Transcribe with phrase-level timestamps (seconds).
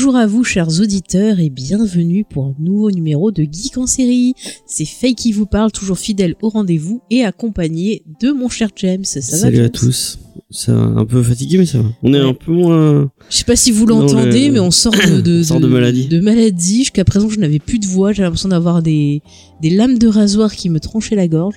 [0.00, 4.32] Bonjour à vous chers auditeurs et bienvenue pour un nouveau numéro de Geek en série.
[4.64, 9.02] C'est Faye qui vous parle, toujours fidèle au rendez-vous et accompagné de mon cher James.
[9.04, 10.20] Ça va Salut à James tous.
[10.52, 11.88] Ça va un peu fatigué mais ça va.
[12.04, 12.28] On est Ouais.
[12.28, 13.10] un peu moins.
[13.28, 15.66] Je sais pas si vous l'entendez, le- mais on sort de, de, On sort de
[15.66, 16.06] maladie.
[16.06, 16.78] de maladie.
[16.84, 18.12] Jusqu'à présent, je n'avais plus de voix.
[18.12, 19.20] J'avais l'impression d'avoir des,
[19.62, 21.56] des lames de rasoir qui me tranchaient la gorge.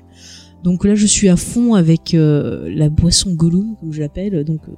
[0.63, 4.43] Donc là, je suis à fond avec euh, la boisson Gollum, comme je l'appelle.
[4.45, 4.71] Donc euh,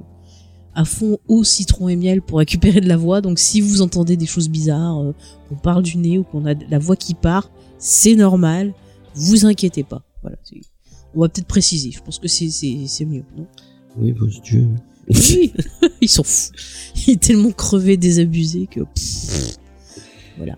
[0.76, 3.22] à fond eau, citron et miel pour récupérer de la voix.
[3.22, 5.14] Donc si vous entendez des choses bizarres, euh,
[5.50, 8.74] qu'on parle du nez ou qu'on a de la voix qui part, c'est normal.
[9.16, 10.04] Vous inquiétez pas.
[10.22, 10.38] Voilà.
[11.16, 11.92] On va peut-être préciser.
[11.92, 13.24] Je pense que c'est mieux.
[13.38, 13.46] Non?
[13.98, 14.68] Oui, bon, veux.
[15.10, 15.54] oui,
[16.02, 16.52] ils sont fous.
[17.06, 18.80] Il est tellement crevé, désabusé que.
[18.82, 19.58] pff,
[20.38, 20.58] voilà.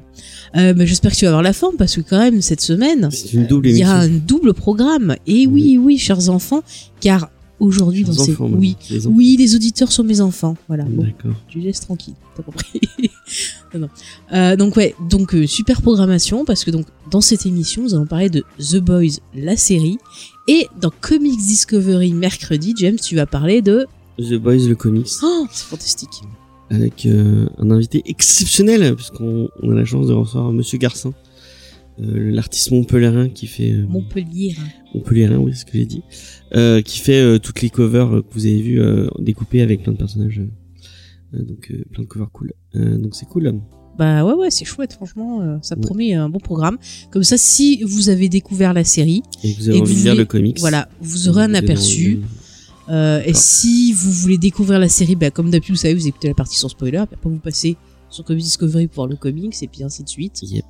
[0.55, 3.09] Euh, mais j'espère que tu vas avoir la forme parce que quand même cette semaine,
[3.33, 5.16] il y a un double programme.
[5.27, 6.63] Et oui, oui, chers enfants,
[7.02, 10.56] car aujourd'hui dans ces, enfants, oui, Les oui, les auditeurs sont mes enfants.
[10.67, 10.84] Voilà.
[10.86, 11.06] Bon,
[11.48, 12.81] tu laisses tranquille, t'as compris.
[13.73, 13.89] non, non.
[14.34, 18.06] Euh, donc ouais, donc euh, super programmation parce que donc dans cette émission nous allons
[18.06, 19.98] parler de The Boys, la série,
[20.48, 23.86] et dans Comics Discovery mercredi, James, tu vas parler de.
[24.20, 26.22] The Boys, le comics, Oh, c'est fantastique.
[26.70, 31.14] avec euh, un invité exceptionnel, puisqu'on on a la chance de recevoir Monsieur Garcin,
[31.97, 34.55] l'artiste montpellierin qui fait euh, Montpellier.
[34.93, 36.02] montpellierin, oui, c'est ce que j'ai dit,
[36.53, 39.83] euh, qui fait euh, toutes les covers euh, que vous avez vues euh, découpées avec
[39.83, 42.53] plein de personnages, euh, euh, donc euh, plein de covers cool.
[42.75, 43.61] Euh, donc c'est cool.
[43.97, 45.81] Bah ouais, ouais, c'est chouette, franchement, euh, ça Ouais.
[45.81, 46.77] promet un bon programme.
[47.11, 50.02] Comme ça, si vous avez découvert la série, Et que vous avez Et envie de
[50.03, 50.59] lire le comics.
[50.59, 52.20] voilà, vous aurez un aperçu.
[52.89, 56.27] Euh, et si vous voulez découvrir la série, bah, comme d'habitude, vous savez, vous écoutez
[56.27, 57.77] la partie sans spoiler, puis après vous passez
[58.09, 60.41] sur Comics Discovery pour voir le comics, et puis ainsi de suite.
[60.43, 60.65] Yep.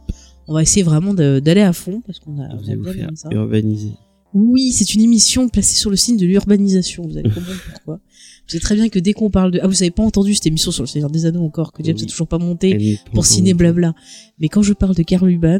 [0.47, 3.29] On va essayer vraiment d'aller à fond, parce qu'on a, on a bien ça.
[3.31, 3.91] urbaniser.
[4.33, 7.95] Oui, c'est une émission placée sur le signe de l'urbanisation, vous allez comprendre pourquoi.
[7.95, 9.59] Vous savez très bien que dès qu'on parle de...
[9.63, 11.95] Ah, vous avez pas entendu cette émission sur le Seigneur des Anneaux encore, que James
[11.95, 12.01] Oui.
[12.03, 13.95] n'a toujours pas monté pour ciné blabla.
[14.39, 15.59] Mais quand je parle de Karl Urban,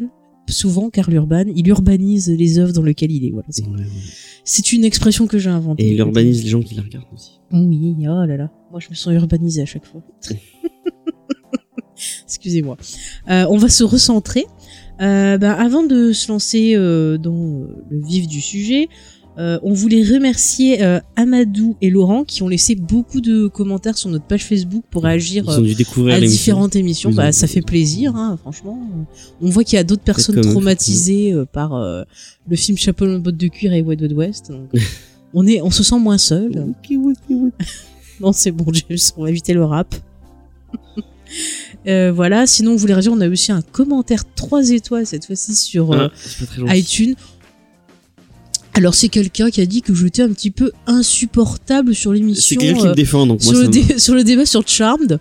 [0.49, 3.31] souvent Karl Urban, il urbanise les œuvres dans lesquelles il est.
[3.31, 3.85] Voilà, c'est, Ouais, ouais.
[4.43, 5.83] c'est une expression que j'ai inventée.
[5.87, 7.39] Et il urbanise les gens qui la regardent aussi.
[7.51, 8.51] Oui, oh là là.
[8.71, 10.03] Moi, je me sens urbanisée à chaque fois.
[12.25, 12.75] Excusez-moi.
[13.29, 14.45] Euh, on va se recentrer.
[15.01, 18.87] Euh, ben, avant de se lancer euh, dans euh, le vif du sujet,
[19.37, 24.09] euh, on voulait remercier euh, Amadou et Laurent qui ont laissé beaucoup de commentaires sur
[24.09, 25.57] notre page Facebook pour réagir euh,
[26.13, 27.11] à différentes émissions.
[27.11, 28.79] Bah, ont- ça fait plaisir, hein, franchement.
[29.41, 31.77] On voit qu'il y a d'autres personnes traumatisées par
[32.47, 34.51] le film Chapeau en botte de cuir et Wild Wild West.
[34.51, 34.69] Donc,
[35.33, 36.51] on est, on se sent moins seul.
[38.21, 39.93] Non, c'est bon, James, on va éviter le rap.
[41.87, 45.55] Euh, voilà, sinon, vous voulez réagir, on a aussi un commentaire 3 étoiles cette fois-ci
[45.55, 46.79] sur euh, Ah, c'est gentil.
[46.79, 47.15] iTunes.
[48.73, 52.59] Alors, c'est quelqu'un qui a dit que j'étais un petit peu insupportable sur C'est l'émission.
[52.59, 54.67] quelqu'un qui euh, me défend, donc moi, sur, ça le dé- sur le débat sur
[54.67, 55.19] Charmed.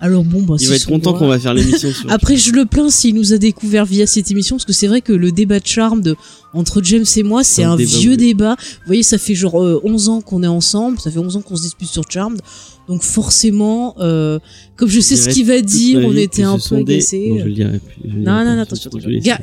[0.00, 2.10] Alors, bon, bah, il c'est va être content qu'on va faire l'émission sur.
[2.12, 5.00] Après, je le plains s'il nous a découvert via cette émission, parce que c'est vrai
[5.00, 6.14] que le débat de Charmed
[6.54, 8.16] entre James et moi, c'est Un un débat, vieux oui.
[8.16, 8.56] débat.
[8.60, 11.40] Vous voyez, ça fait genre euh, 11 ans qu'on est ensemble, ça fait 11 ans
[11.40, 12.40] qu'on se dispute sur Charmed.
[12.88, 14.38] Donc forcément, euh,
[14.76, 17.28] comme je sais ce qu'il va dire, on était un peu agacés.
[17.30, 17.94] Non, je le dirai plus.
[18.04, 18.90] je dirai Non, non, attention.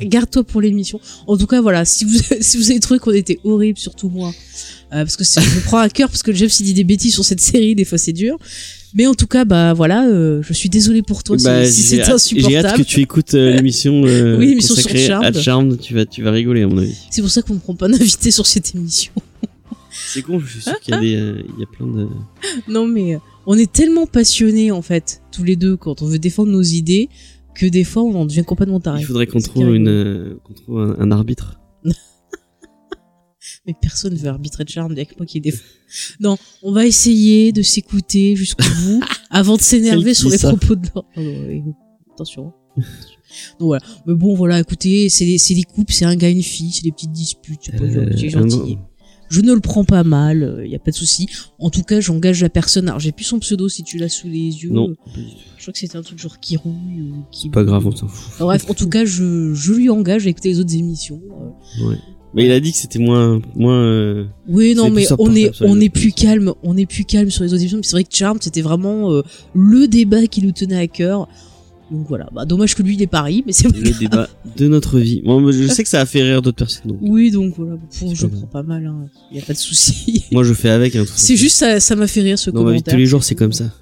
[0.02, 1.00] Garde-toi pour l'émission.
[1.26, 4.28] En tout cas, voilà, si vous, si vous avez trouvé qu'on était horrible, surtout moi,
[4.92, 7.14] euh, parce que je me prends à cœur, parce que James il dit des bêtises
[7.14, 8.36] sur cette série, des fois c'est dur.
[8.92, 11.82] Mais en tout cas, bah voilà, euh, je suis désolé pour toi si- Bah, si,
[11.82, 12.78] j'ai c'est hâte- J'ai hâte insupportable.
[12.78, 15.32] que tu écoutes euh, l'émission euh, Oui, l'émission sur consacrée à.
[15.32, 15.78] Charmed.
[15.80, 16.94] Tu vas, tu vas rigoler à mon avis.
[17.08, 19.12] C'est pour ça qu'on ne prend pas d'invité sur cette émission.
[19.90, 22.08] C'est con, je suis sûr qu'il y a des, euh, il y a plein de.
[22.68, 26.18] Non, mais euh, on est tellement passionnés, en fait, tous les deux, quand on veut
[26.18, 27.08] défendre nos idées,
[27.54, 29.00] que des fois, on en devient complètement taré.
[29.00, 31.58] Il faudrait qu'on trouve une, euh, qu'on trouve un, un arbitre.
[33.66, 35.62] Mais personne veut arbitrer de charme, il y a que moi qui défend.
[36.20, 40.48] Non, on va essayer de s'écouter jusqu'au bout, avant de s'énerver sur les ça.
[40.54, 41.08] propos de l'autre.
[42.14, 42.52] Attention.
[42.76, 42.82] hein.
[43.58, 43.82] Donc voilà.
[44.06, 46.82] Mais bon, voilà, écoutez, c'est des, c'est des couples, c'est un gars, une fille, c'est
[46.84, 48.78] des petites disputes, c'est pas gentil.
[49.30, 51.26] Je ne le prends pas mal, il y a pas de souci.
[51.58, 52.88] En tout cas, j'engage la personne.
[52.88, 54.70] Alors, j'ai plus son pseudo si tu l'as sous les yeux.
[54.70, 54.88] Non.
[55.56, 57.48] Je crois que c'était un truc genre qui rouille ou qui.
[57.48, 58.38] pas grave, on s'en fout.
[58.40, 61.20] Bref, en tout cas, je, je lui engage à écouter les autres émissions.
[61.80, 61.96] Euh, Ouais.
[62.32, 63.74] Mais il a dit que c'était moins, moins.
[63.82, 67.42] euh, Oui, non, mais on est, on est plus calme, on est plus calme sur
[67.42, 67.80] les autres émissions.
[67.82, 69.22] C'est vrai que Charmed, c'était vraiment euh,
[69.52, 71.28] le débat qui nous tenait à cœur.
[71.90, 74.98] Donc voilà, bah, dommage que lui il est Paris, mais c'est Le débat de notre
[75.00, 75.22] vie.
[75.24, 76.86] Bon, moi, je sais que ça a fait rire d'autres personnes.
[76.92, 76.98] Donc.
[77.00, 79.08] Oui, donc voilà, bon, je pas prends pas mal, hein.
[79.32, 80.24] y a pas de souci.
[80.32, 80.94] Moi, je fais avec.
[80.94, 82.82] Hein, de toute C'est juste ça, ça m'a fait rire ce Dans ma vie de
[82.84, 82.94] commentaire.
[82.94, 83.72] tous les jours, c'est comme ça.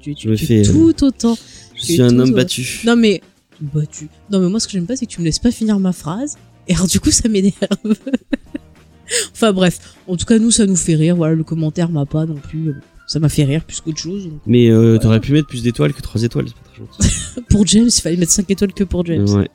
[0.00, 1.38] Tu, tu, Je me tu es fais, euh, tout autant.
[1.74, 2.80] Je Tu suis un tout, homme euh, battu.
[2.84, 3.22] Non mais
[3.60, 4.08] battu.
[4.30, 5.92] Non mais moi ce que j'aime pas c'est que tu me laisses pas finir ma
[5.92, 6.36] phrase.
[6.68, 7.54] Et alors du coup ça m'énerve.
[9.32, 11.16] enfin bref, en tout cas nous ça nous fait rire.
[11.16, 12.68] Voilà le commentaire m'a pas non plus.
[12.68, 12.74] euh,
[13.06, 14.28] Ça m'a fait rire plus qu'autre chose.
[14.46, 16.46] Mais euh, t'aurais pu mettre plus d'étoiles que 3 étoiles.
[16.48, 17.40] C'est pas très gentil.
[17.50, 19.28] Pour James, il fallait mettre 5 étoiles que pour James.
[19.28, 19.48] Ouais.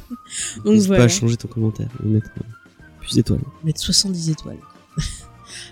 [0.64, 1.02] Donc N'hésite voilà.
[1.02, 2.42] pas à changer ton commentaire et mettre euh,
[3.00, 3.40] plus d'étoiles.
[3.64, 4.58] mettre 70 étoiles.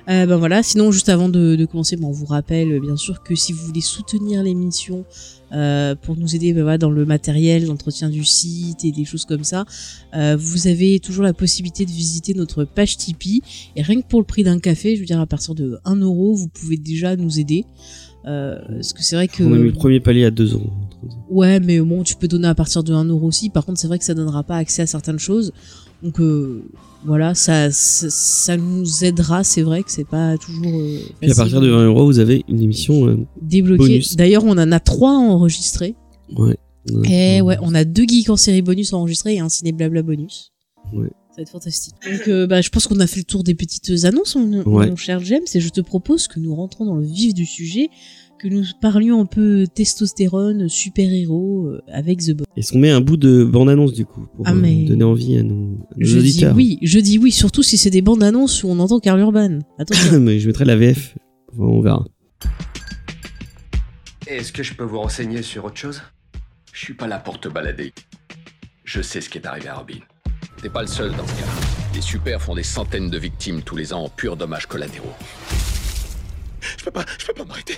[0.09, 2.97] Euh, ben voilà, sinon juste avant de, de commencer, bon, on vous rappelle euh, bien
[2.97, 5.05] sûr que si vous voulez soutenir l'émission
[5.53, 9.25] euh, pour nous aider ben voilà, dans le matériel, l'entretien du site et des choses
[9.25, 9.65] comme ça,
[10.15, 13.41] euh, vous avez toujours la possibilité de visiter notre page Tipeee
[13.77, 15.97] et rien que pour le prix d'un café, je veux dire à partir de 1
[15.97, 17.65] euro, vous pouvez déjà nous aider.
[18.27, 20.71] Euh, parce que c'est vrai que On a mis le premier palier à 2 euros.
[21.31, 23.49] Ouais, mais bon, tu peux donner à partir de 1 euro aussi.
[23.49, 25.53] Par contre, c'est vrai que ça donnera pas accès à certaines choses.
[26.03, 26.63] Donc euh,
[27.05, 29.43] voilà, ça, ça, ça nous aidera.
[29.45, 32.45] C'est vrai que c'est pas toujours euh, Puis à partir de 20 euros, vous avez
[32.49, 33.07] une émission.
[33.09, 33.79] euh, débloquer.
[33.79, 34.17] bonus.
[34.17, 35.95] D'ailleurs, on en a trois enregistrés.
[36.37, 36.57] ouais.
[37.05, 40.53] Et ouais, on a deux geeks en série bonus enregistrés et un ciné blabla bonus.
[40.95, 41.09] Ouais.
[41.31, 41.95] Ça va être fantastique.
[42.03, 44.89] Donc, bah, je pense qu'on a fait le tour des petites annonces, mon, Ouais.
[44.89, 47.91] mon cher James, et je te propose que nous rentrons dans le vif du sujet,
[48.39, 52.47] que nous parlions un peu testostérone, super-héros, euh, avec The Boys.
[52.57, 55.37] Est-ce qu'on met un bout de bande-annonce du coup pour Ah, euh, mais- donner envie
[55.39, 55.55] à nos,
[55.91, 58.69] à nos Je dis oui, je dis oui, surtout si c'est des bandes annonces où
[58.69, 59.59] on entend Carl Urban.
[59.79, 60.21] Attention.
[60.21, 61.17] Mais je mettrai la VF.
[61.53, 62.05] Enfin, on verra.
[64.27, 66.03] Est-ce que je peux vous renseigner sur autre chose?
[66.73, 67.93] Je suis pas là pour te balader.
[68.85, 69.99] Je sais ce qui est arrivé à Robin.
[70.63, 71.49] T'es pas le seul dans ce cas.
[71.95, 75.13] Les super font des centaines de victimes tous les ans en purs dommages collatéraux.
[76.79, 77.75] Je peux pas, je peux pas m'arrêter.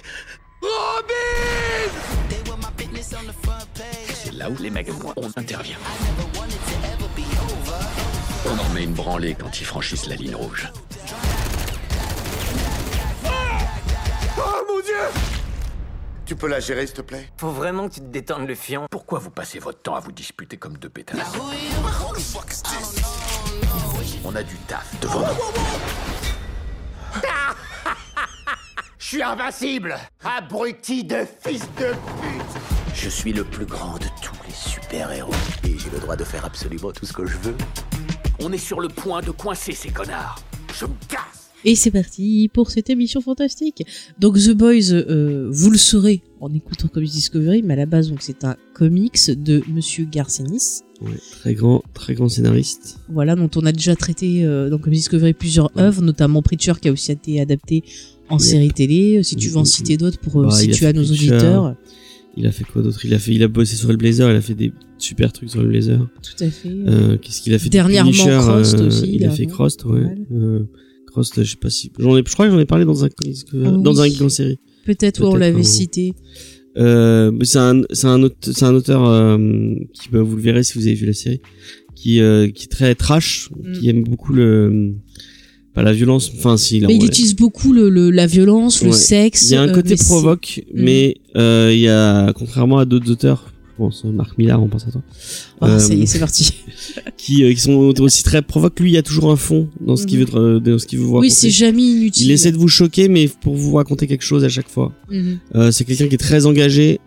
[4.14, 5.76] C'est là où les mecs on intervient.
[8.46, 10.70] On en met une branlée quand ils franchissent la ligne rouge.
[14.38, 14.94] Oh mon dieu
[16.26, 17.30] Tu peux la gérer, s'il te plaît?
[17.38, 18.86] Faut vraiment que tu te détendes le fion.
[18.90, 21.32] Pourquoi vous passez votre temps à vous disputer comme deux pétasses
[24.24, 25.34] On a du taf devant nous.
[29.00, 31.86] Je suis invincible Abruti de fils de
[32.20, 35.32] pute Je suis le plus grand de tous les super-héros.
[35.64, 37.54] Et j'ai le droit de faire absolument tout ce que je veux.
[38.40, 40.42] On est sur le point de coincer ces connards.
[40.78, 43.84] Je me casse Et c'est parti pour cette émission fantastique.
[44.18, 48.10] Donc The Boys, euh, vous le saurez en écoutant Comics Discovery, mais à la base
[48.10, 50.82] donc c'est un comics de Monsieur Garcenis.
[51.00, 52.98] Ouais, très grand, très grand scénariste.
[53.08, 55.82] Voilà, dont on a déjà traité euh, dans Comics Discovery plusieurs Ouais.
[55.84, 57.82] œuvres, notamment Preacher qui a aussi été adapté
[58.30, 58.46] en Yep.
[58.46, 59.18] série télé.
[59.18, 61.74] Euh, Si tu veux en citer d'autres pour euh, Bah, situer à nos auditeurs.
[62.36, 63.04] Il a fait quoi d'autre?
[63.04, 64.30] Il a fait, il a bossé sur le Blazer.
[64.30, 65.98] Il a fait des super trucs sur le Blazer.
[66.22, 66.68] Tout à fait.
[66.68, 69.46] Euh, Qu'est-ce qu'il a fait Dernièrement, Crost aussi, Il a fait.
[69.46, 70.04] Crost, ouais.
[70.32, 70.60] Euh,
[71.08, 71.90] Crost, je sais pas si.
[71.98, 73.22] J'en ai, je crois que j'en ai parlé dans un Ah
[73.52, 73.82] oui.
[73.82, 74.58] dans un geek en série.
[74.86, 76.14] Peut-être où on l'avait cité.
[76.78, 79.36] Euh, c'est un, c'est un, c'est un auteur euh,
[79.92, 81.40] qui, bah, vous le verrez si vous avez vu la série,
[81.96, 83.72] qui, qui est très trash, Mm.
[83.72, 84.94] qui aime beaucoup le,
[85.74, 86.30] pas la violence.
[86.36, 86.80] Enfin, si.
[86.80, 89.50] là, Mais il utilise beaucoup le, le- la violence, le sexe.
[89.50, 90.82] Il y a un euh, côté mais provoque, Mm.
[90.82, 94.86] mais euh, il y a, contrairement à d'autres auteurs, je pense, Marc Millard, on pense
[94.86, 96.52] à toi, ça y est, c'est parti.
[97.16, 98.78] qui, qui sont aussi très provoques.
[98.80, 100.24] Lui, il y a toujours un fond dans ce qu'il Mhm.
[100.26, 102.26] veut, dans ce qu'il veut vous Oui, c'est jamais inutile.
[102.26, 104.92] Il essaie de vous choquer, mais pour vous raconter quelque chose à chaque fois.
[105.10, 105.38] Mhm.
[105.72, 106.98] C'est quelqu'un qui est très engagé,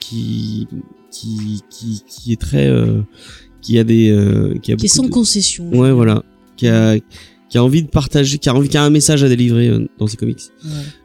[0.00, 0.66] qui,
[1.12, 3.02] qui, qui, qui est très, euh,
[3.62, 5.68] qui a des, euh, qui a Qui est sans de- concession.
[5.76, 6.24] Ouais, voilà,
[6.56, 6.96] qui a,
[7.56, 9.88] qui a envie de partager, qui a envie, qui a un message à délivrer euh,
[9.98, 10.42] dans ses comics.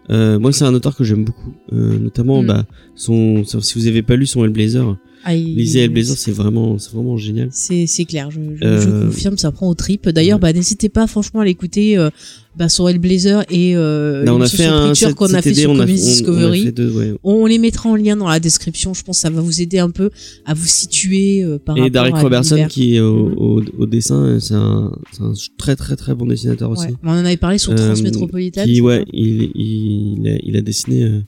[0.10, 2.48] Euh, moi, c'est un auteur que j'aime beaucoup, euh, notamment, Mm.
[2.48, 6.78] bah, son, si vous avez pas lu son Hellblazer, Ah, il- lisez Hellblazer, c'est vraiment,
[6.80, 7.50] c'est vraiment génial.
[7.51, 10.10] C'est c'est clair, je, je, Euh, je confirme, ça prend au trip.
[10.10, 10.42] D'ailleurs, ouais.
[10.42, 12.10] bah, n'hésitez pas franchement à l'écouter euh,
[12.58, 15.12] bah, sur Hellblazer et euh, Là, on a fait sur un a fait sur on
[15.12, 16.63] a- Comics on- on a Discovery.
[16.66, 17.13] fait deux, ouais.
[17.24, 18.94] On les mettra en lien dans la description.
[18.94, 20.10] Je pense que ça va vous aider un peu
[20.46, 22.70] à vous situer euh, par Et rapport Derek à Robertson l'univers.
[22.70, 23.38] qui est au, Mhm.
[23.38, 26.88] au, au dessin, c'est un, c'est un très très très bon dessinateur aussi.
[26.88, 26.94] Ouais.
[27.04, 28.66] On en avait parlé sur Euh, Transmétropolitane.
[28.68, 31.22] Qui, ouais, il, il, a, il a dessiné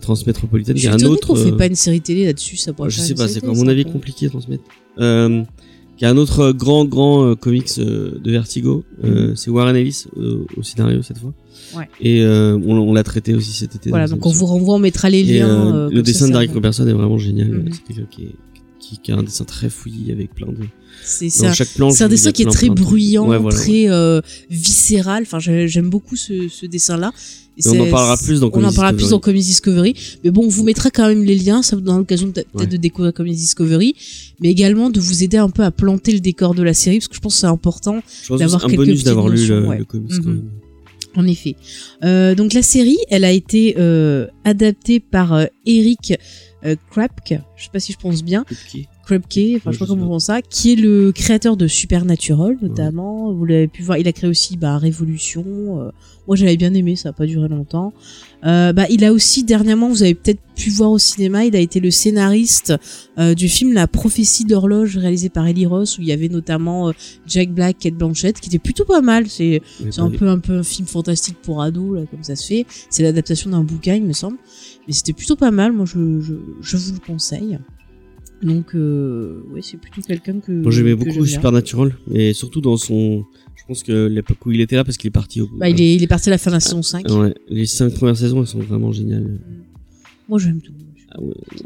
[0.00, 0.76] Transmétropolitane.
[0.76, 1.28] Je suis un autre.
[1.28, 2.56] qu'on fait euh, pas une série télé là-dessus.
[2.56, 4.64] Ça pourrait je sais pas, c'est à mon avis compliqué à transmettre.
[4.98, 5.42] Euh,
[5.96, 8.84] qui est un autre euh, grand grand euh, comics euh, de Vertigo.
[9.04, 10.04] Euh, C'est Warren Ellis
[10.56, 11.32] au scénario cette fois.
[11.76, 11.88] Ouais.
[12.00, 13.90] Et on, on l'a traité aussi cet été.
[13.90, 15.88] Voilà, donc on vous renvoie, on mettra les Et, liens.
[15.90, 16.40] le dessin de va.
[16.52, 17.48] Robertson est vraiment génial.
[17.48, 17.70] Mhm.
[17.72, 18.34] C'est quelqu'un qui est,
[18.88, 20.56] qui, qui a un dessin très fouillis avec plein de.
[21.04, 21.28] C'est
[21.76, 25.22] plan, c'est un dessin qui est très bruyant, Ouais, voilà, très euh, viscéral.
[25.22, 27.12] Enfin, j'ai- j'aime beaucoup ce, ce dessin-là.
[27.66, 29.10] On en parlera plus dans On en Comics parlera plus Discovery.
[29.10, 29.94] dans Comics Discovery.
[30.24, 31.62] Mais bon, on vous mettra quand même les liens.
[31.62, 32.66] Ça vous donnera l'occasion peut-être Ouais.
[32.66, 33.94] de découvrir Comics Discovery,
[34.40, 37.08] mais également de vous aider un peu à planter le décor de la série, parce
[37.08, 38.00] que je pense que c'est important.
[38.30, 39.78] D'avoir quelques bonus d'avoir lu le, ouais.
[39.78, 40.44] le comics même.
[41.18, 41.56] En effet.
[42.04, 46.14] Euh, donc la série, elle a été euh, adaptée par euh, Eric
[46.90, 48.44] Krapke, je sais pas si je prononce bien.
[49.08, 53.32] Krapke, enfin je sais pas comment on ça, qui est le créateur de Supernatural notamment.
[53.32, 55.42] Vous l'avez pu voir, il a créé aussi bah, Révolution.
[55.46, 55.90] euh,
[56.26, 57.94] moi j'avais bien aimé, ça a pas duré longtemps.
[58.44, 61.58] Euh, bah, il a aussi dernièrement, vous avez peut-être pu voir au cinéma, il a
[61.58, 62.74] été le scénariste
[63.18, 66.92] euh, du film La prophétie d'horloge réalisé par Ellie Ross où il y avait notamment
[67.26, 69.26] Jack Black, Kate Blanchett, qui était plutôt pas mal.
[69.28, 69.62] C'est
[69.96, 72.66] un peu un peu un film fantastique pour ados là comme ça se fait.
[72.90, 74.36] C'est l'adaptation d'un bouquin il me semble,
[74.86, 75.72] mais c'était plutôt pas mal.
[75.72, 77.58] Moi je je, je vous le conseille.
[78.42, 81.24] Donc euh, ouais c'est plutôt quelqu'un que Moi j'aimais beaucoup.
[81.26, 83.24] Supernatural et surtout dans son.
[83.56, 85.48] Je pense que l'époque où il était là parce qu'il est parti au.
[85.58, 87.08] Bah, il est il est parti à la fin de la saison 5.
[87.10, 89.38] Ouais, les cinq premières saisons elles sont vraiment géniales.
[90.28, 90.72] Moi j'aime tout.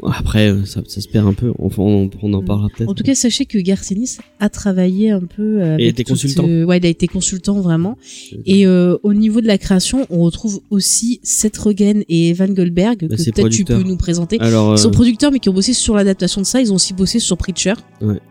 [0.03, 1.51] Après ça, ça se perd un peu.
[1.59, 2.45] Enfin on, on en Mm.
[2.45, 2.89] parlera peut-être.
[2.89, 5.61] En tout cas, sachez que Garcenis a travaillé un peu.
[5.61, 6.47] euh, Avec était toute, consultant.
[6.47, 7.97] euh, ouais, il a été consultant vraiment.
[8.45, 13.07] Et euh, au niveau de la création, on retrouve aussi Seth Rogen et Evan Goldberg
[13.07, 14.39] Bah, que peut-être tu peux nous présenter.
[14.39, 16.61] Alors Ils sont euh, producteurs, mais qui ont bossé sur l'adaptation de ça.
[16.61, 17.73] Ils ont aussi bossé sur Preacher.
[18.01, 18.07] Ouais.
[18.15, 18.21] Donc,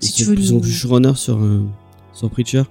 [0.00, 0.46] si tu veux ils nous...
[0.46, 1.38] sont plus showrunners sur
[2.12, 2.62] sur Preacher.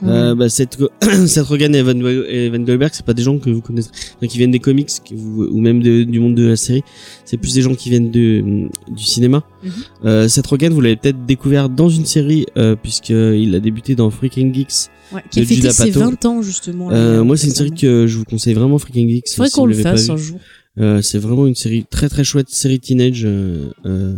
[0.00, 0.08] Ouais.
[0.10, 0.78] Euh, bah, Seth,
[1.26, 4.38] Seth Rogen et Evan, Evan Goldberg, c'est pas des gens que vous connaissez, enfin, qui
[4.38, 6.82] viennent des comics vous- ou même de- du monde de la série.
[7.24, 9.42] C'est plus des gens qui viennent de, du cinéma.
[9.64, 9.70] Mhm.
[10.04, 14.10] Euh, Seth Rogen, vous l'avez peut-être découvert dans une série euh, puisqu'il a débuté dans
[14.10, 14.88] Freaking Geeks.
[15.12, 16.00] Ouais, qui a fêté ses Pato.
[16.00, 16.90] 20 ans justement.
[16.90, 19.30] là, Euh, moi, c'est une série que je vous conseille vraiment, Freaking Geeks.
[19.30, 20.38] Faudrait si qu'on le fasse un jour.
[20.78, 23.22] Euh, c'est vraiment une série très très chouette, série teenage.
[23.24, 24.14] Euh, euh,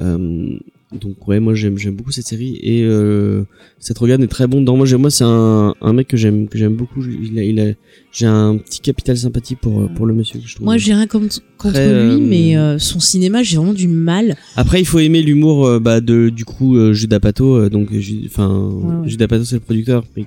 [0.00, 0.58] euh,
[0.92, 3.44] donc ouais, moi j'aime j'aime beaucoup cette série et euh,
[3.78, 4.76] Seth Rogen est très bon dedans.
[4.76, 7.00] Moi j'aime moi c'est un, un mec que j'aime que j'aime beaucoup.
[7.04, 7.72] Il a, il a
[8.12, 10.40] j'ai un petit capital sympathie pour pour le monsieur.
[10.40, 10.64] que Je trouve.
[10.64, 13.86] Moi, j'ai rien contre, contre Très, lui, euh, mais euh, son cinéma, j'ai vraiment du
[13.86, 14.36] mal.
[14.56, 17.54] Après il faut aimer l'humour euh, bah, de du coup euh, Judas Pato.
[17.54, 17.90] euh, donc
[18.26, 19.08] enfin Ouais, ouais.
[19.08, 20.26] Judas Pato c'est le producteur mais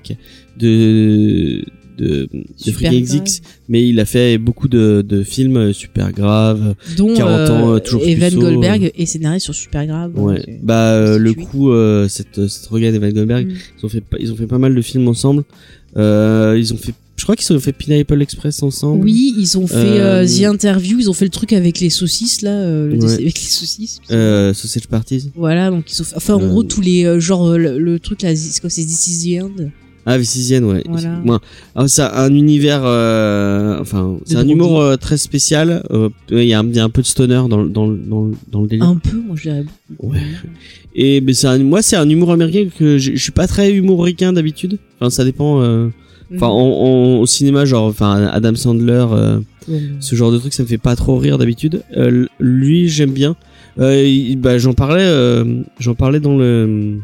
[0.58, 1.62] de
[1.98, 3.26] de, de Super Freaking grave.
[3.26, 6.74] Geeks, mais il a fait beaucoup de, de films euh, super graves.
[6.96, 8.40] Dont 40 ans, euh, euh, toujours Evan puceau.
[8.42, 10.12] Goldberg est scénariste sur Supergrave.
[10.18, 10.36] Ouais.
[10.36, 13.54] donc, Bah euh, le coup, euh, cette cette Rogen et Van Goldberg, Mm.
[13.80, 15.44] ils ont fait pas- ils ont fait pas mal de films ensemble.
[15.96, 19.04] Euh, ils ont fait, je crois qu'ils ont fait Pineapple Express ensemble.
[19.04, 21.88] Oui, ils ont fait euh, Euh, The Interview, ils ont fait le truc avec les
[21.90, 22.98] saucisses là, euh, le Ouais.
[22.98, 24.00] dessin avec les saucisses.
[24.10, 25.30] Euh, Sausage Parties.
[25.36, 28.34] Voilà, donc ils ont fait, enfin en gros tous les genre le, le truc là,
[28.34, 29.68] c'est quoi, c'est This is the End.
[30.06, 30.82] Ah, Vicisienne, ouais.
[30.88, 31.18] Voilà.
[31.24, 31.40] Moi,
[31.74, 35.82] ah, c'est un univers, euh, enfin, c'est un humour euh, très spécial.
[35.90, 37.86] Euh, Il y, a un- il y a un peu de stoner dans, le- dans,
[37.88, 38.84] dans, dans le délire.
[38.86, 39.64] Un peu, moi je dirais.
[40.00, 40.18] Ouais.
[40.94, 44.78] Et mais un, moi, c'est un humour américain que je, suis pas très humoricain d'habitude.
[45.00, 45.60] Enfin, ça dépend.
[45.62, 45.88] euh,
[46.34, 49.04] Enfin, en- en- au cinéma, genre, enfin, Adam Sandler.
[49.12, 49.80] euh, Ouais.
[50.00, 53.34] ce genre de truc ça me fait pas trop rire d'habitude Euh, lui j'aime bien
[53.78, 55.06] euh, bah, j'en parlais
[55.80, 56.98] j'en parlais dans le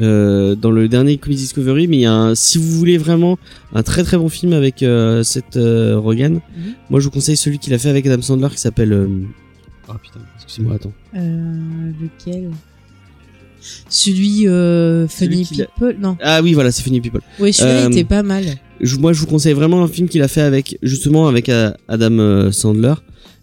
[0.00, 3.38] euh, dans le dernier Comics Discovery mais il y a un, si vous voulez vraiment
[3.74, 6.40] un très très bon film avec euh, cette euh, Rogan
[6.90, 9.06] moi je vous conseille celui qu'il a fait avec Adam Sandler qui s'appelle euh...
[9.88, 12.50] ah putain excusez-moi attends Euh, lequel?
[13.88, 16.16] Celui euh, Funny Celui People Non.
[16.20, 18.44] ah oui voilà c'est Funny People Ouais, celui-là Euh, il était pas mal.
[18.80, 21.48] je, moi je vous conseille vraiment un film qu'il a fait avec justement avec
[21.88, 22.94] Adam Sandler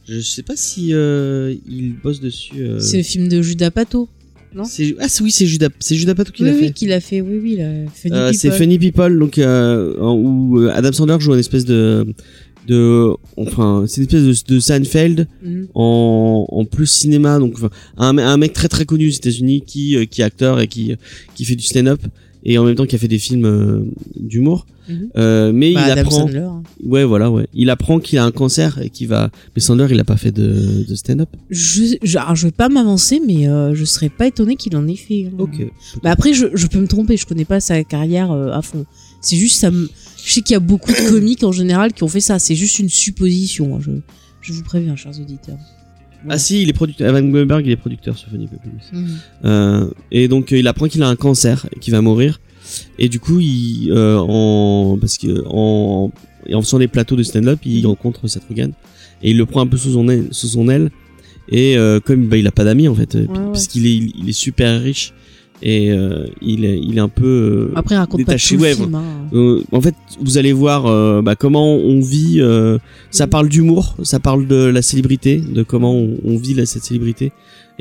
[0.08, 4.10] je sais pas si euh, il bosse dessus euh, C'est le film de Judas Pato.
[4.56, 6.92] Non ah c'est- oui c'est Judas c'est Judas Pato qui Oui, l'a fait oui, qu'il
[6.92, 7.22] a fait.
[7.22, 8.52] Oui, oui, là, Funny Euh, c'est.
[8.52, 12.06] Funny People, donc euh, où euh, Adam Sandler joue une espèce de
[12.68, 15.68] de enfin c'est une espèce de, de Seinfeld Mhm.
[15.74, 19.96] en, en plus cinéma donc enfin, un, un mec très très connu aux États-Unis qui
[19.96, 20.96] euh, qui est acteur et qui
[21.36, 22.02] qui fait du stand-up
[22.44, 23.84] et en même temps qui a fait des films euh,
[24.20, 25.10] d'humour Mhm.
[25.16, 26.40] Euh, mais Bah, il Adam apprend Sandler.
[26.40, 26.64] hein.
[26.84, 30.00] ouais voilà ouais il apprend qu'il a un cancer et qu'il va mais Sandler il
[30.00, 33.76] a pas fait de, de stand-up Je, je, alors, je vais pas m'avancer, mais euh,
[33.76, 35.28] je serais pas étonné qu'il en ait fait.
[35.28, 35.36] hein.
[35.38, 35.72] ok
[36.04, 38.86] Bah après, je, je peux me tromper, je connais pas sa carrière euh, à fond.
[39.22, 39.88] C'est juste, ça me...
[40.26, 42.40] je sais qu'il y a beaucoup de comiques en général qui ont fait ça.
[42.40, 43.76] C'est juste une supposition.
[43.76, 43.80] hein.
[43.82, 43.92] Je,
[44.42, 45.58] je vous préviens, chers auditeurs.
[46.30, 48.90] Ah si il est producteur Evan Goldberg il est producteur sur Funny aussi.
[48.94, 49.08] Mhm.
[49.46, 52.40] Euh, et donc euh, il apprend qu'il a un cancer et qu'il va mourir.
[53.00, 56.12] Et du coup, il, euh, en parce que en,
[56.54, 58.72] en faisant les plateaux de stand-up, il rencontre Seth Rogen
[59.24, 60.28] et il le prend un peu sous son aile.
[60.32, 60.90] Sous son aile
[61.50, 63.52] et euh, comme bah, il a pas d'amis en fait, euh, Ouais, ouais.
[63.52, 65.14] puisqu'il est il est super riche
[65.62, 68.70] et euh, il est il est un peu euh, Après, raconte détaché pas tout le
[68.70, 68.78] web.
[68.78, 68.96] film.
[68.96, 69.04] hein.
[69.34, 72.38] Euh, en fait, vous allez voir euh, bah, comment on vit.
[72.40, 72.78] euh,
[73.12, 73.30] ça Mm.
[73.30, 77.32] parle d'humour, ça parle de la célébrité, de comment on, on vit la, cette célébrité,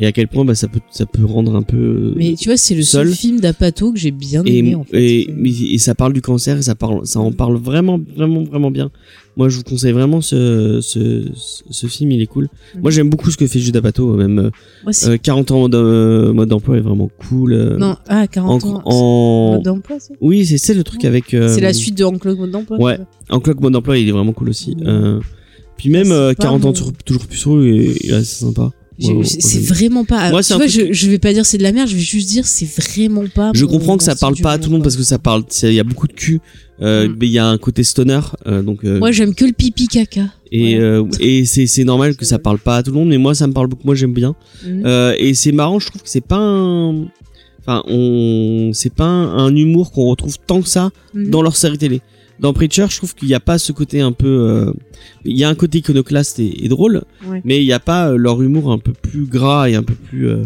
[0.00, 1.76] et à quel point bah, ça peut ça peut rendre un peu.
[1.76, 3.14] euh, Mais tu vois, c'est le seul seul.
[3.16, 4.98] film d'Apato que j'ai bien et, aimé en fait.
[5.02, 8.90] et, ça parle du cancer et ça parle ça en parle vraiment vraiment vraiment bien
[9.36, 12.80] moi je vous conseille vraiment ce ce, ce, ce film il est cool Mm.
[12.82, 14.50] moi j'aime beaucoup ce que fait Judas Pato même euh,
[14.84, 18.68] Moi, c'est- euh, 40 ans de mode d'emploi est vraiment cool non, ah, 40 en,
[18.76, 18.82] ans.
[18.86, 22.04] en- Mode d'emploi, c'est oui c'est c'est le truc avec euh, C'est la suite de
[22.04, 22.78] Hank Mode d'emploi.
[22.78, 22.92] ouais.
[22.96, 24.82] c'est ça en clock mode d'emploi il est vraiment cool aussi Mm.
[24.86, 25.20] euh,
[25.76, 28.44] puis même C'est euh, pas 40 ans mon- toujours, toujours plus heureux et là, c'est
[28.44, 28.70] sympa
[29.24, 30.30] C'est vraiment pas.
[30.30, 31.88] Moi, tu c'est un vois, truc je, je vais pas dire c'est de la merde,
[31.88, 33.50] je vais juste dire c'est vraiment pas.
[33.54, 35.72] je comprends que ça parle pas à tout le monde parce que ça parle il
[35.72, 36.40] y a beaucoup de cul
[36.82, 37.16] euh, Mm.
[37.20, 39.86] mais il y a un côté stoner euh, donc euh, Moi, j'aime que le pipi
[39.86, 40.22] caca.
[40.52, 41.04] Et, Voilà.
[41.20, 43.46] et c'est c'est normal que ça parle pas à tout le monde, mais moi ça
[43.46, 43.86] me parle beaucoup.
[43.86, 44.34] Moi j'aime bien.
[44.66, 47.04] Euh, et c'est marrant, je trouve que c'est pas un,
[47.60, 51.30] enfin on, c'est pas un, un humour qu'on retrouve tant que ça Mhm.
[51.30, 52.00] dans leur série télé.
[52.40, 54.72] Dans Preacher, je trouve qu'il n'y a pas ce côté un peu, euh,
[55.24, 57.42] il y a un côté iconoclaste et, et drôle, Ouais.
[57.44, 59.94] mais il n'y a pas euh, leur humour un peu plus gras et un peu
[59.94, 60.28] plus.
[60.28, 60.44] Euh,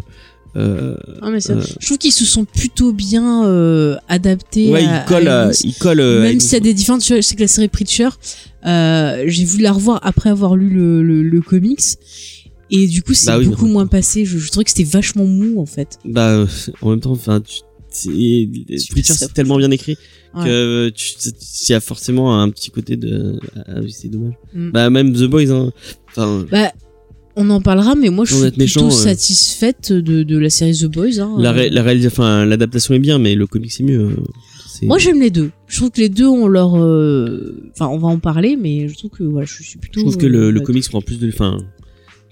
[0.57, 4.71] euh, Ah, mais ça- euh, Je trouve qu'ils se sont plutôt bien euh, adaptés.
[4.71, 5.61] ouais, à, il colle, à à- Ennis.
[5.65, 6.01] il colle.
[6.01, 8.09] euh, à Même s'il y a des différences, je sais que la série Preacher,
[8.67, 11.81] euh, j'ai voulu la revoir après avoir lu le, le, le comics.
[12.71, 13.73] Et du coup, c'est Bah oui, beaucoup non.
[13.75, 14.25] moins passé.
[14.25, 15.99] Je, je trouvais que c'était vachement mou, en fait.
[16.05, 16.45] Bah,
[16.83, 17.41] en même temps, enfin,
[17.93, 19.97] Preacher c'est tellement bien écrit
[20.37, 20.45] Ouais.
[20.45, 24.35] que tu, il y a forcément un petit côté de, ah oui, c'est dommage.
[24.55, 24.71] Mm.
[24.71, 25.71] Bah, même The Boys, hein.
[26.09, 26.73] Enfin, Bah,
[27.37, 28.91] on en parlera, mais moi, je suis plutôt méchant, euh.
[28.91, 31.19] satisfaite de, de la série The Boys.
[31.21, 31.35] Hein.
[31.39, 34.01] la, ré- la réalis- enfin, l'adaptation est bien, mais le comic c'est mieux.
[34.01, 34.17] euh,
[34.69, 35.51] c'est- Moi, j'aime les deux.
[35.67, 36.77] Je trouve que les deux ont leur.
[36.77, 40.01] euh, Enfin, on va en parler, mais je trouve que voilà, je suis plutôt.
[40.01, 40.65] je trouve que le, euh, le ouais.
[40.65, 41.59] comics prend plus de, enfin,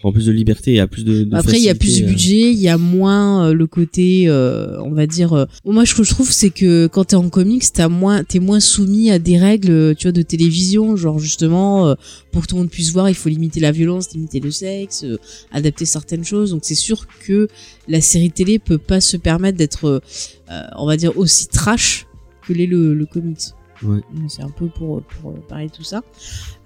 [0.03, 1.23] prend plus de liberté et a plus de.
[1.23, 2.09] de Après, il y a plus de euh.
[2.09, 5.47] budget, il y a moins euh, le côté, euh, on va dire.
[5.65, 8.59] moi, ce que je trouve, c'est que quand t'es en comics, t'as moins, t'es moins
[8.59, 11.95] soumis à des règles, tu vois, de télévision, genre justement,
[12.33, 15.07] pour que tout le monde puisse voir, il faut limiter la violence, limiter le sexe,
[15.53, 16.51] adapter certaines choses.
[16.51, 17.47] Donc, c'est sûr que
[17.87, 20.03] la série télé peut pas se permettre d'être,
[20.51, 22.07] euh, on va dire, aussi trash
[22.47, 23.39] que l'est le, le comics.
[23.85, 24.01] Ouais.
[24.29, 26.03] C'est un peu pour, pour euh, parler de tout ça.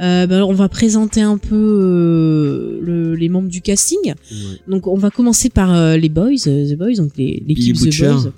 [0.02, 3.98] Euh, bah alors, on va présenter un peu euh, le- les membres du casting.
[4.06, 4.14] Ouais.
[4.68, 8.32] Donc on va commencer par euh, les boys, The Boys, donc les- l'équipe The Boys.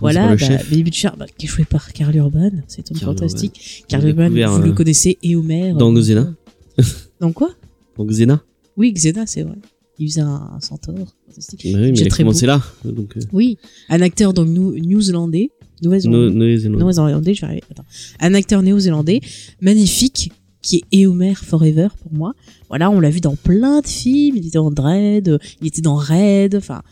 [0.00, 0.46] Voilà, bah.
[0.70, 3.84] Billy Butcher, bah, qui est joué par Carl Urban, homme Karl fantastique.
[3.88, 5.72] Carl Urban, vous le connaissez, et Homer.
[5.78, 6.32] dans Xena.
[7.20, 7.50] Dans quoi?
[7.96, 8.42] Donc Xena.
[8.76, 9.54] Oui, Xena, c'est vrai.
[9.98, 10.94] Il faisait un, un centaure
[11.28, 11.60] fantastique.
[11.72, 12.60] Bah oui, mais J'ai il a commencé là.
[12.84, 14.48] Donc, Oui, un acteur donc.
[14.48, 15.36] Nouvelle-Zélande.
[15.82, 17.62] Néo-zélandais, je vais arriver.
[17.70, 17.84] Attends.
[18.20, 19.20] Un acteur néo-zélandais,
[19.60, 20.32] magnifique,
[20.62, 22.32] qui est Eomer Forever pour moi.
[22.68, 24.36] Voilà, on l'a vu dans plein de films.
[24.36, 26.56] Il était dans Dread, euh, il était dans Red.
[26.56, 26.82] Enfin,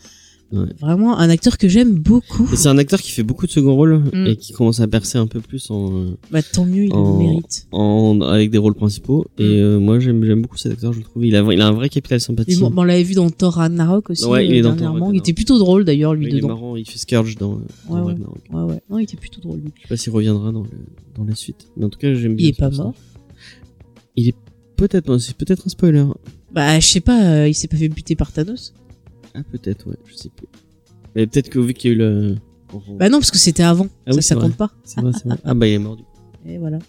[0.51, 0.67] Ouais.
[0.79, 2.47] vraiment un acteur que j'aime beaucoup.
[2.55, 4.27] C'est un acteur qui fait beaucoup de second rôles Mm.
[4.27, 7.17] et qui commence à percer un peu plus en, euh, Bah, tant mieux, il En-
[7.17, 7.65] le mérite.
[7.71, 9.25] en avec des rôles principaux.
[9.39, 9.63] Et Mm.
[9.63, 10.93] euh, moi j'aime beaucoup cet acteur.
[10.93, 11.25] Je le trouve.
[11.25, 12.19] Il a il a un vrai capital
[12.59, 15.11] bon, on l'avait vu dans Thor Ragnarok aussi Ouais, il euh, est dans Thor dernièrement.
[15.11, 16.49] Il était plutôt drôle d'ailleurs lui il est dedans.
[16.49, 16.75] marrant.
[16.75, 17.53] Il fait Scourge dans.
[17.89, 18.13] dans Ouais, ouais.
[18.13, 18.37] Ragnarok.
[18.51, 18.81] Ouais ouais.
[18.91, 19.71] Non, il était plutôt drôle lui.
[19.77, 20.69] Je sais pas s'il reviendra dans, le,
[21.17, 21.67] dans la suite.
[21.77, 22.47] Mais en tout cas, j'aime bien.
[22.47, 22.93] Il est pas mort.
[24.15, 24.35] Il est
[24.75, 26.05] peut-être, c'est peut-être un spoiler.
[26.53, 28.73] Bah, je sais pas, euh, il s'est pas fait buter par Thanos.
[29.35, 30.47] Ah, peut-être, ouais, je sais plus.
[31.15, 32.35] Mais peut-être que vu qu'il y a eu le.
[32.97, 33.87] Bah non, parce que c'était avant.
[34.05, 34.45] Ah ça, oui, ça vrai.
[34.47, 34.71] compte pas.
[34.83, 35.37] C'est vrai, c'est vrai.
[35.43, 36.09] Ah, bah, il est mort du coup.
[36.45, 36.79] Et voilà.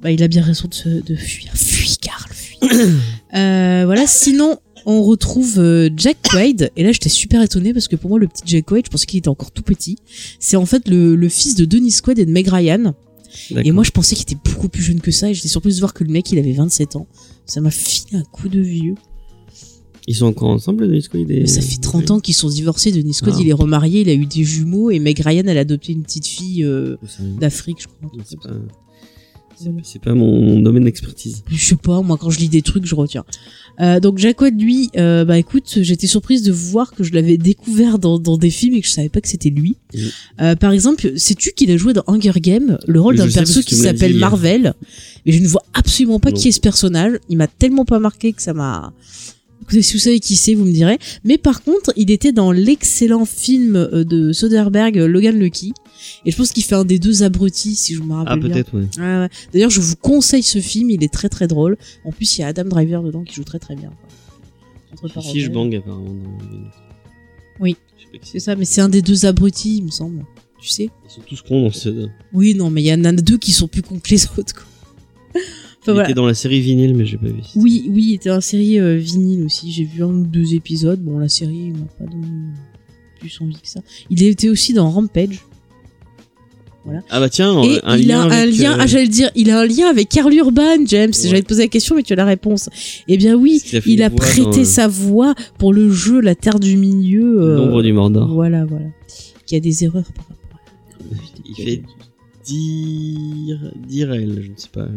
[0.00, 1.52] Bah, il a bien raison de, se, de fuir.
[1.54, 2.58] Fuis, Carl, fuis.
[3.34, 6.70] euh, voilà, sinon, on retrouve euh, Jack Quaid.
[6.76, 9.06] Et là, j'étais super étonnée parce que pour moi, le petit Jack Quaid, je pensais
[9.06, 9.98] qu'il était encore tout petit.
[10.38, 12.94] C'est en fait le, le fils de Dennis Quaid et de Meg Ryan.
[13.50, 15.28] Et moi, je pensais qu'il était beaucoup plus jeune que ça.
[15.30, 17.06] Et j'étais surprise de voir que le mec, il avait 27 ans.
[17.46, 18.94] Ça m'a filé un coup de vieux.
[20.10, 22.90] Ils sont encore ensemble, Denis Quaid et- ça fait 30 ans qu'ils sont divorcés.
[22.92, 23.40] Dennis Quaid, Ah.
[23.42, 24.90] il est remarié, il a eu des jumeaux.
[24.90, 26.96] Et Meg Ryan, elle a adopté une petite fille euh,
[27.38, 28.10] d'Afrique, je crois.
[28.24, 31.42] C'est pas, pas- mon, mon domaine d'expertise.
[31.50, 33.24] Je sais pas, moi quand je lis des trucs, je retiens.
[33.80, 37.36] Euh, donc Jack White, lui, euh, bah écoute, j'étais surprise de voir que je l'avais
[37.38, 39.76] découvert dans, dans des films et que je savais pas que c'était lui.
[40.60, 44.12] Par exemple, sais-tu qu'il a joué dans Hunger Games le rôle d'un perso qui s'appelle
[44.12, 44.20] hier.
[44.20, 44.74] Marvel,
[45.26, 46.36] mais je ne vois absolument pas Non.
[46.36, 47.18] qui est ce personnage.
[47.28, 48.92] Il m'a tellement pas marqué que ça m'a.
[49.70, 50.98] Si vous savez qui c'est, vous me direz.
[51.24, 55.72] Mais par contre, il était dans l'excellent film euh, de Soderbergh, Logan Lucky.
[56.24, 58.64] Et je pense qu'il fait un des deux abrutis, si je me rappelle Ah, bien.
[58.72, 59.28] Ouais, ouais.
[59.52, 61.76] D'ailleurs, je vous conseille ce film, il est très très drôle.
[62.04, 63.90] En plus, il y a Adam Driver dedans qui joue très très bien.
[64.92, 65.32] Entre parenthèses.
[65.32, 66.14] Fish Bang, apparemment.
[67.60, 67.76] Oui.
[67.98, 68.38] Je C'est c'est.
[68.40, 70.24] ça, mais c'est un des deux abrutis, il me semble.
[70.60, 72.08] Tu sais Ils sont tous cons dans ce.
[72.32, 74.54] Oui, non, mais il y en a deux qui sont plus cons que les autres.
[74.54, 75.42] Quoi.
[75.88, 76.08] Il voilà.
[76.08, 77.40] était dans la série vinyle, mais j'ai pas vu.
[77.56, 79.72] Oui, oui, il était en série euh, vinyle aussi.
[79.72, 81.00] J'ai vu un ou deux épisodes.
[81.00, 82.26] Bon, la série il m'a pas donné
[83.18, 83.80] plus envie que ça.
[84.10, 85.40] Il était aussi dans Rampage.
[87.10, 89.30] Ah bah tiens, Et un il lien a un avec, lien, euh, ah, j'allais dire,
[89.34, 91.10] il a un lien avec Carl Urban, James.
[91.10, 91.28] Ouais.
[91.28, 92.70] J'allais te poser la question, mais tu as la réponse.
[93.08, 96.34] Eh bien oui, a il a prêté dans, euh, sa voix pour le jeu La
[96.34, 97.42] Terre du Milieu.
[97.42, 98.32] euh, L'ombre du Mordor.
[98.32, 98.86] Voilà, voilà.
[99.44, 101.82] Qui a des erreurs par rapport à Il fait
[102.46, 104.88] dire Direl, je ne sais pas.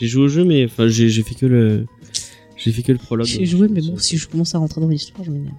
[0.00, 1.84] J'ai joué au jeu, mais enfin j'ai j'ai fait que le
[2.56, 3.26] j'ai fait que le prologue.
[3.26, 5.54] J'ai joué, mais bon, si je commence à rentrer dans l'histoire, je m'énerve.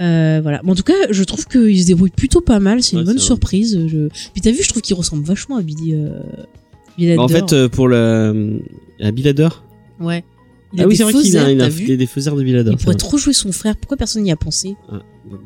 [0.00, 0.60] Euh, voilà.
[0.64, 2.82] Mais en tout cas, je trouve qu'il se débrouille plutôt pas mal.
[2.82, 3.24] C'est une Ouais, bonne vrai.
[3.24, 3.78] surprise.
[3.86, 4.08] Je...
[4.32, 5.94] Puis t'as vu, je trouve qu'il ressemble vachement à Billy.
[5.94, 6.18] Euh...
[6.98, 8.60] Billy Bah, en fait, euh, pour le
[9.00, 9.48] à Billader.
[10.00, 10.24] ouais.
[10.76, 12.72] Il Ah a oui, c'est vrai qu'il a, des faussaires de Billader.
[12.72, 13.76] Il pourrait trop jouer son frère.
[13.76, 14.74] Pourquoi personne n'y a pensé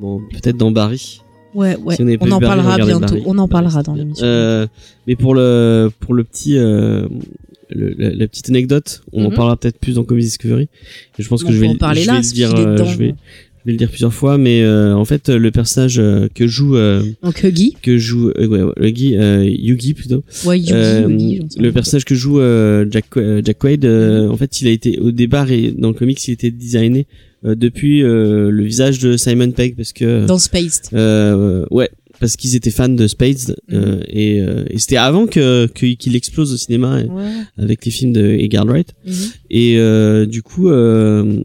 [0.01, 1.21] Bon, peut-être dans Barry.
[1.55, 1.97] Ouais, ouais.
[1.97, 3.17] Si on en parlera bientôt.
[3.27, 4.25] On en parlera dans l'émission.
[4.25, 4.67] Euh,
[5.07, 7.09] mais pour le pour le petit euh,
[7.71, 9.35] le- la, la petite anecdote, on en Mhm.
[9.37, 10.69] parlera peut-être plus dans Comedy Discovery.
[11.19, 13.15] Et je pense que je vais, je le dire, euh, je vais, ouais.
[13.61, 16.77] je vais le dire plusieurs fois, mais euh, en fait le personnage euh, que joue
[16.77, 17.77] euh, Donc Huggy.
[17.83, 20.25] que joue euh, ouais, ouais, Huggy, euh, Yugi plutôt.
[20.47, 21.09] Ouais, Yugi, Euh,
[21.51, 24.71] sais le personnage que joue euh, Jack euh, Jack Quaid, euh, en fait, il a
[24.71, 27.07] été au départ et dans le comics, il était designé
[27.45, 30.87] euh, depuis euh, le visage de Simon Pegg parce que Dans Spaced.
[30.95, 35.67] euh, ouais parce qu'ils étaient fans de Spades euh, et, euh, et c'était avant que
[35.69, 37.25] qu'il explose au cinéma euh, Ouais.
[37.59, 39.13] avec les films de Edgar Wright Mhm.
[39.51, 41.41] et euh, du coup euh,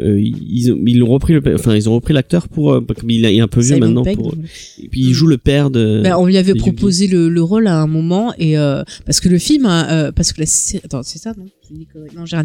[0.00, 3.24] euh, ils ont ils ont repris le enfin ils ont repris l'acteur pour comme il
[3.24, 4.16] est un peu vieux Simon maintenant Pegg.
[4.16, 4.34] pour
[4.82, 7.68] et puis il joue le père de Bah, on lui avait proposé le, le rôle
[7.68, 10.46] à un moment et euh, parce que le film a, euh, parce que la
[10.84, 11.44] attends c'est ça non?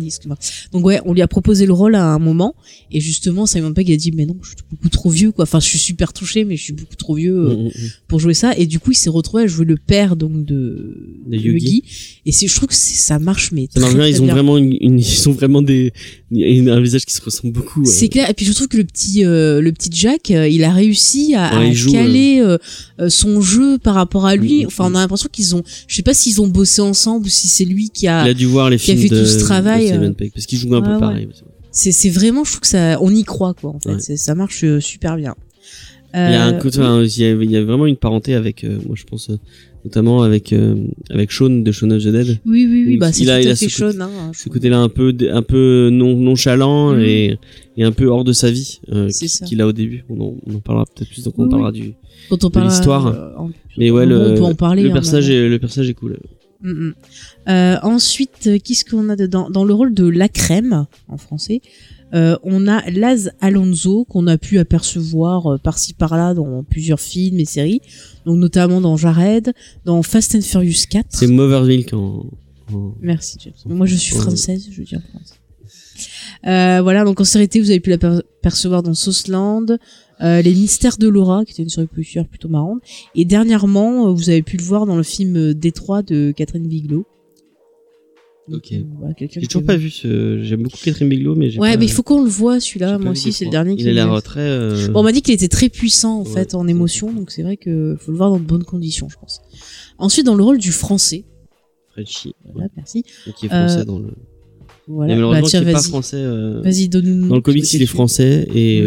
[0.05, 0.37] Excuse-moi
[0.71, 2.55] donc ouais on lui a proposé le rôle à un moment
[2.91, 5.59] et justement Simon Pegg a dit mais non je suis beaucoup trop vieux quoi enfin
[5.59, 7.89] je suis super touché mais je suis beaucoup trop vieux euh, Mm, mm, mm.
[8.07, 11.15] pour jouer ça et du coup il s'est retrouvé à jouer le père donc de,
[11.27, 11.83] De Yugi.
[12.25, 14.57] et c'est je trouve que ça marche mais Ça marche bien, très ils ont vraiment
[14.57, 15.91] une, une- ils ont vraiment des
[16.31, 17.81] une- un visage qui se ressemble beaucoup.
[17.81, 17.85] euh.
[17.85, 18.29] C'est clair.
[18.29, 21.33] Et puis je trouve que le petit, euh, le petit Jack, euh, il a réussi
[21.35, 22.43] à, Ouais, à il joue, caler
[23.07, 24.65] son jeu par rapport à lui.
[24.65, 27.47] Enfin, on a l'impression qu'ils ont, je sais pas s'ils ont bossé ensemble ou si
[27.47, 28.25] c'est lui qui a.
[28.25, 30.27] Il a dû voir les films de, tout ce travail, de Simon euh.
[30.33, 31.27] Parce qu'il joue un peu pareil.
[31.71, 33.71] C'est, c'est vraiment, je trouve que ça, on y croit quoi.
[33.71, 34.17] En fait, Ouais.
[34.17, 35.35] Ça marche euh, super bien.
[36.15, 38.95] Il y a un Euh, côté, il y a, vraiment une parenté avec, euh, moi
[38.95, 39.37] je pense euh,
[39.85, 40.73] notamment avec euh,
[41.11, 42.39] avec Shaun de Shaun of the Dead.
[42.47, 42.97] Oui, oui, oui.
[42.97, 46.93] Bah, c'est tout à fait Sean, hein, Ce côté-là un peu un peu non nonchalant
[46.93, 46.99] Mhm.
[47.01, 47.37] et
[47.77, 50.03] et un peu hors de sa vie euh, C'est qu'il a au début.
[50.09, 51.93] On en, on en parlera peut-être plus donc on Oui, parlera du.
[52.31, 53.05] Quand on parle l'histoire.
[53.05, 54.81] euh, en- Mais ouais, Bon, le on peut en parler.
[54.81, 55.45] le hein, personnage maintenant.
[55.45, 56.17] est le personnage est cool.
[56.61, 56.93] Mm, mm.
[57.49, 59.49] Euh, ensuite, euh, qu'est-ce qu'on a dedans?
[59.49, 61.61] Dans le rôle de la crème en français,
[62.13, 67.39] euh, on a Laz Alonso qu'on a pu apercevoir euh, par-ci par-là dans plusieurs films
[67.39, 67.81] et séries,
[68.25, 69.53] donc notamment dans Jared,
[69.85, 71.05] dans Fast and Furious 4.
[71.09, 72.25] C'est Movermilk en,
[72.73, 73.53] en- Merci James.
[73.65, 75.35] Moi je suis française, je dis en France.
[76.47, 79.65] Euh, voilà, donc en série vous avez pu l'apercevoir dans Sauceland,
[80.21, 82.79] euh, Les Mystères de Laura, qui était une série plutôt marrante,
[83.15, 87.05] et dernièrement, vous avez pu le voir dans le film Détroit de Catherine Bigelow.
[88.51, 88.71] Ok.
[88.71, 90.41] euh, J'ai toujours pas vu ce.
[90.43, 92.97] J'aime beaucoup Catherine Bigelow, mais j'ai Ouais, pas- mais il faut qu'on le voit celui-là.
[92.97, 94.39] Moi aussi, c'est le dernier qui Il a l'air très.
[94.41, 96.29] euh, Bon, on m'a dit qu'il était très puissant en Ouais.
[96.31, 99.17] fait en émotion, donc c'est vrai que faut le voir dans de bonnes conditions, je
[99.19, 99.41] pense.
[99.97, 101.25] Ensuite, dans le rôle du français,
[101.91, 103.03] Frenchy, voilà, merci.
[103.37, 104.09] qui est français Euh, dans le.
[104.87, 106.17] Voilà, bah, malheureusement, tiens, qui est pas français.
[106.17, 107.27] euh, vas-y, donne-nous.
[107.27, 108.81] Dans le comics, il est français et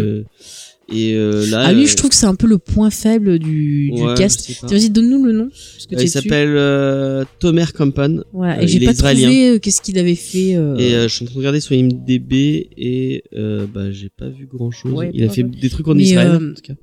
[0.90, 1.64] et euh, là.
[1.66, 4.14] Ah lui, euh, je trouve que c'est un peu le point faible du, du ouais,
[4.14, 4.50] cast.
[4.64, 5.48] Vas-y, donne-nous le nom.
[5.48, 8.58] Parce que Euh, il s'appelle euh, Tomer Kampan Voilà.
[8.58, 9.28] euh, Et j'ai pas israélien.
[9.28, 10.54] trouvé euh, qu'est-ce qu'il avait fait.
[10.56, 12.32] euh, et euh, je suis en train de regarder sur IMDb
[12.76, 14.92] et euh, bah j'ai pas vu grand chose.
[14.92, 16.74] Ouais, il a fait des trucs en Mais, Israël euh, en tout cas.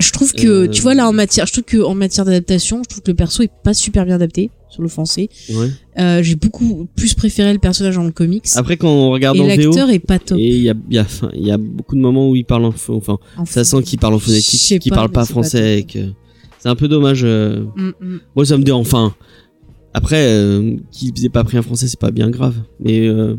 [0.00, 2.82] Je trouve que Euh, tu vois là en matière, je trouve que en matière d'adaptation,
[2.82, 5.28] je trouve que le perso est pas super bien adapté sur le français.
[5.50, 5.68] Ouais.
[5.98, 8.44] Euh, j'ai beaucoup plus préféré le personnage dans le comics.
[8.56, 10.38] Après quand on regarde et en VO l'acteur est pas top.
[10.38, 12.96] et il y a y a y beaucoup de moments où il parle en faux-
[12.96, 15.86] enfin ça sent qu'il parle en phonétique, qu'il parle pas français
[16.58, 17.22] c'est un peu dommage.
[17.24, 18.20] euh, Mm, mm.
[18.36, 19.14] Moi ça me dérange enfin.
[19.96, 23.36] Après euh, qu'il ait pas pris un français c'est pas bien grave mais euh,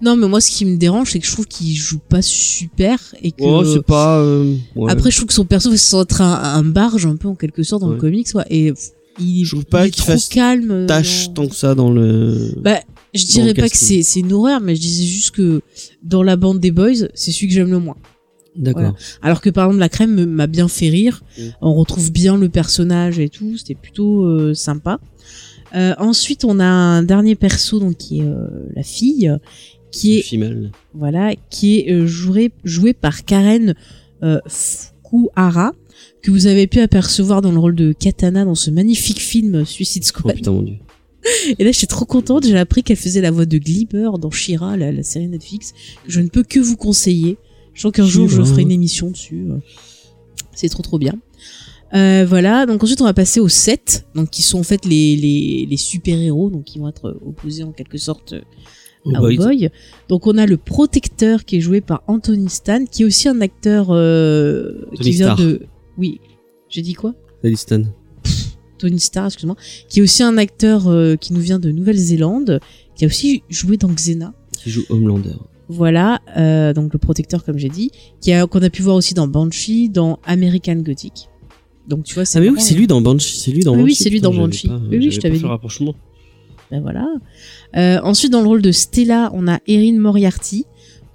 [0.00, 2.98] Non, mais moi, ce qui me dérange, c'est que je trouve qu'il joue pas super
[3.22, 3.42] et que.
[3.42, 4.90] oh, c'est pas euh, ouais.
[4.90, 7.62] Après, je trouve que son perso, c'est être un, un barge un peu en quelque
[7.62, 8.44] sorte dans le comics, ouais.
[8.48, 8.72] Et
[9.20, 10.70] il, Je trouve pas il est qu'il trop fasse calme.
[10.70, 12.80] euh, tâche dans- tant que ça dans le Bah,
[13.14, 15.60] je dirais pas que c'est c'est une horreur, mais je disais juste que
[16.02, 17.96] dans la bande des boys, c'est celui que j'aime le moins.
[18.56, 18.82] D'accord.
[18.82, 18.96] Voilà.
[19.22, 21.22] Alors que par exemple, la crème me- m'a bien fait rire.
[21.38, 21.42] Mm.
[21.62, 23.56] On retrouve bien le personnage et tout.
[23.56, 24.98] C'était plutôt euh, sympa.
[25.74, 29.30] Euh, ensuite, on a un dernier perso donc qui est euh, la fille,
[29.92, 30.72] qui est Female.
[30.94, 33.74] voilà, qui est euh, joué joué par Karen
[34.48, 35.72] Fukuhara
[36.22, 39.64] que vous avez pu apercevoir dans le rôle de Katana dans ce magnifique film euh,
[39.64, 40.34] Suicide Oh Squad.
[40.36, 40.76] putain mon dieu.
[41.58, 42.46] Et là, j'étais trop contente.
[42.46, 45.74] J'ai appris qu'elle faisait la voix de Glimmer dans Shira, la, la série Netflix.
[46.06, 47.38] Je ne peux que vous conseiller.
[47.74, 49.46] Je sens qu'un jour, je ferai une émission dessus.
[49.50, 49.58] euh.
[50.54, 51.14] C'est trop trop bien.
[51.94, 55.16] Euh, voilà, donc ensuite on va passer aux 7, donc qui sont en fait les,
[55.16, 58.34] les, les super-héros, donc qui vont être opposés en quelque sorte
[59.04, 59.34] Oh à boy.
[59.36, 59.70] Hellboy.
[60.08, 63.40] Donc on a le protecteur qui est joué par Anthony Stan, qui est aussi un
[63.40, 65.62] acteur euh, qui vient de...
[65.98, 66.20] Oui,
[66.68, 67.14] j'ai dit quoi?
[67.54, 67.82] Stan.
[68.78, 69.56] Tony Starr, excuse-moi,
[69.88, 72.60] qui est aussi un acteur euh, qui nous vient de Nouvelle-Zélande,
[72.94, 74.32] qui a aussi joué dans Xena.
[74.56, 75.34] Qui joue Homelander.
[75.68, 79.14] Voilà, euh, donc le protecteur comme j'ai dit, qui a qu'on a pu voir aussi
[79.14, 81.28] dans Banshee, dans American Gothic.
[81.88, 83.38] Donc tu vois, c'est Ah mais oui, c'est lui dans Banshee.
[83.40, 84.02] C'est lui dans Oui, oui, Banshee.
[84.02, 84.68] c'est lui dans Banshee.
[84.68, 85.44] pas- Oui, oui, je t'avais dit.
[85.44, 85.94] rapprochement.
[86.70, 87.06] Ben voilà.
[87.76, 90.64] Euh, ensuite, dans le rôle de Stella, on a Erin Moriarty,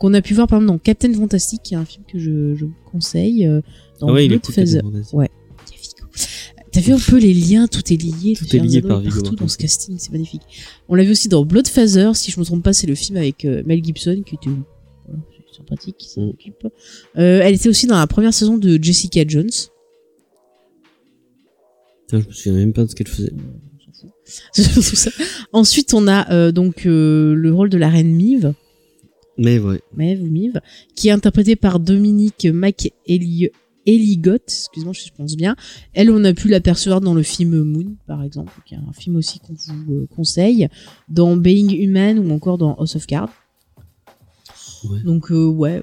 [0.03, 2.55] qu'on a pu voir par exemple dans Captain Fantastic, qui est un film que je,
[2.55, 3.47] je vous conseille.
[3.47, 3.61] euh,
[4.01, 5.01] dans Ah ouais, il est cool.
[5.13, 5.29] Ouais.
[6.73, 9.47] T'as vu un peu les liens, tout est lié, Tout est lié par partout dans
[9.47, 10.41] ce casting, c'est magnifique.
[10.89, 13.45] On l'a vu aussi dans Bloodfather, si je me trompe pas, c'est le film avec
[13.45, 14.49] euh, Mel Gibson qui était
[15.05, 15.21] voilà,
[15.55, 16.29] sympathique, qui s'en Mm.
[16.31, 16.67] occupe.
[17.17, 19.49] Euh, elle était aussi dans la première saison de Jessica Jones.
[22.07, 23.31] Putain, je me souviens même pas de ce qu'elle faisait.
[25.53, 28.53] Ensuite, on a euh, donc le rôle de la reine Mive,
[29.37, 29.81] Mais ouais.
[29.95, 30.61] Maeve ou Mive,
[30.95, 35.55] qui est interprétée par Dominique McElligott, excuse-moi, je pense bien.
[35.93, 39.15] Elle, on a pu l'apercevoir dans le film Moon, par exemple, qui est un film
[39.15, 40.67] aussi qu'on vous euh, conseille,
[41.09, 43.31] dans Being Human ou encore dans House of Cards.
[44.89, 45.01] Ouais.
[45.03, 45.81] Donc euh, ouais.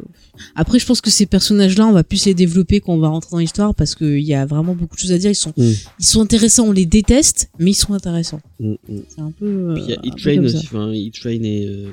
[0.54, 3.30] Après, je pense que ces personnages-là, on va plus les développer quand on va rentrer
[3.32, 5.30] dans l'histoire parce qu'il y a vraiment beaucoup de choses à dire.
[5.30, 5.70] Ils sont, Mm.
[6.00, 6.66] ils sont intéressants.
[6.68, 8.42] On les déteste, mais ils sont intéressants.
[8.60, 8.76] Mm, mm.
[9.08, 9.46] C'est un peu.
[9.46, 10.56] euh, Puis il y a peu E-Train aussi.
[10.58, 11.66] Enfin, E-Train et.
[11.66, 11.92] euh,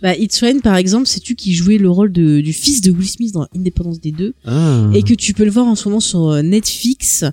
[0.00, 3.08] Bah, It's Rain, par exemple, sais-tu qui jouait le rôle de, du fils de Will
[3.08, 4.88] Smith dans Indépendance des deux Ah.
[4.94, 7.24] et que tu peux le voir en ce moment sur euh, Netflix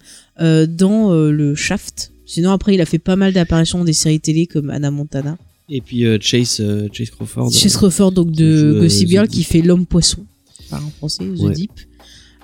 [0.41, 2.11] euh, dans euh, le Shaft.
[2.25, 5.37] Sinon, après, il a fait pas mal d'apparitions dans des séries télé comme Anna Montana.
[5.69, 7.51] Et puis euh, Chase, euh, Chase Crawford.
[7.51, 10.25] Chase Crawford, donc de Gossip Girl, qui fait l'homme poisson,
[10.69, 11.53] par en français, The Ouais.
[11.53, 11.71] Deep.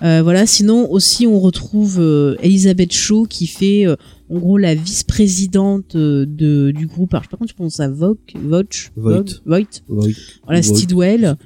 [0.03, 0.45] Euh, voilà.
[0.45, 3.95] Sinon, aussi, on retrouve euh, Elisabeth Shaw qui fait, euh,
[4.29, 7.13] en gros, la vice-présidente euh, de du groupe.
[7.13, 8.91] Alors, je sais pas comment tu prononces ça, Vogue, Voight.
[8.95, 9.41] Voight.
[9.45, 9.65] Ouais.
[10.45, 10.63] Voilà, Voight.
[10.63, 11.37] Stidwell.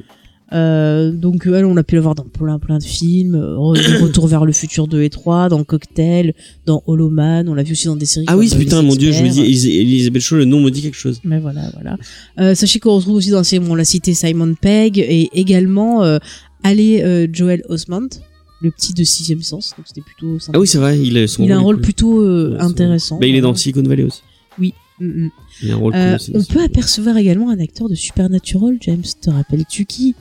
[0.53, 4.27] Euh, donc elle, on l'a pu la voir dans plein plein de films, euh, Retour
[4.27, 6.33] vers le futur 2 et 3, dans Cocktail,
[6.65, 8.27] dans Holoman, on l'a vu aussi dans des séries.
[8.29, 10.97] Ah oui, putain, mon dieu, je me dis, Elisabeth Shaw, le nom me dit quelque
[10.97, 11.19] chose.
[11.23, 11.97] Mais voilà, voilà.
[12.39, 16.19] Euh, sachez qu'on retrouve aussi dans série, on l'a cité, Simon Pegg et également euh,
[16.63, 18.09] Ale euh, Joel Osment,
[18.65, 20.57] le petit de Sixième Sens, donc c'était plutôt sympa.
[20.57, 21.83] Ah oui, c'est vrai, il, est- son Il a un rôle cool.
[21.83, 23.17] plutôt euh, Ouais, intéressant.
[23.19, 23.55] Bah, il est dans.
[23.55, 24.21] Silicon Valley aussi.
[24.97, 25.29] Mm, mm.
[25.63, 26.31] Il a un rôle cool Euh, aussi.
[26.35, 30.15] on peut apercevoir également un acteur de Supernatural, James, te rappelles-tu qui?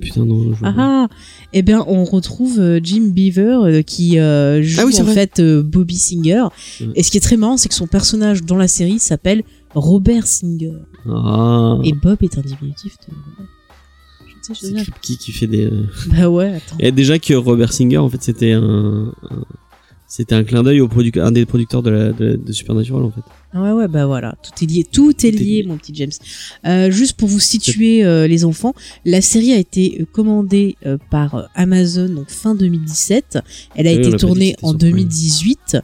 [0.00, 1.08] Putain, non, je Ah ah
[1.54, 5.14] Eh bien, on retrouve euh, Jim Beaver qui euh, joue Ah oui, en vrai.
[5.14, 6.44] fait euh, Bobby Singer.
[6.80, 6.86] Ouais.
[6.96, 9.42] Et ce qui est très marrant, c'est que son personnage dans la série s'appelle
[9.74, 10.72] Robert Singer.
[11.06, 11.78] Ah.
[11.84, 13.52] Et Bob est un diminutif de Robert.
[14.48, 15.64] Je sais, je qui qui fait des.
[15.66, 16.76] euh, Bah ouais, attends.
[16.78, 19.12] Et déjà que Robert Singer, en fait, c'était un.
[19.30, 19.44] un-
[20.08, 23.10] C'était un clin d'œil au producteur, un des producteurs de, la, de, de Supernatural, en
[23.10, 23.22] fait.
[23.52, 25.64] Ah ouais, ouais, bah voilà, tout est lié, tout est Tout est lié, lié.
[25.66, 26.12] mon petit James.
[26.64, 28.72] Euh, juste pour vous situer euh, les enfants,
[29.04, 33.38] la série a été commandée euh, par Amazon donc fin 2017.
[33.74, 34.90] Elle a Oui, été tournée en sur Prime.
[34.92, 35.76] 2018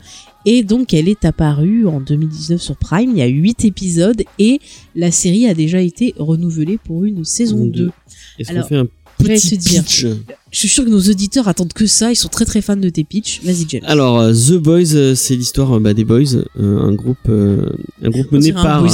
[0.44, 3.10] et donc elle est apparue en 2019 sur Prime.
[3.10, 4.60] Il y a 8 épisodes et
[4.94, 7.90] la série a déjà été renouvelée pour une saison Saison 2.
[8.38, 8.86] Est-ce qu'on fait un
[9.18, 9.82] petit dire.
[9.84, 10.06] pitch
[10.50, 12.88] Je suis sûr que nos auditeurs attendent que ça, ils sont très très fans de
[12.88, 13.40] tes pitchs.
[13.42, 13.82] Vas-y James.
[13.86, 18.26] Alors, euh, The Boys, euh, c'est l'histoire euh, bah, des Boys, un groupe, un groupe
[18.32, 18.84] On mené par.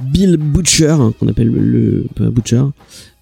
[0.00, 2.64] Bill Butcher, qu'on appelle le, Butcher,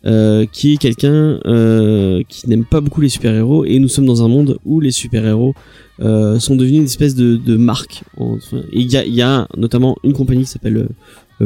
[0.04, 4.24] euh, qui est quelqu'un euh, qui n'aime pas beaucoup les super-héros, et nous sommes dans
[4.24, 5.54] un monde où les super-héros
[6.00, 8.02] euh, sont devenus une espèce de, de marque.
[8.16, 10.88] Enfin, et il y a, il y a notamment une compagnie qui s'appelle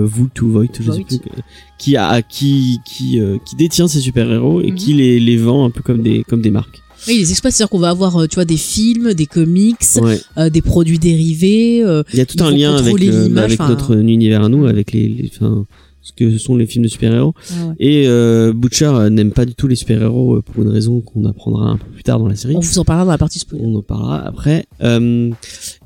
[0.00, 1.40] Voult ou Voight, je sais plus, euh,
[1.78, 4.74] qui a qui qui euh, qui détient ces super-héros et Mhm.
[4.76, 6.80] qui les, les vend un peu comme des comme des marques.
[7.08, 10.18] Oui, les exploits, c'est-à-dire qu'on va avoir, euh, tu vois, des films, des comics, Ouais.
[10.38, 11.82] euh, des produits dérivés.
[11.84, 15.06] euh, Il y a tout un lien avec, euh, notre univers à nous, avec les,
[15.08, 15.64] les enfin,
[16.06, 17.34] ce que sont les films de super-héros.
[17.36, 17.74] ah ouais.
[17.80, 21.24] Et euh, Butcher euh, n'aime pas du tout les super-héros euh, pour une raison qu'on
[21.24, 22.54] apprendra un peu plus tard dans la série.
[22.54, 23.64] On vous en parlera dans la partie spoiler.
[23.66, 24.66] On en parlera après.
[24.84, 25.30] Euh,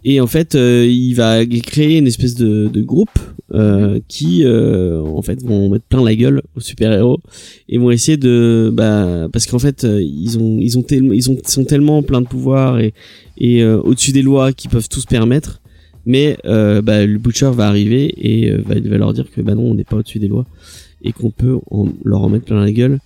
[0.04, 3.08] et en fait, euh, il va créer une espèce de, de groupe
[4.08, 7.18] qui, en fait, vont mettre plein la gueule aux super-héros
[7.68, 11.38] et vont essayer de, bah, parce qu'en fait, ils ont, ils ont tellement, ils ont,
[11.44, 12.92] sont tellement plein de pouvoirs et,
[13.38, 15.60] et au-dessus des lois qu'ils peuvent tout se permettre.
[16.06, 19.54] Mais euh, bah, le Butcher va arriver et euh, va, va leur dire que bah
[19.54, 20.46] non, on n'est pas au-dessus des lois
[21.02, 22.98] et qu'on peut en- leur en mettre plein la gueule.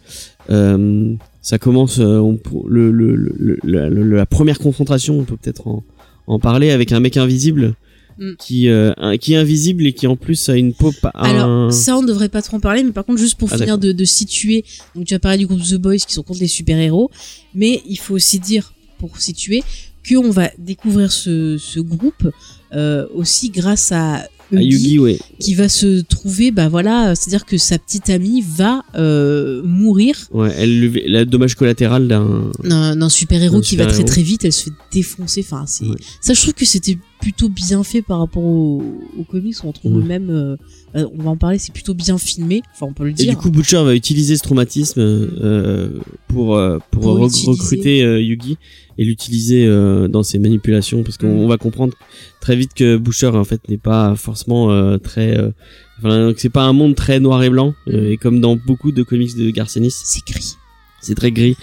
[0.50, 5.82] Euh, ça commence on pour- le, le, le- la, première confrontation on peut peut-être en,
[6.26, 7.74] en parler avec un mec invisible
[8.16, 8.34] Mm.
[8.38, 11.96] qui un- qui est invisible et qui en plus a une peau Alors, un- ça,
[11.98, 13.90] on ne devrait pas trop en parler, mais par contre, juste pour Ah, finir de,
[13.90, 17.10] de situer, donc tu as parlé du groupe The Boys qui sont contre les super-héros,
[17.56, 19.64] mais il faut aussi dire, pour situer,
[20.08, 22.30] qu'on va découvrir ce, ce groupe
[22.74, 27.78] euh, aussi grâce à Yugi ouais qui va se trouver, bah voilà, c'est-à-dire que sa
[27.78, 33.62] petite amie va euh, mourir ouais elle le le dommage collatéral d'un d'un super-héros D'un
[33.62, 35.86] qui va très très vite, elle se fait défoncer, enfin c'est...
[35.86, 35.96] Ouais.
[36.20, 38.82] Ça, je trouve que c'était plutôt bien fait par rapport aux,
[39.18, 40.02] aux comics, où on trouve Ouais.
[40.02, 40.30] le même...
[40.30, 40.56] euh,
[40.94, 43.30] on va en parler, c'est plutôt bien filmé, enfin on peut le Et dire.
[43.30, 46.60] du coup, Butcher va utiliser ce traumatisme euh, pour
[46.90, 47.50] pour, Pour re- utiliser.
[47.50, 48.58] recruter Yugi
[48.98, 51.48] et l'utiliser euh, dans ses manipulations parce qu'on Mm.
[51.48, 51.94] va comprendre
[52.40, 55.50] très vite que Butcher en fait n'est pas forcément euh, très euh,
[55.98, 59.02] enfin c'est pas un monde très noir et blanc euh, et comme dans beaucoup de
[59.02, 60.54] comics de Garcenis, C'est gris.
[61.00, 61.56] c'est très gris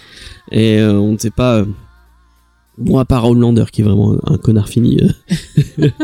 [0.52, 1.66] et euh, on ne sait pas euh,
[2.78, 4.98] Bon, à part Homelander qui est vraiment un connard fini.
[5.02, 5.10] euh.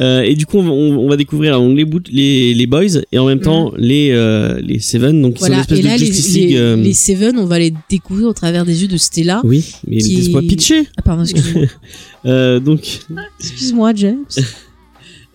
[0.00, 3.40] Euh, et du coup, on, va découvrir les, boot- les, les boys et en même
[3.40, 5.48] temps les, euh, les Seven, donc qui sont Mm.
[5.48, 6.56] Voilà, une espèce et là, de Justice les, League.
[6.56, 9.40] euh, les Seven, on va les découvrir au travers des yeux de Stella.
[9.44, 10.86] Oui, mais qui- laisse-moi pitcher.
[10.96, 11.66] Ah, pardon, excuse-moi.
[12.60, 13.00] Donc,
[13.40, 14.24] excuse-moi, James.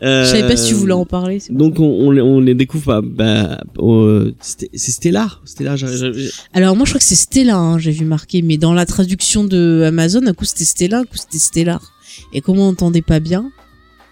[0.04, 1.40] euh, Je savais pas si tu voulais en parler.
[1.50, 3.02] Donc on, on, les- on les découvre pas.
[3.02, 3.62] Bah,
[4.42, 4.92] c'était- c'est
[6.14, 8.86] j'ai- Alors, moi, je crois que c'est Stella, hein, j'ai vu marquer, mais dans la
[8.86, 11.82] traduction de Amazon, un coup c'était Stella, un coup c'était Stellar.
[12.34, 13.52] Et comme on n'entendait pas bien,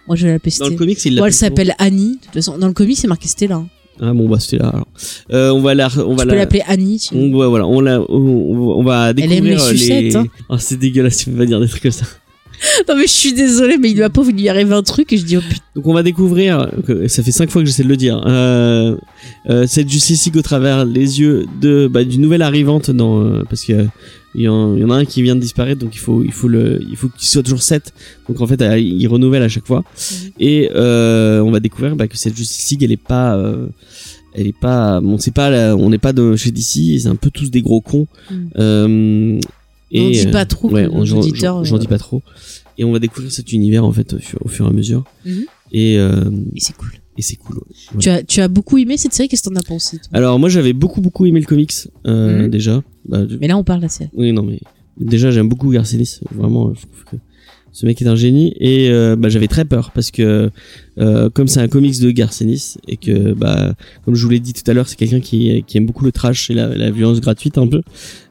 [0.07, 0.77] moi je vais l'appeler Dans le Stella.
[0.77, 2.17] comics, il Moi, elle s'appelle Annie.
[2.19, 3.55] De toute façon, dans le comic, c'est marqué Stella.
[3.55, 3.67] hein.
[4.03, 4.73] Ah bon bah Stellar.
[4.73, 4.87] Alors.
[5.31, 6.33] Euh, on va la, on va Tu la.
[6.33, 6.97] peux l'appeler Annie.
[6.97, 10.25] tu- on, ouais, voilà, on, la, on, on va Elle aime découvrir les sucettes, hein.
[10.49, 12.05] Oh, c'est dégueulasse, tu peux pas dire des trucs comme ça.
[12.87, 15.17] Non, mais je suis désolée, mais il m'a pas, il lui arrive un truc et
[15.17, 15.63] je dis, oh putain.
[15.75, 16.69] Donc on va découvrir,
[17.07, 18.95] ça fait cinq fois que j'essaie de le dire, euh,
[19.49, 23.63] euh, cette Justice au travers les yeux de bah, d'une nouvelle arrivante dans euh, parce
[23.65, 23.87] que
[24.35, 26.23] il y, en, il y en a un qui vient de disparaître donc il faut
[26.23, 27.93] il faut le il faut qu'il soit toujours 7
[28.29, 29.83] donc en fait il renouvelle à chaque fois
[30.39, 33.67] et euh, on va découvrir bah, que cette Justice League elle est pas euh,
[34.33, 37.15] elle est pas on sait pas la- on n'est pas de chez DC c'est un
[37.17, 38.35] peu tous des gros cons Mm.
[38.57, 39.39] euh,
[39.99, 42.21] On dit euh, pas trop ouais, j'en- j'en euh, dis pas trop
[42.77, 45.03] et on va découvrir cet univers en fait au fur, au fur et à mesure
[45.25, 45.43] Mhm.
[45.73, 46.89] et euh, Et c'est cool.
[47.17, 47.99] et c'est cool ouais.
[47.99, 50.47] Tu as, tu as beaucoup aimé cette série, qu'est-ce que t'en as pensé Alors moi
[50.49, 51.73] j'avais beaucoup beaucoup aimé le comics
[52.07, 52.49] euh, Mhm.
[52.49, 52.83] déjà.
[53.07, 54.09] Bah, je- Mais là, on parle de la série.
[54.13, 54.59] Oui non mais
[54.99, 56.19] déjà j'aime beaucoup Garcenis.
[56.33, 57.15] Vraiment je trouve que
[57.73, 60.49] ce mec est un génie et euh, bah, j'avais très peur parce que
[60.99, 63.73] euh, comme c'est un comics de Garcenis et que bah
[64.03, 66.11] comme je vous l'ai dit tout à l'heure c'est quelqu'un qui, qui aime beaucoup le
[66.11, 67.81] trash et la, la violence gratuite un peu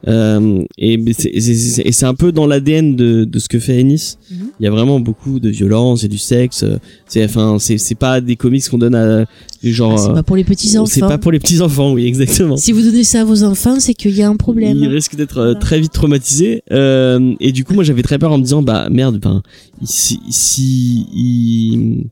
[0.07, 4.17] euh, et mais c'est un peu dans l'ADN de, de ce que fait Ennis.
[4.29, 4.37] Mhm.
[4.59, 6.65] Il y a vraiment beaucoup de violence et du sexe.
[7.07, 9.25] C'est enfin c'est pas des comics qu'on donne à
[9.63, 9.93] genre.
[9.93, 10.85] Ah, c'est euh, pas pour les petits enfants.
[10.91, 12.57] c'est pas pour les petits enfants, oui, exactement.
[12.57, 14.77] Si vous donnez ça à vos enfants, c'est qu'il y a un problème.
[14.77, 16.63] Il risque d'être euh, très vite traumatisé.
[16.71, 19.41] Euh, et du coup, moi, j'avais très peur en me disant, bah merde, ben
[19.83, 22.05] si si il-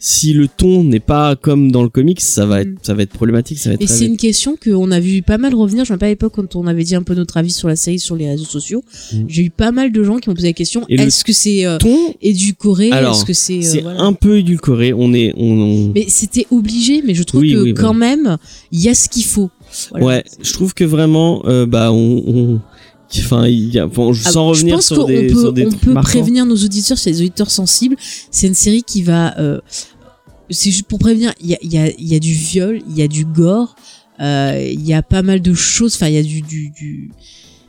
[0.00, 2.76] si le ton n'est pas comme dans le comics, ça va être Mm.
[2.82, 5.38] ça va être problématique, ça va être Et c'est une question qu'on a vu pas
[5.38, 5.84] mal revenir.
[5.84, 7.76] Je me rappelle à l'époque quand on avait dit un peu notre avis sur la
[7.76, 8.82] série sur les réseaux sociaux.
[9.12, 9.16] Mm.
[9.28, 11.78] J'ai eu pas mal de gens qui m'ont posé la question est-ce que c'est euh,
[11.78, 12.90] ton, édulcoré?
[12.92, 13.78] Alors, Est-ce que c'est.
[13.78, 14.00] euh, voilà.
[14.02, 14.92] un peu édulcoré.
[14.92, 18.36] On est on, on- Mais c'était obligé, mais je trouve Oui, que oui, quand même,
[18.72, 19.50] il y a ce qu'il faut.
[19.90, 20.06] Voilà.
[20.06, 22.60] ouais, je trouve que vraiment, euh, bah on, on-
[23.18, 25.52] enfin, il y a, bon, Ah, sans je revenir pense sur qu'on des, peut, sur
[25.52, 26.10] des on trucs peut marquants.
[26.10, 27.96] prévenir nos auditeurs, c'est des auditeurs sensibles.
[28.30, 29.38] C'est une série qui va.
[29.38, 29.60] euh,
[30.50, 31.32] c'est juste pour prévenir.
[31.40, 33.76] Il y a, y, a, y a du viol, il y a du gore,
[34.20, 35.94] euh, il y a pas mal de choses.
[35.94, 37.10] Enfin, il y a du, du, du-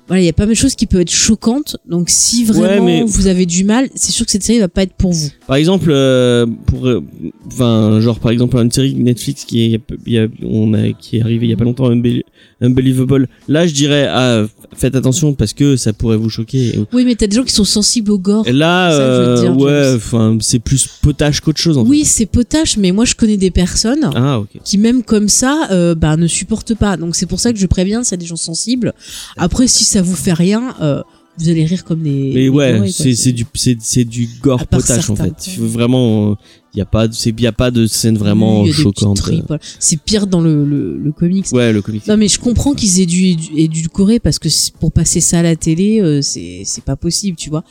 [0.10, 1.78] voilà, il y a pas mal de choses qui peuvent être choquantes.
[1.88, 4.84] Donc, si vraiment mais- vous avez du mal, c'est sûr que cette série va pas
[4.84, 5.30] être pour vous.
[5.48, 7.02] Par exemple, euh, pour, euh,
[7.48, 11.18] enfin, genre par exemple une série Netflix qui est, il y a- on a, qui
[11.18, 12.24] est arrivée il y a pas longtemps, Unbel-
[12.62, 13.30] Unbelievable.
[13.48, 14.46] Là, je dirais, ah,
[14.76, 16.78] faites attention parce que ça pourrait vous choquer.
[16.92, 18.46] Oui, mais t'as des gens qui sont sensibles au gore.
[18.48, 21.78] Et là, Ça, euh, dire, ouais, enfin, c'est plus potage qu'autre chose.
[21.78, 24.10] En Oui, c'est potache, mais moi je connais des personnes.
[24.16, 25.68] Ah, qui même comme ça
[25.98, 26.98] bah, ne supportent pas.
[26.98, 28.94] Donc c'est pour ça que je préviens s'il y a des gens sensibles.
[29.38, 31.02] Après si ça vous fait rien, euh,
[31.38, 32.32] vous allez rire comme des.
[32.34, 35.56] Mais des ouais, c'est c'est du c'est c'est du gore potache en certains fait.
[35.58, 35.66] points.
[35.68, 36.38] Vraiment,
[36.74, 39.22] il y a pas de c'est y a pas de scène vraiment Oui, choquante.
[39.48, 39.62] voilà.
[39.80, 41.46] C'est pire dans le, le, le comics.
[41.54, 42.06] Ouais, le comic.
[42.08, 45.44] Non mais je comprends qu'ils aient dû édu- édulcorer parce que pour passer ça à
[45.44, 47.64] la télé, euh, c'est c'est pas possible, tu vois.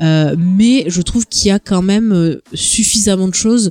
[0.00, 3.70] Euh, mais je trouve qu'il y a quand même euh, suffisamment de choses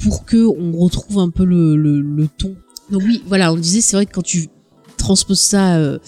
[0.00, 2.54] pour que on retrouve un peu le, le, le ton.
[2.90, 4.46] Donc oui, voilà, on disait c'est vrai que quand tu
[4.96, 5.98] transposes ça euh,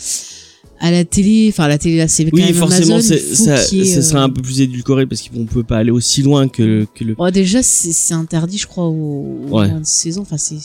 [0.81, 4.21] à la télé, enfin à la télé là c'est quand Oui, même forcément, ça, sera
[4.21, 7.15] euh, un peu plus édulcoré parce qu'on peut pas aller aussi loin que, que le
[7.15, 9.69] bon, déjà c'est interdit je crois au, Ouais.
[9.71, 10.57] de 16 ans, enfin c'est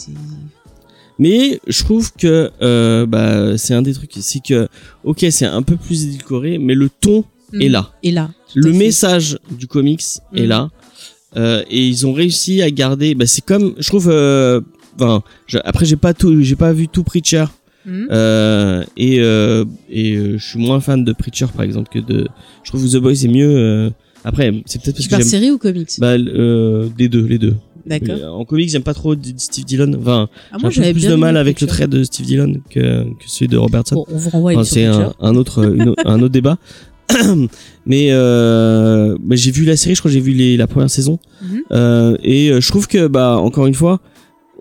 [1.20, 4.68] Mais je trouve que euh, bah, c'est un des trucs, c'est que
[5.04, 7.24] ok c'est un peu plus édulcoré, mais le ton
[7.60, 7.92] est là.
[8.02, 8.32] Et là.
[8.56, 10.04] Le message du comics
[10.36, 10.48] est Mm.
[10.48, 10.70] là.
[11.36, 13.16] Euh, et ils ont réussi à garder.
[13.16, 14.08] Bah, c'est comme, je trouve.
[14.96, 15.24] Enfin,
[15.64, 17.46] après j'ai pas tout, j'ai pas vu tout Preacher.
[17.86, 18.08] Mhm.
[18.12, 22.28] Euh, et euh, et euh, je suis moins fan de Preacher par exemple que de.
[22.64, 23.50] Je trouve que The Boys est mieux.
[23.58, 23.90] euh,
[24.24, 25.28] Après, c'est peut-être parce Tu que j'aime.
[25.28, 27.56] série ou comics Bah, euh, des deux, les deux.
[27.86, 28.16] D'accord.
[28.18, 29.92] Euh, En comics, j'aime pas trop Steve Dillon.
[30.00, 32.62] Enfin, Ah, j'ai un peu j'avais plus de mal avec le trait de Steve Dillon
[32.70, 33.96] que, que celui de Robertson.
[33.96, 36.58] Bon, on vous renvoie Enfin, c'est un, un autre une un autre débat
[37.86, 40.90] mais euh, bah, j'ai vu la série je crois que j'ai vu les, la première
[40.90, 41.20] saison.
[41.72, 44.00] Euh, et euh, je trouve que bah encore une fois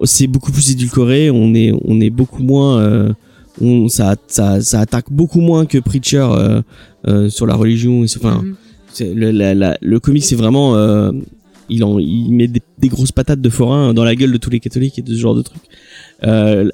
[0.04, 3.12] c'est beaucoup plus édulcoré on est on est beaucoup moins euh,
[3.60, 6.62] on ça, ça ça attaque beaucoup moins que Preacher euh,
[7.08, 8.02] euh, sur la religion.
[8.16, 8.54] Enfin Mhm.
[8.92, 10.74] c'est le la, la- le comic c'est vraiment
[11.68, 14.50] il en il met des, des grosses patates de forain dans la gueule de tous
[14.50, 15.62] les catholiques et de ce genre de trucs.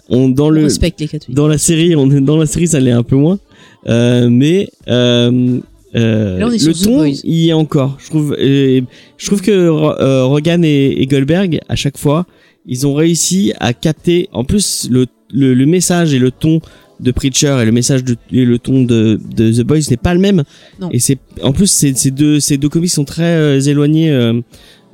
[0.08, 1.36] On dans le respecte les catholiques.
[1.36, 3.38] dans la série on est dans la série ça l'est un peu moins.
[3.86, 5.58] Mais euh,
[5.94, 7.96] Là, le ton y est encore.
[7.98, 8.80] Je trouve euh,
[9.16, 12.26] je trouve que euh, Rogan et, et Goldberg à chaque fois
[12.68, 16.60] ils ont réussi à capter en plus le, le, le message et le ton
[17.00, 20.14] de Preacher et le message de, et le ton de, de The Boys n'est pas
[20.14, 20.42] le même
[20.80, 20.88] Non.
[20.92, 24.40] et c'est en plus ces, ces deux ces deux comics sont très euh, éloignés euh,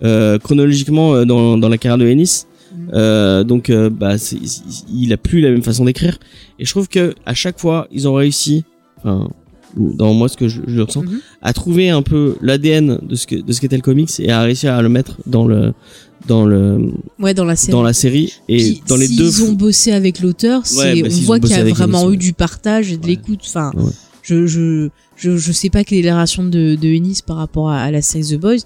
[0.03, 2.47] euh, chronologiquement dans, dans la carrière de Ennis
[2.93, 4.16] euh, donc bah
[4.93, 6.18] il a plus la même façon d'écrire
[6.59, 8.64] et je trouve que à chaque fois ils ont réussi
[8.99, 9.31] enfin
[9.77, 11.20] dans moi ce que je, je ressens Mhm.
[11.43, 14.43] à trouver un peu l'ADN de ce que de ce qu'était le comics et à
[14.43, 15.72] réussir à le mettre dans le
[16.27, 17.72] dans le Ouais, dans la série.
[17.72, 21.20] dans la série et Puis, dans les deux ont bossé avec l'auteur, Ouais, bah, on
[21.22, 23.09] voit qu'il y a vraiment eu du partage et de Ouais.
[23.11, 23.41] l'écoute.
[23.47, 23.72] Enfin,
[24.22, 27.68] je, je, je, je sais pas quelle est la relation de, de Ennis par rapport
[27.70, 28.59] à, à la série The Boys,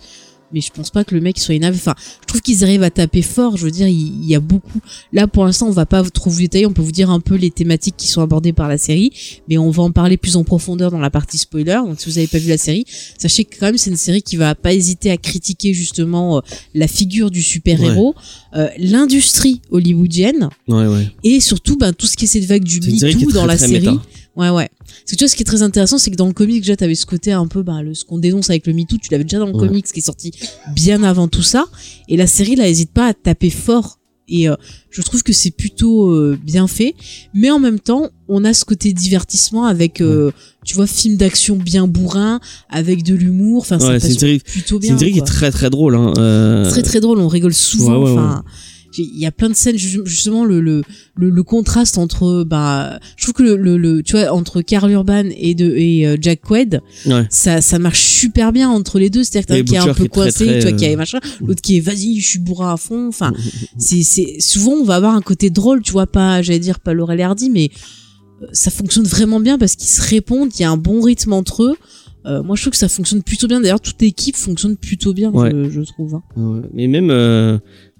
[0.52, 1.76] mais je pense pas que le mec soit énervé.
[1.76, 3.56] Enfin, je trouve qu'ils arrivent à taper fort.
[3.56, 4.80] Je veux dire, il, y a beaucoup.
[5.12, 6.66] Là, pour l'instant, on va pas trop vous détailler.
[6.66, 9.12] On peut vous dire un peu les thématiques qui sont abordées par la série,
[9.48, 11.80] mais on va en parler plus en profondeur dans la partie spoiler.
[11.86, 12.84] Donc, si vous avez pas vu la série,
[13.18, 16.40] sachez que quand même c'est une série qui va pas hésiter à critiquer justement euh,
[16.74, 18.14] la figure du super héros,
[18.54, 22.80] euh, l'industrie hollywoodienne ouais ouais et surtout ben tout ce qui est cette vague du
[22.80, 23.80] MeToo très, dans la série.
[23.80, 24.02] méta.
[24.38, 24.68] Ouais ouais.
[24.86, 26.76] Parce que tu vois ce qui est très intéressant c'est que dans le comics déjà
[26.76, 29.24] t'avais ce côté un peu bah le ce qu'on dénonce avec le MeToo, tu l'avais
[29.24, 29.66] déjà dans le Ouais.
[29.66, 30.30] comics qui est sorti
[30.74, 31.64] bien avant tout ça.
[32.08, 33.96] Et la série là hésite pas à taper fort.
[34.30, 34.54] Et euh,
[34.90, 36.94] je trouve que c'est plutôt euh, bien fait.
[37.34, 40.30] Mais en même temps on a ce côté divertissement avec euh,
[40.64, 42.38] tu vois film d'action bien bourrin
[42.70, 43.62] avec de l'humour.
[43.62, 46.12] Enfin Ouais, c'est plutôt c'est bien une série qui est très très drôle hein.
[46.70, 47.18] très très drôle.
[47.18, 48.02] On rigole souvent.
[48.02, 48.44] enfin
[49.02, 50.82] il y a plein de scènes ju- justement le le,
[51.16, 54.90] le, le contraste entre bah je trouve que le, le, le- tu vois entre Carl
[54.90, 57.26] Urban et de et euh, Jack Quaid ouais.
[57.30, 59.24] ça ça marche super bien entre les deux.
[59.24, 60.90] C'est-à-dire que t'as Et un qui est un Butcher peu coincé tu vois qui euh,
[60.90, 63.08] est machin l'autre qui est vas-y je suis bourrin à fond.
[63.08, 63.32] Enfin
[63.78, 66.92] c'est c'est souvent on va avoir un côté drôle tu vois pas j'allais dire pas
[66.94, 67.70] Laurel Hardy mais
[68.42, 71.32] euh, ça fonctionne vraiment bien parce qu'ils se répondent il y a un bon rythme
[71.32, 71.76] entre eux.
[72.26, 73.60] Euh, moi je trouve que ça fonctionne plutôt bien.
[73.60, 75.50] D'ailleurs toute l'équipe fonctionne plutôt bien Ouais.
[75.50, 76.22] je, je trouve hein.
[76.36, 77.58] Ouais, mais même euh,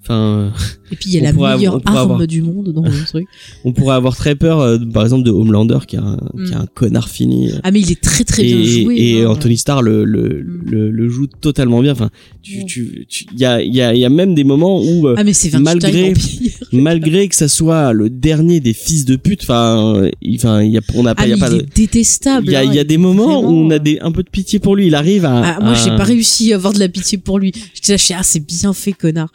[0.08, 0.52] enfin
[0.90, 3.26] et puis il y a la meilleure arme avoir- du monde dans le truc
[3.64, 6.54] on pourrait avoir très peur euh, par exemple de Homelander qui est un, qui est
[6.56, 6.60] Mm.
[6.60, 9.28] un connard fini ah mais il est très très bien joué et hein.
[9.30, 10.62] Anthony Starr le le, Mm.
[10.70, 12.08] le le joue totalement bien enfin
[12.42, 15.24] tu tu il y a y a y a même des moments où euh, ah
[15.24, 15.32] mais
[16.72, 20.78] malgré- que ça soit le dernier des fils de pute enfin il- enfin il y
[20.78, 22.60] a on n'a pas ah y a pas il de est détestable il y a,
[22.60, 22.72] hein.
[22.74, 24.86] y a des moments Vraiment, où on a des, un peu de pitié pour lui.
[24.86, 25.56] Il arrive à.
[25.56, 27.52] Ah, moi, j'ai à- pas réussi à avoir de la pitié pour lui.
[27.82, 29.30] Je suis, ah, c'est bien fait, connard.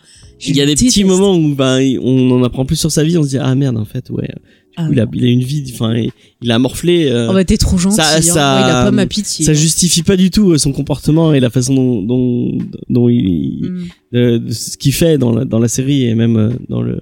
[0.50, 0.90] Il y a des déteste.
[0.92, 3.18] petits moments où ben, on en apprend plus sur sa vie.
[3.18, 4.28] On se dit ah merde en fait ouais.
[4.28, 5.64] Du Ah, coup, il a, il a une vie.
[5.74, 6.10] Enfin, il,
[6.42, 7.06] il a morflé.
[7.08, 7.98] euh, Oh, bah, t'es trop gentil.
[7.98, 8.22] ça- hein.
[8.22, 9.46] ça- Moi, il a pas ma pitié.
[9.46, 9.54] ça hein.
[9.54, 12.58] justifie pas du tout euh, son comportement et la façon dont dont,
[12.90, 13.70] dont il
[14.14, 14.50] Mm.
[14.50, 17.00] ce qu'il fait dans la, dans la série et même euh, dans le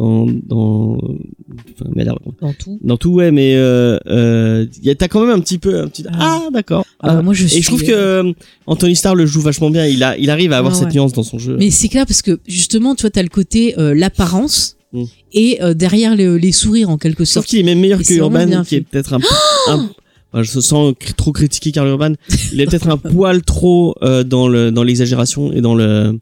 [0.00, 2.78] dans dans enfin, merde, Dans tout.
[2.82, 4.66] dans tout ouais mais euh, euh,
[4.98, 6.40] t'as quand même un petit peu un petit Ah.
[6.46, 7.62] ah, d'accord Ah, bah, moi, je et suis.
[7.62, 8.32] je trouve que euh,
[8.66, 10.94] Anthony Starr le joue vachement bien il a il arrive à avoir Ouais, cette ouais.
[10.94, 13.78] nuance dans son jeu Mais c'est clair parce que justement, tu vois, t'as le côté
[13.78, 15.04] euh, l'apparence Mm.
[15.34, 17.46] et euh, derrière le- les sourires en quelque sauf sorte.
[17.46, 19.20] qu'il est même meilleur Et que Urban qui est peut-être un,
[19.68, 19.88] un
[20.32, 22.14] enfin, je sens cr- trop critiquer Carl Urban
[22.52, 26.18] il est peut-être un poil trop euh, dans le dans l'exagération et dans le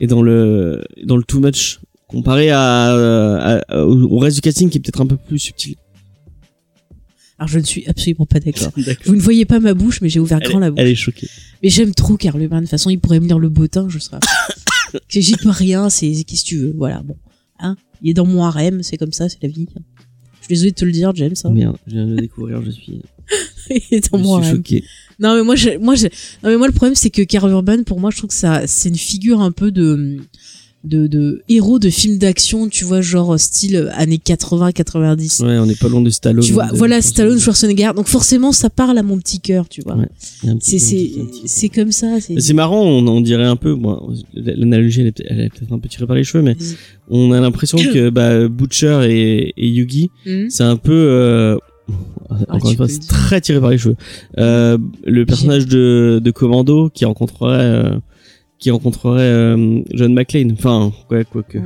[0.00, 4.70] et dans le dans le too much comparé à, à- au au reste du casting
[4.70, 5.74] qui est peut-être un peu plus subtil
[7.38, 8.72] Alors, je ne suis absolument pas d'accord.
[9.04, 10.80] Vous ne voyez pas ma bouche, mais j'ai ouvert Elle, grand la bouche.
[10.80, 11.28] elle est choquée
[11.62, 12.56] Mais j'aime trop Karl Urban.
[12.56, 14.18] De toute façon, il pourrait me lire le bottin, je serais.
[15.10, 16.72] J'y peux rien, c'est qu'est-ce que tu veux.
[16.76, 17.16] Voilà, bon.
[17.58, 17.76] Hein?
[18.02, 19.66] Il est dans mon harem, c'est comme ça, c'est la vie.
[20.40, 21.34] Je suis désolée de te le dire, James.
[21.44, 21.50] Hein.
[21.50, 23.02] merde je viens de le découvrir je suis
[23.70, 24.56] il est dans je mon suis harem.
[24.58, 24.84] choqué
[25.18, 27.82] Non mais moi, je, moi, je, non mais moi le problème c'est que Karl Urban,
[27.82, 30.18] pour moi, je trouve que ça, c'est une figure un peu de
[30.86, 35.44] de, de héros de films d'action, tu vois, genre style euh, années 80-90.
[35.44, 36.44] Ouais, on n'est pas loin de Stallone.
[36.44, 37.90] Tu vois, de- voilà Stallone, Schwarzenegger.
[37.94, 39.96] Donc forcément, ça parle à mon petit cœur, tu vois.
[39.96, 40.08] Ouais.
[40.60, 42.18] C'est comme ça.
[42.20, 46.06] c'est- marrant, on, on dirait un peu, bon, l'analogie elle est, peut-être un peu tirée
[46.06, 46.56] par les cheveux, mais
[47.08, 50.46] on a l'impression que bah, Butcher et, et Yugi, Hmm.
[50.48, 51.56] c'est un peu, euh,
[52.48, 53.96] encore une fois, c'est très tiré par les cheveux.
[54.38, 57.90] Euh, le personnage de, de Commando qui rencontrerait, euh,
[58.58, 60.52] qui rencontrerait euh, John McClane.
[60.52, 61.58] Enfin, quoi, quoi que.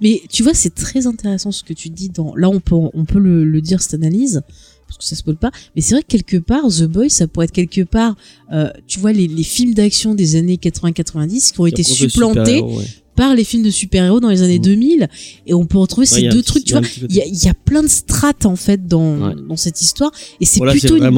[0.00, 2.34] Mais tu vois, c'est très intéressant ce que tu dis dans.
[2.36, 4.42] Là, on peut on peut le, le dire cette analyse
[4.86, 5.50] parce que ça se peut pas.
[5.74, 8.14] Mais c'est vrai que quelque part, The Boy, ça pourrait être quelque part,
[8.52, 12.84] euh, tu vois, les, les films d'action des années 80-90 qui ont été supplantés ouais.
[13.16, 14.62] Par les films de super-héros dans les années Mm.
[14.62, 15.08] 2000
[15.46, 16.64] et on peut retrouver ces deux trucs.
[16.64, 19.34] Tu vois, il y a, il y a plein de strates en fait dans Ouais.
[19.48, 21.12] dans cette histoire et c'est Voilà, plutôt une belle.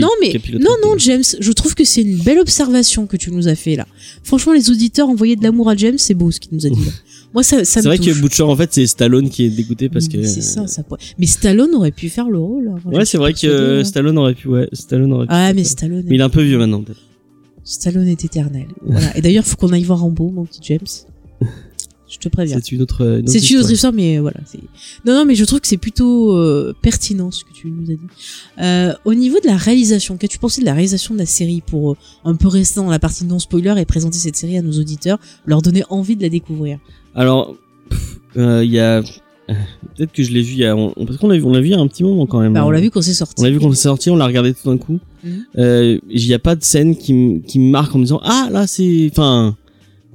[0.00, 3.48] Non mais non non James, je trouve que c'est une belle observation que tu nous
[3.48, 3.86] as fait là.
[4.22, 6.84] Franchement, les auditeurs envoyaient de l'amour à James, c'est beau ce qu'il nous a dit.
[6.84, 6.90] Là.
[7.34, 8.06] Moi ça ça C'est vrai touche.
[8.14, 10.22] que Butcher, en fait, c'est Stallone qui est dégoûté parce que.
[10.24, 12.72] C'est ça, ça pourrait- Mais Stallone aurait pu faire le rôle.
[12.86, 13.84] Ouais, c'est vrai que euh.
[13.84, 15.32] Stallone aurait pu, ouais, Stallone aurait pu.
[15.32, 15.64] Ah mais.
[15.64, 16.04] Stallone.
[16.06, 17.00] Mais il est un peu vieux maintenant, peut-être.
[17.64, 18.66] Stallone est éternel.
[18.86, 19.16] Voilà.
[19.16, 20.78] Et d'ailleurs, faut qu'on aille voir Rambo, mon petit James.
[22.08, 22.58] Je te préviens.
[22.62, 23.00] C'est une autre.
[23.02, 23.92] une autre C'est une autre histoire.
[23.92, 24.36] mais euh, voilà.
[25.04, 27.94] Non, non, mais je trouve que c'est plutôt euh, pertinent ce que tu nous as
[27.94, 28.00] dit.
[28.60, 31.92] Euh, au niveau de la réalisation, qu'as-tu pensé de la réalisation de la série pour
[31.92, 34.72] euh, un peu rester dans la partie non spoiler et présenter cette série à nos
[34.78, 36.78] auditeurs, leur donner envie de la découvrir?
[37.14, 37.56] Alors,
[38.36, 39.02] il y a.
[39.96, 40.74] Peut-être que je l'ai vu il y a.
[41.06, 42.52] Parce qu'on l'a vu, on l'a vu il y a un petit moment quand même.
[42.52, 43.34] Bah, on l'a vu quand c'est sorti.
[43.38, 44.98] On l'a vu quand c'est sorti, on l'a regardé tout d'un coup.
[45.24, 45.44] Mhm.
[46.10, 48.48] Il y a pas de scène qui, me- qui me marque en me disant ah
[48.52, 49.08] là c'est.
[49.10, 49.56] Enfin,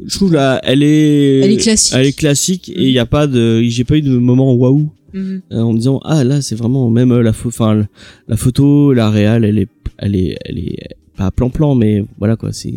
[0.06, 1.40] je trouve là elle est.
[1.40, 1.94] Elle est classique.
[1.96, 2.82] Elle est classique et Mhm.
[2.86, 3.62] il y a pas de.
[3.64, 5.42] J'ai pas eu de moment waouh Mhm.
[5.52, 7.50] euh, en me disant ah là c'est vraiment même euh, la photo.
[7.50, 7.88] Enfin
[8.28, 10.78] la photo, la réal, elle est, elle est, elle est
[11.18, 12.74] pas plan plan mais voilà quoi c'est.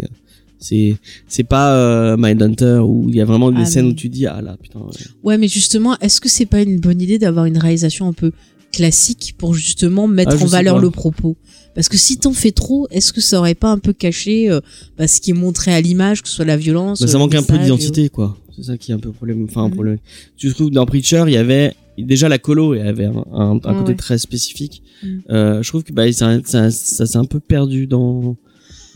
[0.58, 0.96] C'est
[1.28, 4.08] c'est pas euh, Mindhunter où il y a vraiment des Ah, scènes mais- où tu
[4.08, 4.80] dis ah là putain.
[4.80, 4.86] ouais.
[5.22, 8.32] Ouais, mais justement, est-ce que c'est pas une bonne idée d'avoir une réalisation un peu
[8.72, 10.80] classique pour justement mettre Ah, en valeur pas.
[10.82, 11.36] le propos?
[11.74, 14.60] Parce que si t'en fais trop, est-ce que ça aurait pas un peu caché euh,
[14.96, 17.18] bah, ce qui est montré à l'image, que ce soit la violence Bah, ça le
[17.20, 18.36] manque un peu d'identité, quoi.
[18.56, 19.44] C'est ça qui est un peu problème.
[19.48, 19.74] Enfin, un Mhm.
[19.74, 19.98] problème.
[20.36, 23.96] Tu trouves dans Preacher, il y avait déjà la colo, avait un, un, côté ouais.
[23.96, 24.82] très spécifique.
[25.02, 25.22] Mhm.
[25.30, 28.36] Euh, je trouve que bah, ça, ça, ça s'est un peu perdu dans.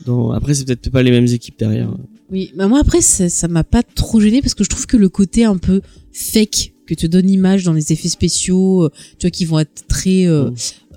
[0.07, 0.31] dans...
[0.31, 1.91] Après, c'est peut-être pas les mêmes équipes derrière.
[2.31, 4.99] Oui, bah moi après ça ça m'a pas trop gêné parce que je trouve que
[4.99, 5.81] le côté un peu
[6.13, 9.87] fake que te donne l'image dans les effets spéciaux, euh, tu vois qui vont être
[9.89, 10.55] très euh, Mm.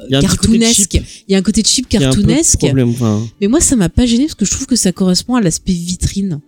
[0.09, 0.91] Il y a un petit côté cartoonesque.
[0.93, 2.57] cheap Il y a un côté cheap cartoonesque.
[2.59, 2.89] problème.
[2.89, 5.41] Enfin, Mais moi ça m'a pas gêné parce que je trouve que ça correspond à
[5.41, 6.39] l'aspect vitrine.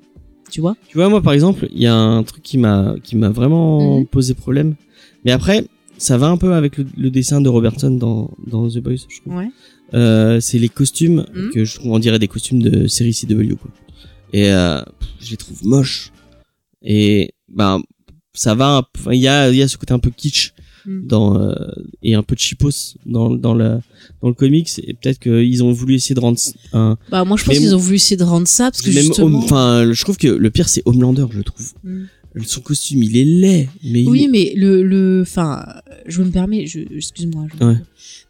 [0.49, 3.15] Tu vois tu vois, moi, par exemple, il y a un truc qui m'a qui
[3.15, 4.07] m'a vraiment Mhm.
[4.07, 4.73] posé problème.
[5.23, 5.65] Mais après,
[5.99, 9.19] ça va un peu avec le, le dessin de Robertson dans, dans The Boys, je
[9.21, 9.35] trouve.
[9.35, 9.49] Ouais.
[9.93, 11.49] Euh, c'est les costumes Mhm.
[11.53, 13.69] que je trouve on dirait des costumes de série CW quoi.
[14.31, 14.81] Et euh,
[15.21, 16.11] je les trouve moches.
[16.81, 17.81] Et ben
[18.33, 20.53] ça va il y a il y a ce côté un peu kitsch
[20.85, 21.07] Mhm.
[21.07, 21.53] dans euh,
[22.01, 23.79] et un peu cheapos dans dans la
[24.21, 26.37] dans le comics et peut-être qu'ils ont voulu essayer de rendre
[26.73, 29.05] un Bah moi je pense qu'ils ont voulu essayer de rendre ça parce que même
[29.05, 29.39] justement.
[29.39, 31.71] Enfin je trouve que le pire c'est Homelander je trouve.
[31.83, 32.03] Mm.
[32.45, 35.63] Son costume il est laid mais Oui, mais le, le, enfin,
[36.07, 37.45] je me permets, je, excuse-moi.
[37.59, 37.75] je- Ouais.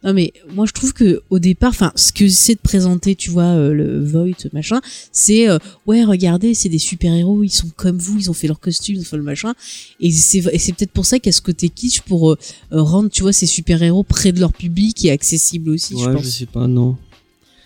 [0.04, 3.30] Non, mais moi, je trouve que au départ, enfin, ce que c'est de présenter, tu
[3.30, 4.80] vois, euh, le Voight, machin,
[5.10, 8.60] c'est, euh, ouais, regardez, c'est des super-héros, ils sont comme vous, ils ont fait leur
[8.60, 9.54] costume, ils ont fait le machin.
[10.00, 12.38] Et c'est, et c'est peut-être pour ça qu'il y a ce côté kitsch pour euh,
[12.72, 16.12] euh, rendre, tu vois, ces super-héros près de leur public et accessible aussi, je ouais,
[16.12, 16.26] je pense.
[16.26, 16.96] sais pas non.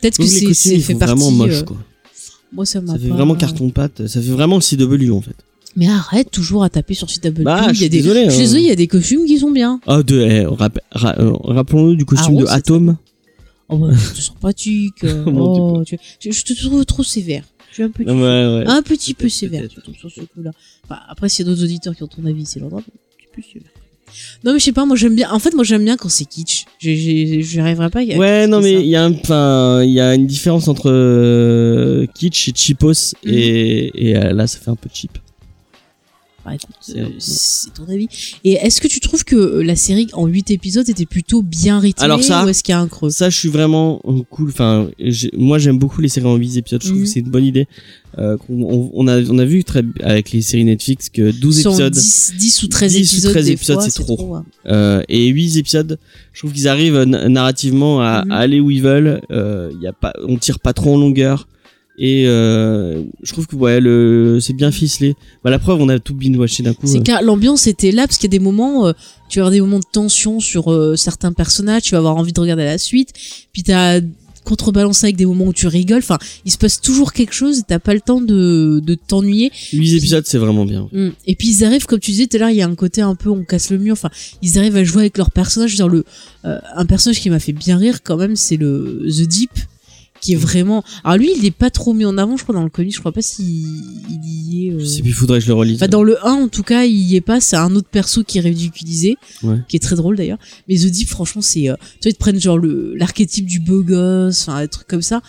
[0.00, 1.14] Peut-être Je que c'est, fait partie.
[1.16, 1.76] vraiment moche quoi.
[2.52, 5.34] moi, ça m'a Ça fait pas- vraiment carton pâte, ça fait vraiment CW en fait.
[5.76, 7.42] Mais arrête toujours à taper sur CW.
[7.42, 8.42] Bah, il je y a suis des, désolé, je suis hein.
[8.42, 9.80] désolé, il y a des costumes qui sont bien.
[9.86, 12.96] Ah, de, eh, ra- euh, rappelons-nous du costume Arrow, de c'est Atom.
[13.68, 14.94] Oh bah, sens sympathique.
[15.04, 17.44] euh, Mon oh, tu- je, je te trouve trop sévère.
[17.70, 18.64] Je suis un petit, Ouais, ouais.
[18.66, 19.74] un petit peu Peut-être, sévère peut-être.
[19.74, 20.50] tu trouves, sur ce coup-là.
[20.84, 22.82] Enfin, après, s'il y a d'autres auditeurs qui ont ton avis, c'est leur droit.
[22.86, 23.70] mais un petit peu sévère.
[24.42, 25.30] Non mais je sais pas, moi j'aime bien.
[25.30, 26.64] En fait, moi j'aime bien quand c'est kitsch.
[26.78, 28.00] J'ai- j'ai- Je rêverais pas.
[28.00, 30.90] à Ouais, non, mais il y a un, enfin, il y a une différence entre
[30.90, 35.18] euh, kitsch et cheapos, et, et euh, là, ça fait un peu cheap.
[36.48, 38.08] Bah, écoute, C'est euh, c'est ton avis.
[38.44, 41.78] Et est-ce que tu trouves que euh, la série en 8 épisodes était plutôt bien
[41.78, 43.10] rythmée Alors ça- ou est-ce qu'il y a un creux?
[43.10, 44.48] Ça, je suis vraiment cool.
[44.48, 44.88] Enfin,
[45.36, 46.80] moi, j'aime beaucoup les séries en 8 épisodes.
[46.82, 47.04] Je trouve Mhm.
[47.04, 47.66] que c'est une bonne idée.
[48.16, 51.70] Euh, on, on a, on a vu très, avec les séries Netflix que 12 Sur
[51.72, 54.34] épisodes 10, 10 ou 13 10 ou épisodes, 13 des épisodes, c'est trop.
[54.34, 54.44] hein.
[54.66, 55.98] euh, et 8 épisodes,
[56.32, 58.30] je trouve qu'ils arrivent euh, na- narrativement à, Mhm.
[58.32, 59.20] à aller où ils veulent.
[59.30, 61.46] Euh, y a pas, on tire pas trop en longueur.
[61.98, 65.16] Et euh, je trouve que ouais, le, c'est bien ficelé.
[65.42, 66.86] Bah, la preuve, on a tout binge-watché d'un coup.
[66.86, 67.18] C'est euh.
[67.18, 68.92] que l'ambiance était là parce qu'il y a des moments, euh,
[69.28, 72.32] tu vas avoir des moments de tension sur euh, certains personnages, tu vas avoir envie
[72.32, 73.12] de regarder la suite,
[73.52, 74.00] puis t'as
[74.44, 75.98] contrebalancé avec des moments où tu rigoles.
[75.98, 77.58] Enfin, il se passe toujours quelque chose.
[77.58, 79.50] et T'as pas le temps de, de t'ennuyer.
[79.72, 80.88] 8 épisodes, c'est vraiment bien.
[80.92, 81.08] Mm.
[81.26, 83.02] Et puis ils arrivent, comme tu disais tout à l'heure, il y a un côté
[83.02, 83.92] un peu on casse le mur.
[83.92, 85.70] Enfin, ils arrivent à jouer avec leur personnage.
[85.70, 86.04] Je veux dire, le
[86.44, 89.50] euh, un personnage qui m'a fait bien rire quand même, c'est le The Deep,
[90.20, 90.82] qui est vraiment.
[91.04, 92.94] Alors lui, il est pas trop mis en avant, je crois, dans le comic.
[92.94, 94.70] Je crois pas s'il il y est.
[94.72, 95.76] euh, Je sais plus, faudrait que je le relise.
[95.76, 97.40] Enfin, dans le 1, en tout cas, il y est pas.
[97.40, 99.56] C'est un autre perso qui est ridiculisé, Ouais.
[99.68, 100.38] qui est très drôle d'ailleurs.
[100.68, 101.68] Mais The Deep, franchement, c'est.
[101.68, 104.86] euh, tu vois, ils te prennent genre le l'archétype du beau gosse, enfin, un truc
[104.88, 105.22] comme ça.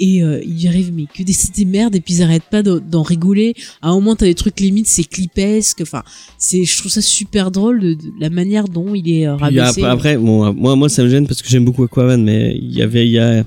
[0.00, 2.62] Et euh, il y arrive, mais que des, des merdes, et puis ils arrêtent pas
[2.62, 3.54] d'en rigoler.
[3.82, 5.80] À un moment, t'as des trucs limites, c'est clipesque.
[5.82, 6.04] Enfin,
[6.38, 9.82] c'est, je trouve ça super drôle de, de la manière dont il est euh, rabaissé.
[9.82, 12.72] après, après, bon, moi, moi, ça me gêne parce que j'aime beaucoup Aquaman, mais il
[12.72, 13.44] y avait, il y a,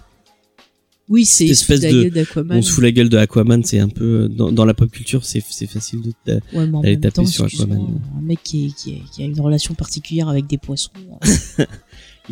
[1.12, 2.10] oui, c'est espèce de-
[2.50, 5.24] on se fout la gueule de Aquaman, c'est un peu, dans, dans la pop culture,
[5.26, 8.00] c'est, facile de, Ouais, mais en d'aller même taper temps, sur Aquaman.
[8.18, 10.90] Un mec qui, est- qui, est- qui a une relation particulière avec des poissons.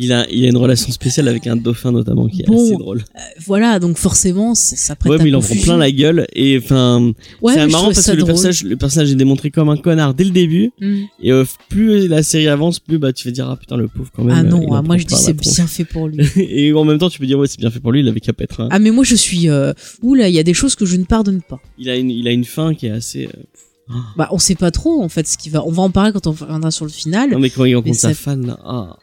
[0.00, 2.64] euh, il a, il a une relation spéciale avec un dauphin notamment qui est Bon.
[2.64, 3.02] assez drôle.
[3.46, 6.58] voilà, donc forcément, ça, prête Ouais, à mais il en prend plein la gueule et
[6.62, 10.14] enfin, Ouais, c'est marrant parce que le personnage, le personnage est démontré comme un connard
[10.14, 11.02] dès le début Mm.
[11.22, 14.10] et euh, plus la série avance, plus bah tu vas dire ah putain le pauvre
[14.14, 14.36] quand même.
[14.36, 16.18] Ah euh, non, ah, moi je dis c'est bien fait pour lui.
[16.36, 18.20] et en même temps tu peux dire ouais c'est bien fait pour lui, il avait
[18.20, 18.68] qu'à pas être un.
[18.70, 19.72] Ah mais moi je suis euh...
[20.02, 21.60] oula, il y a des choses que je ne pardonne pas.
[21.78, 23.26] Il a une, il a une fin qui est assez.
[23.26, 25.64] euh, Bah on sait pas trop en fait ce qui va.
[25.66, 27.30] On va en parler quand on reviendra sur le final.
[27.30, 28.96] Non mais quand il rencontre sa fan là, ah.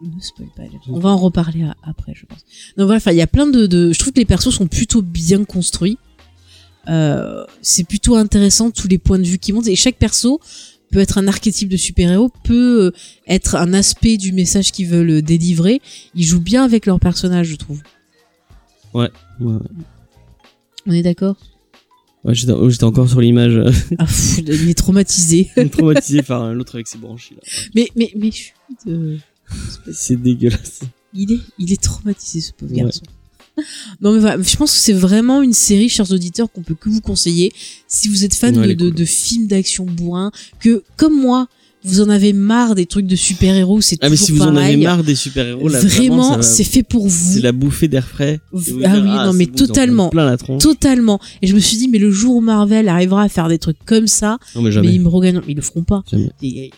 [0.00, 0.62] Ne spoil pas.
[0.88, 2.38] On va en reparler à- après, je pense.
[2.76, 3.92] Donc voilà, enfin, il y a plein de, de.
[3.92, 5.98] Je trouve que les persos sont plutôt bien construits.
[6.88, 10.40] Euh, c'est plutôt intéressant tous les points de vue qui montent et chaque perso
[10.90, 12.90] peut être un archétype de super-héros, peut euh,
[13.26, 15.82] être un aspect du message qu'ils veulent euh, délivrer.
[16.14, 17.82] Ils jouent bien avec leur personnage, je trouve.
[18.94, 19.58] Ouais, ouais.
[20.86, 21.36] On est d'accord?
[22.24, 23.60] Ouais, j'étais j'étais encore sur l'image
[23.98, 25.50] Ah, pff, il est traumatisé.
[25.70, 27.40] traumatisé par l'autre avec ses branchies là.
[27.74, 28.54] mais mais mais chut,
[28.86, 29.18] euh,
[29.92, 30.80] C'est dégueulasse.
[31.14, 32.82] il est il est traumatisé ce pauvre Ouais.
[32.82, 33.02] garçon.
[34.00, 36.88] Non mais voilà, je pense que c'est vraiment une série, chers auditeurs, qu'on peut que
[36.88, 37.52] vous conseiller
[37.88, 38.94] si vous êtes fan Ouais, de, est de, cool.
[38.94, 40.30] de films d'action bourrin,
[40.60, 41.48] que comme moi,
[41.84, 44.54] vous en avez marre des trucs de super-héros, c'est Ah mais toujours si vous en
[44.54, 47.32] avez marre des super-héros là, vraiment, va- c'est fait pour vous.
[47.34, 48.40] c'est la bouffée d'air frais.
[48.54, 50.08] Ah dire, oui, non, mais bon, totalement.
[50.10, 50.62] Plein la tronche.
[50.62, 51.18] Totalement.
[51.42, 53.78] Et je me suis dit, mais le jour où Marvel arrivera à faire des trucs
[53.86, 56.04] comme ça, Non mais mais ils me regagnent, ils le feront pas.
[56.08, 56.30] Jamais.
[56.42, 56.70] Et,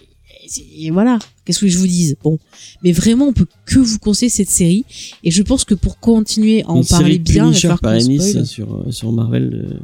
[0.59, 2.17] et- voilà, qu'est-ce que je vous dise?
[2.23, 2.39] Bon,
[2.83, 4.85] mais vraiment, on peut que vous conseiller cette série.
[5.25, 7.61] Et je pense que pour continuer à en Une parler série bien, il va Punisher
[7.69, 9.79] falloir par Ennis sur euh, sur Marvel euh,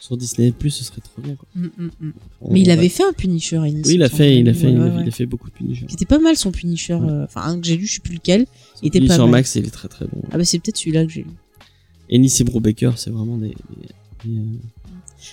[0.00, 1.48] sur Disney Plus, ce serait trop bien quoi.
[1.54, 2.12] Mm, mm, mm.
[2.42, 3.82] On- Mais il avait va- fait un Punisher, Ennis.
[3.86, 5.08] Oui, il a fait, il a fait, Ouais, il a- ouais, il ouais.
[5.08, 5.86] a fait beaucoup de Punisher.
[5.86, 6.92] Qui était pas mal son Punisher.
[7.00, 8.46] Euh, Enfin, un que j'ai lu, je sais plus lequel.
[8.82, 9.30] Il était pas Punisher mal.
[9.30, 10.20] Max, il est très très bon.
[10.30, 11.30] Ah bah c'est peut-être celui-là que j'ai lu.
[12.10, 13.48] Ennis et Brubaker, c'est vraiment des.
[13.48, 14.40] des- des,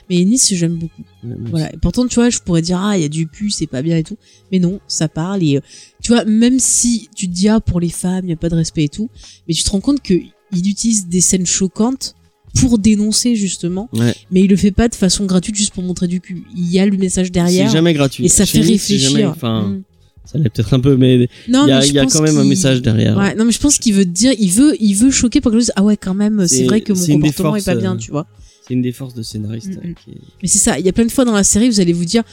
[0.09, 1.03] Mais Ennis, j'aime beaucoup.
[1.23, 1.73] ouais, Voilà.
[1.73, 3.81] Et pourtant, tu vois, je pourrais dire, ah, il y a du cul, c'est pas
[3.81, 4.17] bien et tout.
[4.51, 5.43] Mais non, ça parle.
[5.43, 5.61] Et euh,
[6.01, 8.49] tu vois, même si tu te dis, ah, pour les femmes, il n'y a pas
[8.49, 9.09] de respect et tout,
[9.47, 10.23] mais tu te rends compte qu'il
[10.53, 12.15] utilise des scènes choquantes
[12.55, 13.89] pour dénoncer, justement.
[13.93, 14.13] Ouais.
[14.29, 16.43] Mais il le fait pas de façon gratuite juste pour montrer du cul.
[16.55, 17.69] Il y a le message C'est derrière.
[17.71, 18.25] jamais gratuit.
[18.25, 19.29] Et ça Chez fait c'est réfléchir.
[19.41, 19.83] Mm.
[20.25, 21.15] ça l'est peut-être un peu, mais
[21.47, 23.17] il y a, je y quand même un message derrière.
[23.17, 25.57] Ouais, non, mais je pense qu'il veut dire, il veut, il veut choquer pour que
[25.57, 27.75] gens disent, ah ouais, quand même, c'est C'est- vrai que mon c'est comportement est pas
[27.75, 28.27] bien, euh, tu vois.
[28.71, 29.83] C'est une des forces de scénariste.
[29.83, 30.11] Mm, qui
[30.41, 32.05] Mais c'est ça, il y a plein de fois dans la série, vous allez vous
[32.05, 32.23] dire,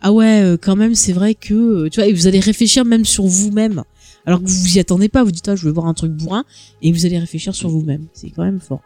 [0.00, 2.84] ah ouais, euh, quand même, c'est vrai que, euh, tu vois, et vous allez réfléchir
[2.84, 3.82] même sur vous-même.
[4.24, 6.12] Alors que vous vous y attendez pas, vous dites, ah, je vais voir un truc
[6.12, 6.44] bourrin,
[6.82, 8.06] et vous allez réfléchir sur vous-même.
[8.12, 8.80] C'est quand même fort.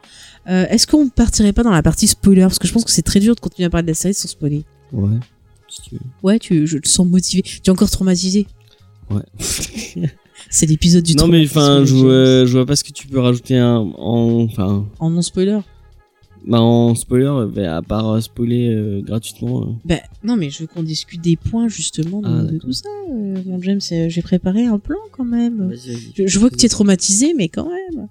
[0.48, 2.40] Euh, Est-ce qu'on partirait pas dans la partie spoiler?
[2.40, 4.14] Parce que je pense que c'est très dur de continuer à parler de la série
[4.14, 4.64] sans spoiler.
[4.90, 5.18] Ouais.
[5.68, 6.00] si tu veux.
[6.22, 7.42] Ouais, tu, je te sens motivé.
[7.42, 8.46] Tu es encore traumatisé
[9.10, 9.20] Ouais.
[10.48, 13.20] C'est l'épisode du non mais enfin, je vois, je vois pas ce que tu peux
[13.20, 15.60] rajouter un, en, enfin, En non-spoiler
[16.47, 19.62] bah, en spoiler, bah, à part euh, spoiler euh, gratuitement.
[19.62, 19.72] euh.
[19.84, 22.88] Ben non, mais je veux qu'on discute des points justement de, Ah, de tout ça.
[23.11, 25.72] euh, mon James, euh, j'ai préparé un plan quand même.
[26.16, 28.09] Je, je vois que tu es traumatisé, mais quand même.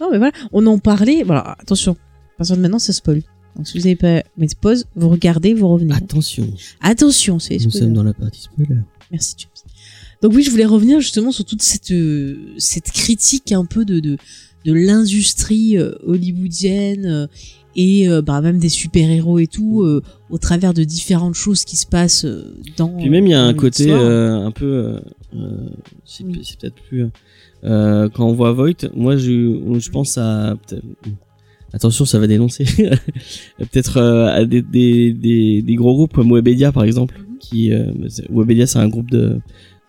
[0.00, 1.22] Non, mais voilà, on en parlait.
[1.22, 1.92] Voilà, attention.
[2.34, 3.22] À partir de maintenant, ça spoil.
[3.56, 5.92] Donc si vous n'avez pas mis de pause, vous regardez, vous revenez.
[5.94, 6.46] Attention,
[6.80, 8.80] Attention, c'est nous sommes dans la partie spoiler.
[9.10, 9.48] Merci James.
[10.22, 14.00] Donc oui, je voulais revenir justement sur toute cette euh, cette critique un peu de
[14.00, 14.16] de,
[14.64, 17.26] de l'industrie euh, hollywoodienne euh,
[17.76, 21.64] et euh, bah, même des super héros et tout euh, au travers de différentes choses
[21.64, 22.88] qui se passent euh, dans.
[22.96, 25.00] Puis même il y a un côté euh, un peu,
[26.04, 26.40] c'est Oui.
[26.60, 27.06] peut-être plus
[27.64, 30.84] euh, quand on voit Voight, moi je, je pense à peut-être-
[31.72, 32.64] attention ça va dénoncer
[33.58, 37.38] peut-être euh, à des, des, des, des gros groupes comme Webedia par exemple Mhm.
[37.38, 37.86] qui euh,
[38.30, 39.40] Webedia c'est un groupe de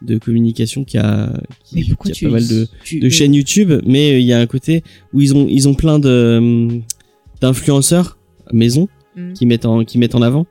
[0.02, 1.32] de communication qui a
[1.64, 4.84] qui, a pas mal de tu- de chaînes YouTube, mais il y a un côté
[5.14, 6.82] où ils ont ils ont plein de hum,
[7.44, 8.18] d'influenceurs
[8.52, 9.34] maison Mhm.
[9.34, 10.46] qui mettent en qui mettent en avant.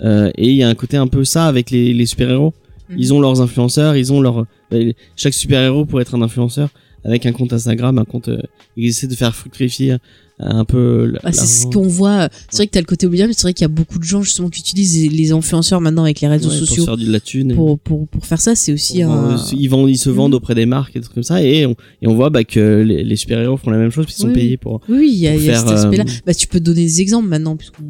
[0.00, 2.54] Euh, et il y a un côté un peu ça avec les, les super héros.
[2.88, 2.96] Mhm.
[2.98, 6.68] Ils ont leurs influenceurs, ils ont leur euh, chaque super héros pour être un influenceur
[7.04, 8.40] avec un compte Instagram, un compte, euh,
[8.76, 9.96] ils essaient de faire fructifier
[10.40, 11.06] un peu.
[11.06, 12.28] la- Ah, c'est ce qu'on voit.
[12.50, 14.04] C'est vrai que t'as le côté oubliable, mais c'est vrai qu'il y a beaucoup de
[14.04, 17.10] gens justement qui utilisent les- influenceurs maintenant avec les réseaux Ouais, pour sociaux faire de
[17.10, 17.54] la thune.
[17.54, 18.54] pour, pour, pour faire ça.
[18.54, 19.36] C'est aussi Pour, un.
[19.52, 20.36] ils vendent, ils se vendent Mhm.
[20.36, 22.82] auprès des marques et des trucs comme ça, et on, et on voit bah, que
[22.82, 24.80] les, les super-héros font la même chose, puisqu'ils sont Oui, payés pour.
[24.88, 26.04] Oui, il y a, y a cet aspect-là.
[26.06, 27.84] euh, Bah, tu peux donner des exemples maintenant, puisqu'on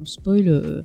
[0.00, 0.48] on spoil.
[0.48, 0.82] euh,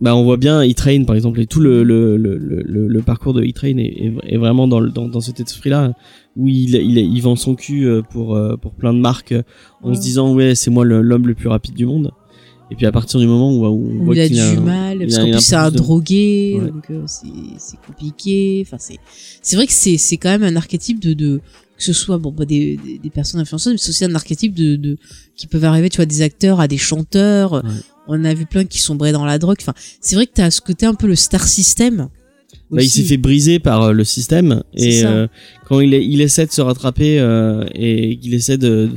[0.00, 3.34] Bah, on voit bien E-Train par exemple, et tout le, le, le, le, le parcours
[3.34, 5.92] de E-Train est, est, est vraiment dans, le- dans, dans cet esprit-là,
[6.38, 9.42] où il, il, il vend son cul euh, pour, euh, pour plein de marques, euh,
[9.82, 12.12] en se disant, ouais, c'est moi l'homme le plus rapide du monde.
[12.70, 14.60] Et puis à partir du moment où, où on où voit il a du a,
[14.60, 16.70] mal, parce qu'en plus c'est un de- drogué, Ouais.
[16.70, 18.62] donc euh, c'est compliqué.
[18.66, 18.98] Enfin, c'est
[19.42, 21.40] c'est vrai que c'est c'est quand même un archétype de de
[21.78, 24.52] que ce soit bon bah, des, des, des personnes influenceuses, mais c'est aussi un archétype
[24.54, 24.98] de, de
[25.34, 27.52] qui peuvent arriver, tu vois, des acteurs à des chanteurs.
[27.54, 27.70] Ouais.
[28.06, 29.56] On a vu plein qui sombraient dans la drogue.
[29.60, 32.08] Enfin, c'est vrai que t'as ce côté un peu le star system.
[32.70, 35.26] Bah, il s'est fait briser par euh, le système et euh,
[35.66, 38.90] quand il, il essaie de se rattraper euh, et qu'il essaie de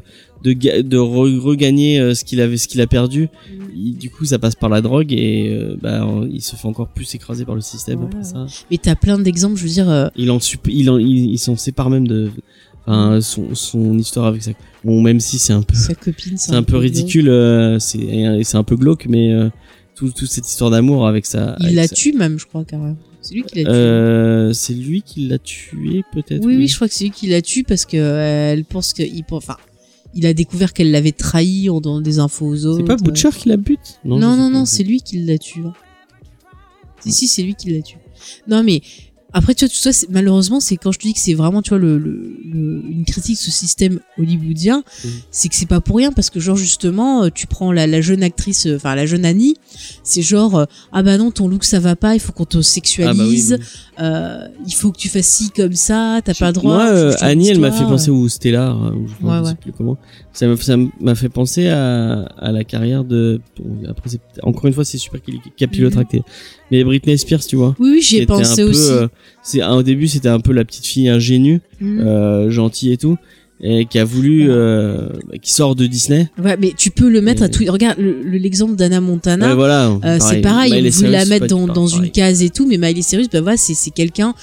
[0.44, 3.64] de, de re- regagner euh, ce qu'il avait ce qu'il a perdu Mm.
[3.76, 6.90] il- du coup ça passe par la drogue et euh, bah il se fait encore
[6.90, 8.10] plus écraser par le système Voilà.
[8.16, 9.90] après ça Mais t'as plein d'exemples, je veux dire.
[9.90, 12.30] euh, il en il en il, il s'en sépare même de
[12.88, 14.52] enfin son son histoire avec ça
[14.84, 18.58] bon même si c'est un peu sa copine, c'est un peu ridicule euh, c'est c'est
[18.58, 19.32] un peu glauque mais
[19.92, 22.46] euh, tout, toute cette histoire d'amour avec sa Il avec la sa- tue même, je
[22.46, 22.98] crois carrément.
[23.22, 23.72] C'est lui qui l'a tué.
[23.72, 27.28] euh, c'est lui qui l'a tué peut-être Oui, oui, je crois que c'est lui qui
[27.28, 29.58] la tue parce que euh, elle pense qu'il enfin,
[30.16, 32.78] il a découvert qu'elle l'avait trahi en donnant des infos aux autres.
[32.80, 34.00] C'est pas Butcher qui la bute?
[34.06, 35.62] Non, non, non, c'est lui qui la tue.
[35.66, 35.74] hein.
[37.02, 37.98] Si, si, c'est lui qui la tue.
[38.48, 38.82] Non, mais
[39.34, 41.62] après, tu vois, tout ça, c'est- malheureusement, c'est quand je te dis que c'est vraiment,
[41.62, 45.12] tu vois, le, le, le- une critique de ce système hollywoodien, Mhm.
[45.32, 48.02] c'est que c'est pas pour rien parce que, genre, justement, euh, tu prends la, la
[48.02, 49.56] jeune actrice, euh, enfin, la jeune Annie,
[50.04, 52.58] c'est genre, euh, ah bah non, ton look ça va pas, il faut qu'on te
[52.58, 53.60] Ah bah oui, sexualise,
[54.00, 56.74] euh, il faut que tu fasses ci comme ça, t'as pas le droit.
[56.76, 59.56] Moi, euh, Annie, elle m'a fait penser au Stella, ou je, Ouais, je sais ouais.
[59.56, 59.98] plus comment.
[60.34, 63.42] Ça m'a- fait penser à, à la carrière de.
[63.60, 64.10] bon, après,
[64.44, 65.42] encore une fois, c'est super qu'il Mhm.
[65.58, 66.22] capillotracté.
[66.72, 67.76] Mais Britney Spears, tu vois.
[67.80, 68.90] Oui, oui, j'y ai pensé peu, aussi.
[68.92, 69.08] euh,
[69.44, 72.00] c'est au début, c'était un peu la petite fille ingénue, Mhm.
[72.00, 73.18] euh, gentille et tout,
[73.62, 75.10] et qui a voulu, euh,
[75.42, 76.30] qui sort de Disney.
[76.42, 77.64] Ouais, mais tu peux le mettre Et- à tout.
[77.68, 79.50] Regarde le- le- l'exemple d'Anna Montana.
[79.50, 79.90] Ouais, voilà.
[80.06, 82.06] Euh, c'est pareil, on Miley voulait la mettre dans, dans pareil.
[82.06, 84.34] une case et tout, mais Miley Cyrus, bah voilà, c'est c'est quelqu'un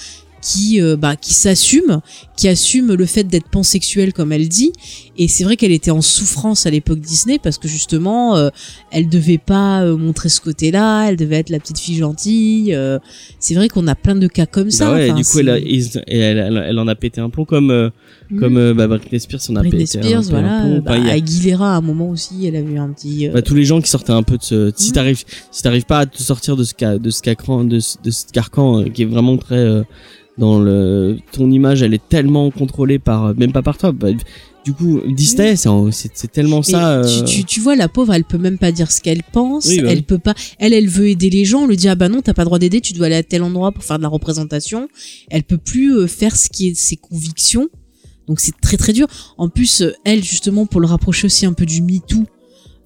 [0.41, 1.99] qui euh, bah qui s'assume,
[2.37, 4.71] qui assume le fait d'être pansexuelle comme elle dit.
[5.17, 8.49] Et c'est vrai qu'elle était en souffrance à l'époque Disney parce que justement, euh,
[8.91, 12.73] elle devait pas euh, montrer ce côté-là, elle devait être la petite fille gentille.
[12.73, 12.99] euh,
[13.39, 14.85] c'est vrai qu'on a plein de cas comme ça.
[14.85, 15.57] Bah ouais, enfin, du coup, elle, a-
[16.07, 17.91] elle, elle, en a pété un plomb comme,
[18.31, 18.39] Mhm.
[18.39, 20.57] comme bah, Britney Spears, on a Britney pété Spears, un, voilà.
[20.61, 20.81] un plomb.
[20.85, 23.27] bah, a- Aguilera à un moment aussi, elle a eu un petit.
[23.29, 24.93] bah, tous les gens qui sortaient un peu de ce si Mhm.
[24.93, 27.97] t'arrives si t'arrives pas à te sortir de ce ca- de ce carcan de ce,
[28.03, 29.65] de ce carcan qui est vraiment très
[30.39, 34.07] dans le ton image elle est tellement contrôlée par même pas par toi bah,
[34.65, 37.75] du coup Disney c'est en- c'est c'est tellement Mais ça tu, euh, tu, tu vois,
[37.75, 39.65] la pauvre, elle peut même pas dire ce qu'elle pense.
[39.67, 40.01] Oui, bah elle oui.
[40.03, 40.33] peut pas.
[40.59, 41.61] Elle, elle veut aider les gens.
[41.63, 42.81] On lui dit ah bah non, t'as pas le droit d'aider.
[42.81, 44.87] Tu dois aller à tel endroit pour faire de la représentation.
[45.29, 47.67] Elle peut plus euh, faire ce qui est de ses convictions.
[48.27, 49.07] Donc c'est très très dur.
[49.37, 52.25] En plus, euh, elle justement pour le rapprocher aussi un peu du MeToo.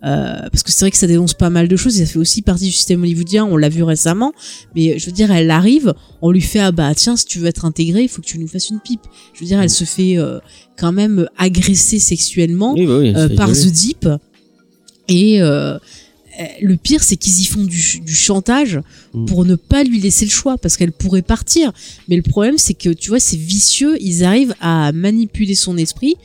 [0.03, 2.19] Euh, parce que c'est vrai que ça dénonce pas mal de choses et ça fait
[2.19, 4.33] aussi partie du système hollywoodien, on l'a vu récemment,
[4.75, 7.47] mais je veux dire, elle arrive, on lui fait, ah bah tiens, si tu veux
[7.47, 9.01] être intégré, il faut que tu nous fasses une pipe.
[9.33, 10.39] Je veux dire, elle se fait euh,
[10.77, 13.51] quand même agresser sexuellement oui, bah oui, euh, par.
[13.51, 14.09] The Deep.
[15.07, 15.77] Et euh, euh,
[16.61, 18.81] le pire, c'est qu'ils y font du, du chantage
[19.13, 19.25] Mm.
[19.25, 21.71] pour ne pas lui laisser le choix, parce qu'elle pourrait partir.
[22.07, 23.97] Mais le problème, c'est que tu vois, c'est vicieux.
[24.01, 26.15] Ils arrivent à manipuler son esprit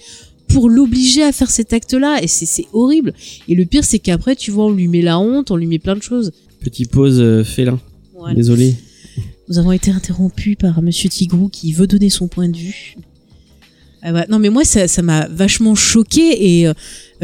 [0.49, 2.23] pour l'obliger à faire cet acte-là.
[2.23, 3.13] Et c'est horrible.
[3.49, 5.79] Et le pire, c'est qu'après, tu vois, on lui met la honte, on lui met
[5.79, 6.33] plein de choses.
[6.61, 7.79] petit pause euh, félin
[8.17, 8.35] Voilà.
[8.35, 8.75] désolé
[9.49, 12.97] Nous avons été interrompus par Monsieur Tigrou qui veut donner son point de vue.
[14.03, 14.27] Ah ouais.
[14.29, 16.73] Non mais moi ça ça m'a vachement choqué et euh,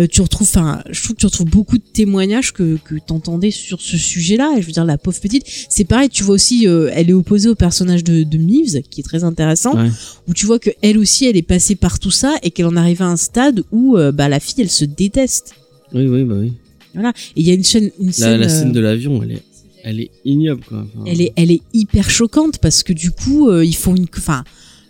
[0.01, 3.53] euh, tu retrouves enfin je trouve que tu retrouves beaucoup de témoignages que que t'entendais
[3.53, 6.66] sur ce sujet-là et je veux dire la pauvre petite c'est pareil tu vois aussi
[6.66, 9.89] euh, elle est opposée au personnage de de Mives qui est très intéressant Ouais.
[10.27, 12.77] où tu vois que elle aussi elle est passée par tout ça et qu'elle en
[12.77, 15.55] arrive à un stade où euh, bah la fille elle se déteste
[15.93, 16.55] oui oui bah oui
[16.93, 19.43] voilà et il y a une chaîne une scène la scène de l'avion elle est
[19.85, 23.49] elle est ignoble quoi Enfin, elle est elle est hyper choquante parce que du coup
[23.49, 24.43] euh, ils font une enfin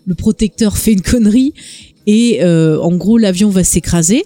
[0.07, 1.53] le protecteur fait une connerie
[2.07, 4.25] et euh, en gros l'avion va s'écraser.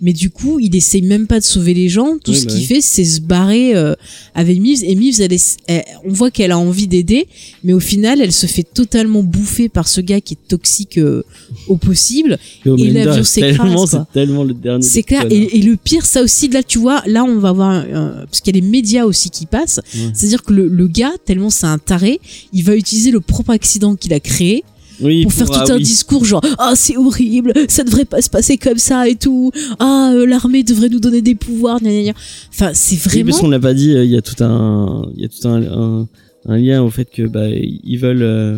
[0.00, 2.18] Mais du coup il essaye même pas de sauver les gens.
[2.22, 2.66] Tout Oui, ce bah qu'il oui.
[2.66, 3.94] fait c'est se barrer euh,
[4.34, 4.82] avec Mives.
[4.84, 7.26] Et Mives elle est- elle- on voit qu'elle a envie d'aider
[7.62, 11.22] mais au final elle se fait totalement bouffer par ce gars qui est toxique euh,
[11.68, 12.38] au possible.
[12.66, 15.26] Et l'avion s'écrase, c'est tellement le dernier c'est des clair.
[15.30, 18.24] et, et le pire ça aussi là tu vois là on va voir un- un-
[18.26, 19.80] parce qu'il y a les médias aussi qui passent.
[19.94, 20.10] Ouais.
[20.12, 22.20] c'est à dire que le, le gars tellement c'est un taré
[22.52, 24.64] il va utiliser le propre accident qu'il a créé
[25.00, 25.82] Oui, pour faire tout ah un oui.
[25.82, 30.12] discours genre ah c'est horrible ça devrait pas se passer comme ça et tout ah
[30.14, 32.12] euh, l'armée devrait nous donner des pouvoirs gna, gna, gna.
[32.50, 35.10] enfin c'est Oui, vraiment parce qu'on l'a pas dit, euh, il y a tout un,
[35.16, 36.08] il y a tout un, un,
[36.46, 38.56] un lien au fait que bah ils veulent, euh,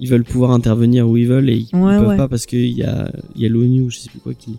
[0.00, 2.16] ils veulent pouvoir intervenir où ils veulent et ils, Ouais, ils peuvent ouais.
[2.16, 4.52] pas parce qu'il y a, il y a l'ONU ou je sais plus quoi qui,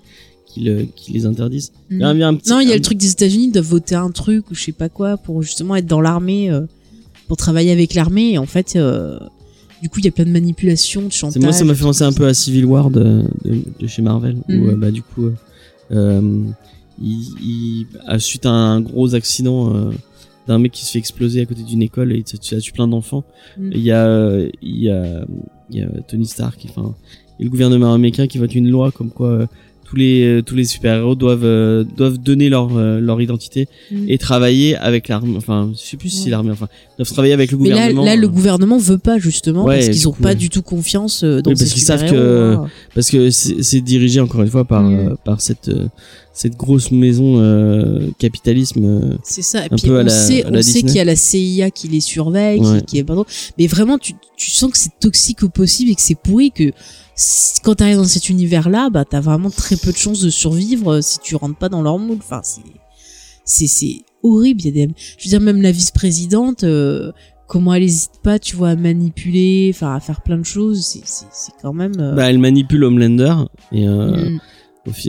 [0.45, 1.71] qui, le, qui les interdisent.
[1.89, 2.81] Il y a un, il y a un petit, non il y a un- le
[2.83, 5.75] truc des États-Unis ils doivent voter un truc ou je sais pas quoi pour justement
[5.75, 6.61] être dans l'armée euh,
[7.27, 9.17] pour travailler avec l'armée et en fait euh,
[9.81, 12.03] du coup il y a plein de manipulations de chantage moi, ça m'a fait penser
[12.03, 14.69] un peu à Civil War de, de, de chez Marvel, où Mhm.
[14.69, 15.33] euh, bah du coup, euh,
[15.91, 16.41] euh,
[17.01, 19.91] il, il, à- suite à un gros accident
[20.47, 22.87] d'un mec qui se fait exploser à côté d'une école et ça, ça tue plein
[22.87, 23.23] d'enfants,
[23.57, 23.71] Mhm.
[23.73, 25.25] il y a, il y a,
[25.69, 26.95] il y a Tony Stark, enfin,
[27.39, 29.47] et le gouvernement américain qui vote une loi comme quoi
[29.89, 33.67] tous les euh, tous les super héros doivent euh, doivent donner leur euh, leur identité
[33.91, 34.05] Mhm.
[34.09, 36.31] et travailler avec l'armée, enfin, je sais plus si Ouais.
[36.31, 36.67] l'armée, enfin,
[36.97, 38.03] doivent travailler avec le mais là, gouvernement.
[38.05, 40.35] là, le euh, gouvernement veut pas justement Ouais, parce qu'ils ont coup, pas ouais.
[40.35, 42.67] du tout confiance euh, dans Oui, parce ces qu'ils savent que- hein.
[42.93, 44.95] parce que c'est dirigé encore une fois par Mm.
[44.95, 45.87] euh, par cette euh,
[46.33, 49.65] cette grosse maison euh, capitalisme C'est ça.
[49.65, 52.59] Et puis on la- sait, on sait qu'il y a la CIA qui les surveille,
[52.61, 53.25] qui- qui, est pardon.
[53.57, 56.71] Mais vraiment, tu, tu sens que c'est toxique au possible et que c'est pourri que
[57.63, 61.01] quand t'arrives dans cet univers-là, bah t'as vraiment très peu de chances de survivre euh,
[61.01, 62.17] si tu rentres pas dans leur moule.
[62.19, 62.61] Enfin, c'est
[63.43, 64.61] c'est c'est horrible.
[64.61, 66.63] Il y a des, je veux dire même la vice-présidente.
[66.63, 67.11] euh,
[67.47, 70.99] Comment elle hésite pas, tu vois, à manipuler, enfin à faire plein de choses, c'est
[71.05, 71.93] c'est quand même.
[71.97, 73.35] euh, bah, elle manipule Homelander
[73.71, 74.39] et euh, mm,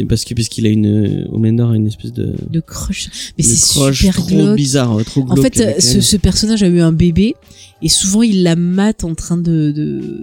[0.08, 3.32] parce que parce qu'il a une Homelander a une espèce de de crush.
[3.36, 4.56] Mais c'est super trop glauque.
[4.56, 7.34] bizarre euh, trop En glauque fait, avec ce, personnage a eu un bébé
[7.80, 10.22] et souvent il la mate en train de de,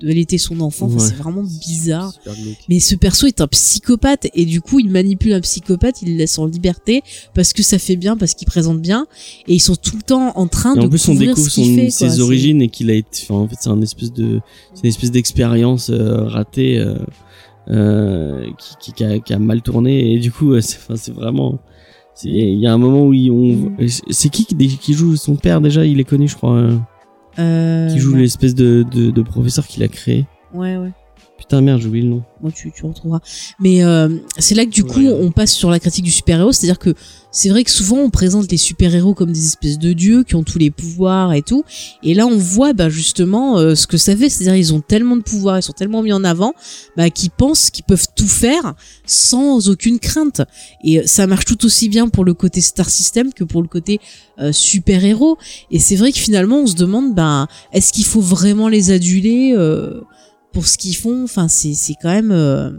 [0.00, 0.86] de allaiter son enfant.
[0.86, 0.98] Enfin.
[1.06, 2.14] C'est vraiment bizarre.
[2.68, 6.16] Mais ce perso est un psychopathe et du coup il manipule un psychopathe, il le
[6.16, 7.02] laisse en liberté
[7.34, 9.06] parce que ça fait bien, parce qu'il présente bien
[9.48, 11.64] et ils sont tout le temps en train Et de en plus, on découvre son,
[11.74, 13.22] fait, ses origines et qu'il a été.
[13.24, 14.40] enfin, en fait, c'est un espèce de,
[14.74, 16.96] c'est une espèce d'expérience euh, ratée euh,
[17.70, 21.12] euh, qui, qui, qui a, qui a mal tourné et du coup, c'est, enfin, c'est
[21.14, 21.58] vraiment.
[22.14, 23.72] c'est- Il y a un moment où ils ont.
[24.10, 25.84] C'est qui qui, joue son père déjà?
[25.84, 26.54] Il est connu, je crois.
[26.56, 26.76] euh,
[27.38, 30.24] Euh, qui joue l'espèce de, de, de professeur qu'il a créé.
[30.52, 30.92] Ouais ouais.
[31.46, 32.22] Putain merde, j'ai oublié le nom.
[32.40, 33.20] Moi, tu, tu retrouveras.
[33.60, 35.12] Mais euh, c'est là que du coup, Ouais.
[35.20, 36.52] on passe sur la critique du super-héros.
[36.52, 36.94] C'est-à-dire que
[37.30, 40.42] c'est vrai que souvent, on présente les super-héros comme des espèces de dieux qui ont
[40.42, 41.62] tous les pouvoirs et tout.
[42.02, 44.30] Et là, on voit bah, justement euh, ce que ça fait.
[44.30, 46.54] C'est-à-dire ils ont tellement de pouvoirs, ils sont tellement mis en avant,
[46.96, 48.74] bah, qu'ils pensent qu'ils peuvent tout faire
[49.04, 50.40] sans aucune crainte.
[50.82, 53.68] Et euh, ça marche tout aussi bien pour le côté Star System que pour le
[53.68, 54.00] côté
[54.38, 55.36] euh, super-héros.
[55.70, 59.54] Et c'est vrai que finalement, on se demande, bah, est-ce qu'il faut vraiment les aduler
[59.56, 60.00] euh,
[60.54, 62.70] pour ce qu'ils font Enfin, c'est c'est quand même euh,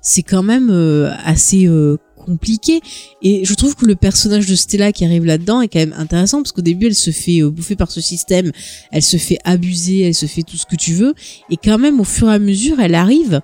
[0.00, 2.80] c'est quand même euh, assez euh, compliqué.
[3.22, 6.42] Et je trouve que le personnage de Stella qui arrive là-dedans est quand même intéressant
[6.42, 8.52] parce qu'au début, elle se fait euh, bouffer par ce système,
[8.92, 11.14] elle se fait abuser, elle se fait tout ce que tu veux.
[11.50, 13.40] Et quand même, au fur et à mesure, elle arrive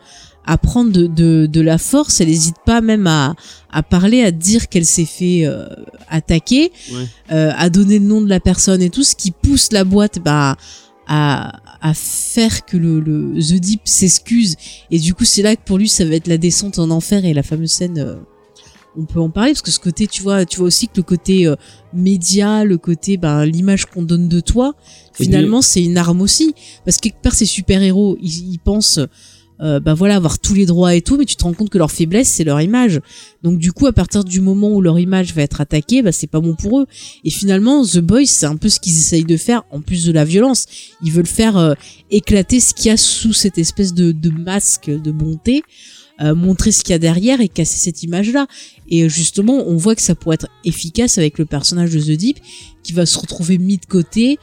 [0.47, 2.21] à prendre de, de, de la force.
[2.21, 3.35] Elle n'hésite pas même à,
[3.71, 5.67] à parler, à dire qu'elle s'est fait euh,
[6.09, 7.05] attaquer, Ouais.
[7.33, 10.19] euh, à donner le nom de la personne et tout, ce qui pousse la boîte
[10.19, 10.57] bah,
[11.13, 14.55] à, à faire que le, le The Deep s'excuse.
[14.93, 17.25] Et du coup, c'est là que pour lui, ça va être la descente en enfer
[17.25, 17.99] et la fameuse scène.
[17.99, 18.15] euh,
[18.97, 21.03] on peut en parler parce que ce côté, tu vois, tu vois aussi que le
[21.03, 21.57] côté euh,
[21.93, 24.75] média, le côté, ben, l'image qu'on donne de toi,
[25.13, 26.55] finalement, c'est une arme aussi.
[26.85, 29.01] Parce que quelque part, ces super-héros, ils, ils pensent,
[29.63, 31.79] euh, bah voilà, avoir tous les droits et tout, mais tu te rends compte que
[31.79, 33.01] leur faiblesse, c'est leur image.
[33.43, 36.27] Donc du coup, à partir du moment où leur image va être attaquée, bah c'est
[36.27, 36.87] pas bon pour eux.
[37.25, 40.13] Et finalement, The Boys, c'est un peu ce qu'ils essayent de faire, en plus de
[40.13, 40.67] la violence.
[41.03, 41.75] Ils veulent faire euh,
[42.11, 45.63] éclater ce qu'il y a sous cette espèce de, de masque de bonté,
[46.23, 48.47] euh, montrer ce qu'il y a derrière et casser cette image-là.
[48.89, 52.39] Et justement, on voit que ça pourrait être efficace avec le personnage de The Deep,
[52.83, 54.39] qui va se retrouver mis de côté,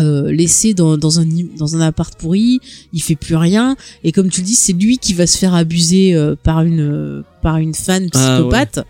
[0.00, 1.26] euh, laissé dans, dans, un,
[1.58, 2.60] dans un appart pourri,
[2.92, 3.76] il fait plus rien.
[4.04, 6.80] Et comme tu le dis, c'est lui qui va se faire abuser euh, par une
[6.80, 8.80] euh, par une fan Ah, psychopathe.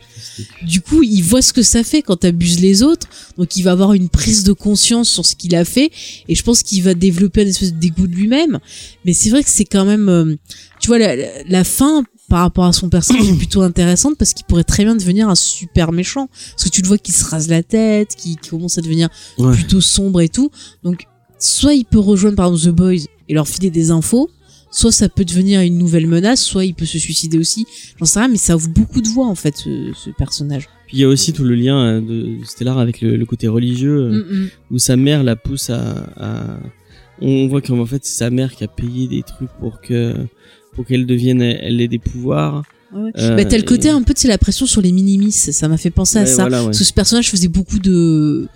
[0.62, 3.06] Du coup, il voit ce que ça fait quand t'abuses les autres.
[3.36, 5.90] Donc, il va avoir une prise de conscience sur ce qu'il a fait.
[6.28, 8.58] Et je pense qu'il va développer une espèce de dégoût de lui-même.
[9.04, 10.34] Mais c'est vrai que c'est quand même, euh,
[10.80, 14.32] tu vois, la, la- la fin par rapport à son personnage est plutôt intéressante parce
[14.34, 16.28] qu'il pourrait très bien devenir un super méchant.
[16.52, 19.08] Parce que tu le vois qu'il se rase la tête, qu'il qu'il commence à devenir
[19.38, 19.52] Ouais.
[19.52, 20.50] plutôt sombre et tout.
[20.82, 21.06] Donc,
[21.38, 24.30] soit il peut rejoindre par exemple The Boys et leur filer des infos,
[24.70, 27.66] soit ça peut devenir une nouvelle menace, soit il peut se suicider aussi.
[27.98, 30.68] J'en sais rien, mais ça ouvre beaucoup de voix en fait, ce, ce personnage.
[30.86, 33.48] Puis il y a aussi tout le lien euh, de Stellar avec le, le côté
[33.48, 34.48] religieux, euh, Mm, mm.
[34.72, 35.80] où sa mère la pousse à,
[36.16, 36.58] à...
[37.20, 40.14] on voit qu'en fait c'est sa mère qui a payé des trucs pour que
[40.76, 42.62] pour qu'elle devienne elle ait des pouvoirs.
[42.94, 43.10] Ouais.
[43.18, 45.32] Euh, bah, t'as le côté et- un peu, c'est la pression sur les minimis.
[45.32, 46.42] Ça m'a fait penser à ça.
[46.42, 46.66] voilà, ouais.
[46.66, 48.46] Parce que ce personnage faisait beaucoup de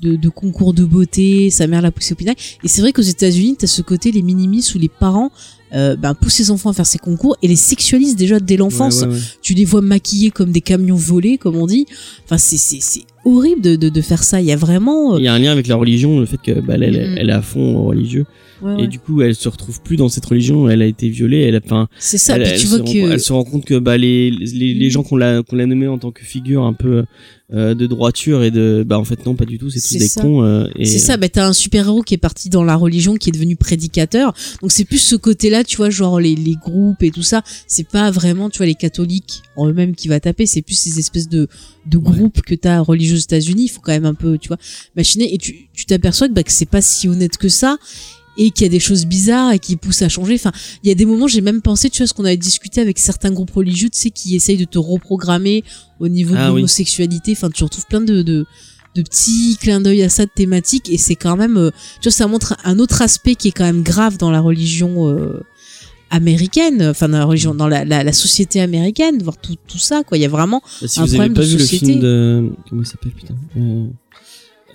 [0.00, 2.40] de, de concours de beauté, sa mère l'a poussé au pinacle.
[2.62, 5.32] Et c'est vrai qu'aux États-Unis, t'as ce côté les minimis où les parents
[5.74, 9.04] euh, ben, poussent les enfants à faire ces concours et les sexualisent déjà dès l'enfance.
[9.42, 11.86] Tu les vois maquillés comme des camions volés, comme on dit.
[12.24, 14.40] Enfin, c'est horrible de, de de faire ça.
[14.40, 15.14] Il y a vraiment.
[15.14, 17.14] euh, Il y a un lien avec la religion, le fait que bah, elle, elle,
[17.18, 18.24] elle est à fond religieux
[18.62, 18.84] ouais, ouais.
[18.84, 20.68] et du coup elle se retrouve plus dans cette religion.
[20.68, 21.42] Elle a été violée.
[21.42, 22.36] Elle a, enfin, c'est ça.
[22.36, 24.30] elle, Puis elle tu se vois rend, que elle se rend compte que bah les
[24.30, 24.90] les, les Mhm.
[24.90, 27.04] gens qu'on l'a qu'on l'a nommé en tant que figure un peu
[27.54, 30.08] euh, de droiture et de bah en fait non pas du tout c'est tous des
[30.08, 30.20] ça.
[30.20, 33.14] cons euh, et C'est ça, bah, t'as un super-héros qui est parti dans la religion,
[33.16, 34.34] qui est devenu prédicateur.
[34.60, 37.42] Donc c'est plus ce côté-là, tu vois, genre les, les groupes et tout ça.
[37.66, 40.44] C'est pas vraiment, tu vois, les catholiques en eux-mêmes qui va taper.
[40.44, 41.48] C'est plus ces espèces de,
[41.86, 43.64] de groupes que t'as religieux aux États-Unis.
[43.64, 44.58] Il faut quand même un peu, tu vois,
[44.94, 45.32] machiner.
[45.32, 47.78] Et tu tu t'aperçois que, bah, que c'est pas si honnête que ça.
[48.38, 50.34] Et qu'il y a des choses bizarres et qui poussent à changer.
[50.36, 52.80] Enfin, il y a des moments, j'ai même pensé, tu vois, ce qu'on avait discuté
[52.80, 55.64] avec certains groupes religieux, tu sais, qui essayent de te reprogrammer
[56.00, 56.56] au niveau Ah de oui.
[56.60, 57.32] l'homosexualité.
[57.32, 58.46] Enfin, tu retrouves plein de, de,
[58.94, 61.70] de petits clins d'œil à ça de thématiques et c'est quand même euh,
[62.00, 65.08] tu vois ça montre un autre aspect qui est quand même grave dans la religion
[65.10, 65.40] euh,
[66.10, 70.02] américaine enfin dans la religion dans la, la, la société américaine voir tout tout ça
[70.04, 71.86] quoi il y a vraiment Bah, si un vous avez problème pas de vu société.
[71.86, 73.86] le film de comment il s'appelle putain euh,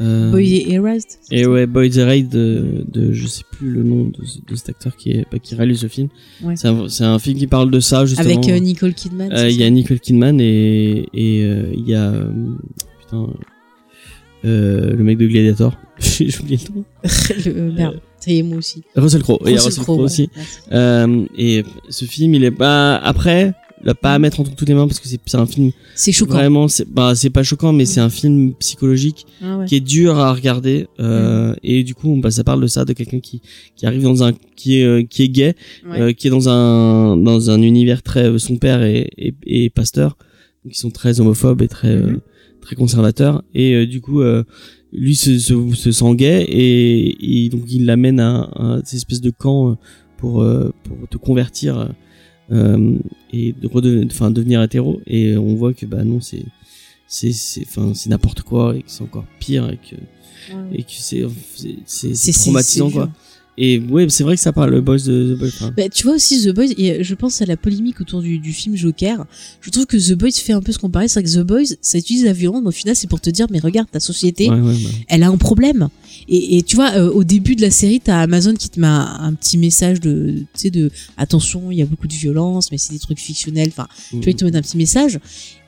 [0.01, 4.05] euh, Boy Erased et ouais Boy the Raid de, de je sais plus le nom
[4.05, 6.07] de, ce- de cet acteur qui est bah, qui réalise ce film.
[6.43, 6.55] Ouais.
[6.55, 8.25] c'est un, un film qui parle de ça justement.
[8.27, 11.93] Avec euh, Nicole Kidman Euh, il y a Nicole Kidman et et euh, il y
[11.93, 12.31] a euh,
[13.01, 13.27] putain
[14.45, 15.77] euh, le mec de Gladiator.
[15.99, 16.85] J'ai oublié le nom.
[17.45, 18.83] Le- merde ça y est moi aussi.
[18.95, 20.03] Russell Crowe il y a Russell Crowe, ouais.
[20.03, 20.29] aussi.
[20.71, 23.53] Euh, et ce film il est pas après
[23.83, 26.11] là, pas à mettre entre toutes les mains parce que c'est c'est un film c'est
[26.11, 29.65] choquant vraiment c'est bah c'est pas choquant mais c'est un film psychologique Ah ouais.
[29.65, 32.93] qui est dur à regarder euh, et du coup bah, ça parle de ça de
[32.93, 33.41] quelqu'un qui
[33.75, 35.55] qui arrive dans un qui est euh, qui est gay
[35.89, 35.99] Ouais.
[36.01, 39.69] euh, qui est dans un dans un univers très euh, son père est, est, est
[39.69, 40.17] pasteur
[40.65, 42.19] ils sont très homophobes et très euh, Mhm.
[42.61, 44.43] très conservateurs et euh, du coup euh,
[44.93, 49.19] lui se, se, se sent gay et, et donc il l'amène à, à cette espèce
[49.21, 49.75] de camp euh,
[50.17, 51.89] pour euh, pour te convertir
[52.53, 52.97] euh,
[53.31, 56.45] et de redevenir enfin devenir hétéro et on voit que bah non c'est
[57.07, 59.95] c'est c'est enfin c'est n'importe quoi et que c'est encore pire et que
[60.53, 60.79] Ouais.
[60.79, 61.23] et que c'est
[61.55, 63.09] c'est c'est C'est- c'est traumatisant c'est quoi.
[63.57, 66.15] Et ouais c'est vrai que ça parle le boss de The Boys Bah, tu vois
[66.15, 69.25] aussi The Boys, et je pense à la polémique autour du, du film Joker.
[69.61, 71.75] Je trouve que The Boys fait un peu ce qu'on parlait, c'est que The Boys,
[71.81, 74.49] ça utilise la violence, mais au final, c'est pour te dire, mais regarde, ta société,
[74.49, 74.89] ouais, ouais, bah.
[75.07, 75.89] elle a un problème.
[76.27, 78.87] Et, et tu vois, euh, au début de la série, t'as Amazon qui te met
[78.87, 82.71] un, un petit message de, tu sais, de attention, il y a beaucoup de violence,
[82.71, 83.69] mais c'est des trucs fictionnels.
[83.69, 85.19] Enfin, tu vois, ils te mettent un petit message.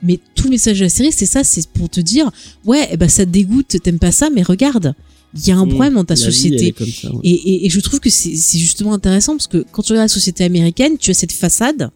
[0.01, 2.29] Mais tout le message de la série, c'est ça, c'est pour te dire,
[2.65, 4.93] ouais, ben, ça te dégoûte, t'aimes pas ça, mais regarde,
[5.35, 5.69] il y a un Mmh.
[5.69, 6.73] problème dans ta La société.
[6.77, 7.19] ça, ouais.
[7.23, 10.13] Et, et, et je trouve que c'est justement intéressant parce que quand tu regardes la
[10.13, 11.89] société américaine, tu as cette façade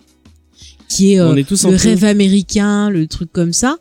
[0.89, 3.77] qui est, euh, On est le rêve américain, le truc comme ça.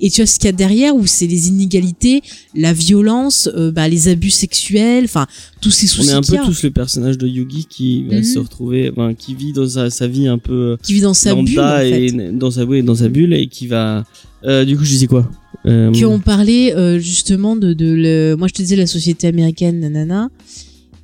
[0.00, 2.22] Et tu as ce qu'il y a derrière où c'est les inégalités,
[2.54, 5.26] la violence, euh, bah, les abus sexuels, enfin
[5.60, 8.16] tous ces on soucis est un peu a, tous le personnage de Yugi qui va
[8.18, 8.24] Mhm.
[8.24, 11.34] se retrouver enfin qui vit dans sa, sa vie un peu qui vit dans sa
[11.34, 12.06] bulle en fait.
[12.06, 14.04] et dans sa oui, dans sa bulle et qui va
[14.44, 15.28] euh, du coup je disais quoi?
[15.66, 18.34] Euh, Qui ont parlé euh, justement de, de le...
[18.36, 20.28] moi je te disais la société américaine, nanana.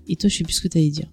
[0.09, 1.06] Et toi, je sais plus ce que t'allais dire.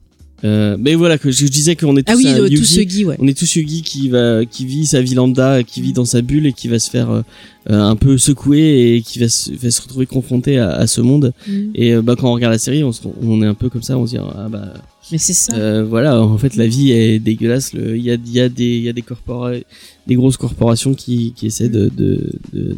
[0.45, 2.65] euh, mais voilà que je, je disais qu'on est tous Ah oui, le- Yugi.
[2.65, 3.15] ce Guy, ouais.
[3.19, 6.21] on est tous Yugi qui va qui vit sa vie lambda qui vit dans sa
[6.21, 7.21] bulle et qui va se faire euh,
[7.67, 11.33] un peu secouer et qui va se, va se retrouver confronté à, à ce monde
[11.47, 11.71] Mm.
[11.75, 13.97] et bah quand on regarde la série on, se- on est un peu comme ça
[13.97, 14.73] on se dit ah bah
[15.11, 15.53] Mais c'est ça.
[15.55, 17.73] Euh, voilà, en fait, la vie est dégueulasse.
[17.73, 19.61] Il y a, il y a des, il y a des corpora-
[20.07, 22.75] des grosses corporations qui, qui essaient de, de, de,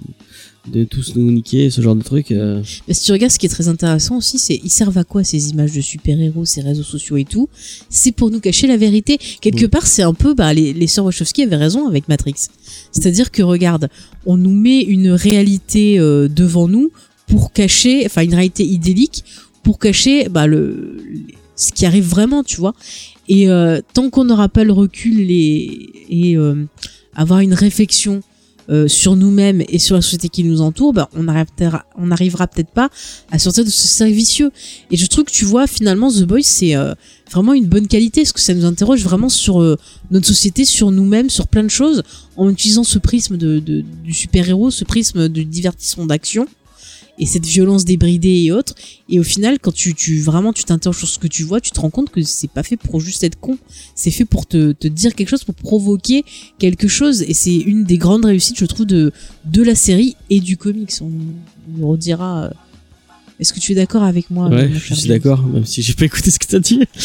[0.72, 2.32] de tous nous niquer, ce genre de trucs.
[2.32, 2.62] euh.
[2.90, 5.50] Si tu regardes, ce qui est très intéressant aussi, c'est ils servent à quoi ces
[5.50, 7.50] images de super-héros, ces réseaux sociaux et tout?
[7.90, 9.18] C'est pour nous cacher la vérité.
[9.42, 12.36] Quelque part, c'est un peu, bah, les, les sœurs Wachowski avaient raison avec Matrix.
[12.92, 13.90] C'est-à-dire que regarde,
[14.26, 16.92] on nous met une réalité euh, devant nous
[17.28, 19.24] pour cacher, enfin une réalité idyllique
[19.64, 20.98] pour cacher bah, le
[21.56, 22.76] ce qui arrive vraiment, tu vois?
[23.28, 26.66] Et euh, tant qu'on n'aura pas le recul et, et euh,
[27.16, 28.22] avoir une réflexion
[28.70, 32.48] euh, sur nous-mêmes et sur la société qui nous entoure, bah, on arrivera, on arrivera
[32.48, 32.90] peut-être pas
[33.32, 34.52] à sortir de ce cercle vicieux.
[34.92, 36.94] Et je trouve que tu vois, finalement, The Boys, c'est euh,
[37.32, 39.78] vraiment une bonne qualité, parce que ça nous interroge vraiment sur euh,
[40.12, 42.04] notre société, sur nous-mêmes, sur plein de choses,
[42.36, 46.48] en utilisant ce prisme de, du super-héros, ce prisme de divertissement d'action
[47.20, 48.76] et cette violence débridée et autres.
[49.10, 51.72] Et au final, quand tu, tu vraiment tu t'interroges sur ce que tu vois, tu
[51.72, 53.58] te rends compte que c'est pas fait pour juste être con.
[53.96, 56.24] C'est fait pour te, te dire quelque chose, pour provoquer
[56.60, 57.24] quelque chose.
[57.24, 59.12] Et c'est une des grandes réussites, je trouve, de,
[59.46, 60.94] de la série et du comics.
[61.02, 61.06] On,
[61.76, 62.46] on le redira.
[62.46, 62.50] euh.
[63.40, 66.06] Est-ce que tu es d'accord avec moi ouais, je suis d'accord, même si j'ai pas
[66.06, 66.80] écouté ce que t'as dit.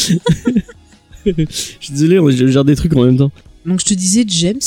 [1.27, 1.45] je
[1.81, 3.31] suis désolé, je gère des trucs en même temps.
[3.67, 4.59] Donc je te disais, James,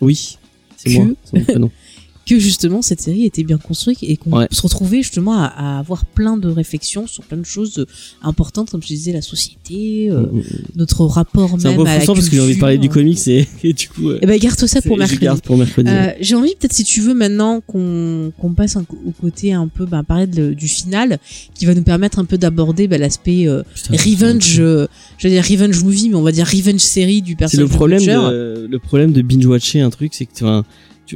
[0.00, 0.38] Oui,
[0.76, 1.70] c'est moi, c'est mon prénom.
[2.26, 4.46] que justement cette série était bien construite et qu'on Ouais.
[4.50, 7.86] se retrouvait justement à, à avoir plein de réflexions sur plein de choses euh,
[8.22, 10.42] importantes, comme je disais, la société, euh, Mm, mm.
[10.76, 12.88] notre rapport C'est un même peu à la parce que j'ai envie de parler du
[12.88, 14.08] comics et, et du coup.
[14.10, 15.90] euh, Eh ben garde ça pour c'est- je mercredi.
[15.90, 19.68] Euh, J'ai envie peut-être si tu veux maintenant qu'on qu'on passe un au côté un
[19.68, 21.18] peu bah, parler de- du final
[21.54, 23.46] qui va nous permettre un peu d'aborder bah, l'aspect
[23.90, 24.86] revenge euh,
[25.18, 28.00] j'allais dire revenge movie mais on va dire revenge série du C'est personnage le problème
[28.00, 30.44] de le problème de binge watcher un truc, c'est que tu,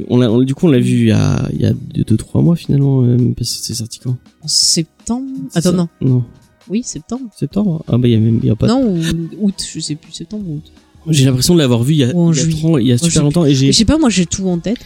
[0.07, 2.03] on l'a, on- du coup on l'a vu il y a il y a deux,
[2.03, 4.17] deux, trois mois finalement euh, parce que c'est sorti quand?
[4.41, 5.75] En septembre attends ça?
[5.75, 5.87] non.
[6.01, 6.23] Non.
[6.69, 7.29] Oui septembre.
[7.35, 9.01] Septembre ah bah il y a même il y a pas non ou
[9.41, 10.71] août je sais plus septembre ou août.
[11.07, 13.19] J'ai l'impression de l'avoir vu il y a, il y a, il y super j'ai-
[13.21, 14.77] longtemps et je sais pas moi j'ai tout en tête.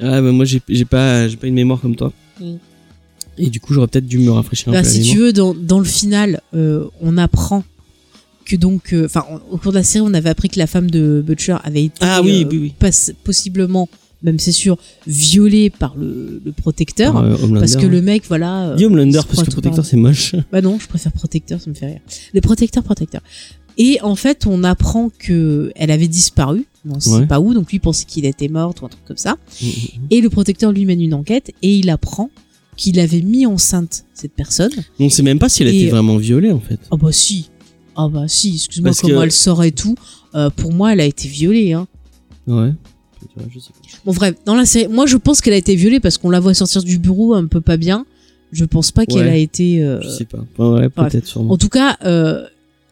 [0.00, 2.12] Ah bah moi j'ai j'ai pas j'ai pas une mémoire comme toi.
[2.40, 2.54] Mm.
[3.38, 5.32] et du coup j'aurais peut-être dû me rafraîchir un Bah, peu la si tu veux,
[5.32, 7.64] dans, dans le final, euh, on apprend
[8.44, 10.90] que donc, euh, enfin, au cours de la série, on avait appris que la femme
[10.90, 12.74] de Butcher avait été Ah oui, euh, oui, oui.
[12.78, 12.90] pas-
[13.22, 13.88] possiblement,
[14.22, 17.16] même c'est sûr, violée par le, le protecteur.
[17.16, 18.68] Euh, parce que le mec, voilà.
[18.70, 21.12] euh, Dis Homelander il se parce que tout protecteur c'est moche Bah non, je préfère
[21.12, 22.00] protecteur, ça me fait rire.
[22.34, 23.22] Les protecteurs, protecteurs.
[23.78, 26.66] Et en fait, on apprend que elle avait disparu.
[26.88, 27.26] On sait Ouais.
[27.26, 29.36] pas où, donc lui pensait qu'il était mort ou un truc comme ça.
[29.62, 29.70] Mm, mm,
[30.10, 32.28] Et le protecteur lui mène une enquête et il apprend
[32.76, 34.72] qu'il avait mis enceinte cette personne.
[34.98, 37.50] on sait même pas si elle a été vraiment violée en fait Ah bah si.
[37.96, 39.94] Ah bah si, excuse-moi comment que- elle sort et tout.
[40.34, 41.72] Euh, pour moi, elle a été violée.
[41.72, 41.86] Hein.
[42.46, 42.72] ouais
[43.52, 46.00] je sais pas Bon bref, dans la série, moi je pense qu'elle a été violée
[46.00, 48.04] parce qu'on la voit sortir du bureau un peu pas bien.
[48.52, 49.30] Je pense pas qu'elle Ouais.
[49.30, 49.82] a été.
[49.82, 51.10] euh, je sais pas Enfin, ouais bref.
[51.12, 52.44] peut-être sûrement En tout cas, euh,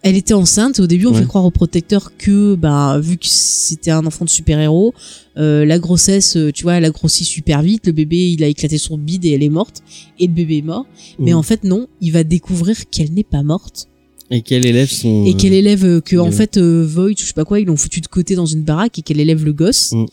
[0.03, 0.81] elle était enceinte.
[0.81, 1.20] Au début, on Ouais.
[1.20, 4.95] fait croire au protecteur que, bah, vu que c'était un enfant de super-héros,
[5.37, 7.87] euh, la grossesse, tu vois, elle a grossi super vite.
[7.87, 9.83] Le bébé, il a éclaté son bide et elle est morte.
[10.18, 10.87] Et le bébé est mort.
[11.18, 11.37] Mais Mm.
[11.37, 13.87] en fait, non, il va découvrir qu'elle n'est pas morte.
[14.31, 17.24] Et quel élève son et qu'elle élève euh, que en fait euh, Voight ou je
[17.26, 19.53] sais pas quoi ils l'ont foutu de côté dans une baraque et qu'elle élève le
[19.53, 20.07] gosse Mm.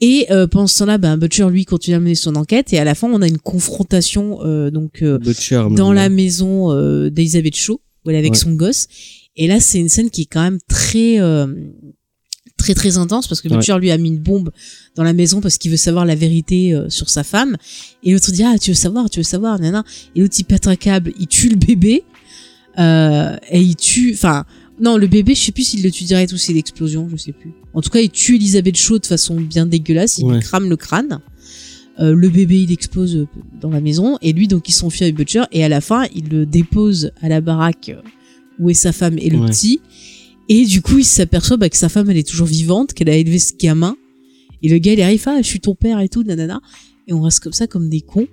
[0.00, 2.84] et euh, pendant ce temps-là ben Butcher lui continue à mener son enquête et à
[2.84, 7.56] la fin on a une confrontation euh, donc euh, Butcher dans la maison euh, d'Elizabeth
[7.56, 8.38] Shaw où elle est avec Ouais.
[8.38, 8.86] son gosse
[9.36, 11.46] et là c'est une scène qui est quand même très euh,
[12.56, 13.56] très très intense parce que Ouais.
[13.56, 14.50] Butcher lui a mis une bombe
[14.96, 17.56] dans la maison parce qu'il veut savoir la vérité euh, sur sa femme
[18.02, 19.84] et l'autre dit ah tu veux savoir tu veux savoir nana
[20.14, 22.02] et l'autre il pète un câble il tue le bébé
[22.78, 24.44] euh, et il tue enfin
[24.80, 27.32] non le bébé je sais plus s'il le tue direct ou c'est l'explosion je sais
[27.32, 27.52] plus.
[27.74, 30.76] En tout cas il tue Elisabeth Shaw de façon bien dégueulasse il lui crame le
[30.76, 31.20] crâne.
[32.00, 33.26] Euh, le bébé il explose euh,
[33.60, 36.28] dans la maison et lui donc il s'enfuit avec Butcher et à la fin il
[36.28, 38.00] le dépose à la baraque euh,
[38.60, 39.48] où est sa femme et le Ouais.
[39.48, 39.80] petit.
[40.48, 43.16] Et du coup il s'aperçoit bah, que sa femme elle est toujours vivante qu'elle a
[43.16, 43.96] élevé ce gamin.
[44.62, 46.60] Et le gars il arrive ah je suis ton père et tout nanana
[47.08, 48.28] et on reste comme ça comme des cons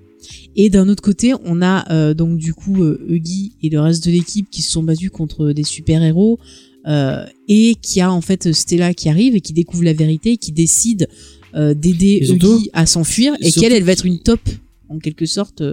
[0.56, 4.06] et d'un autre côté on a euh, donc du coup euh, Huggy et le reste
[4.06, 6.40] de l'équipe qui se sont battus contre des super héros
[6.88, 10.38] euh, et qui a en fait Stella qui arrive et qui découvre la vérité et
[10.38, 11.08] qui décide
[11.56, 14.42] euh, d'aider Huggy à s'enfuir et qu'elle elle va être une top
[14.90, 15.64] en quelque sorte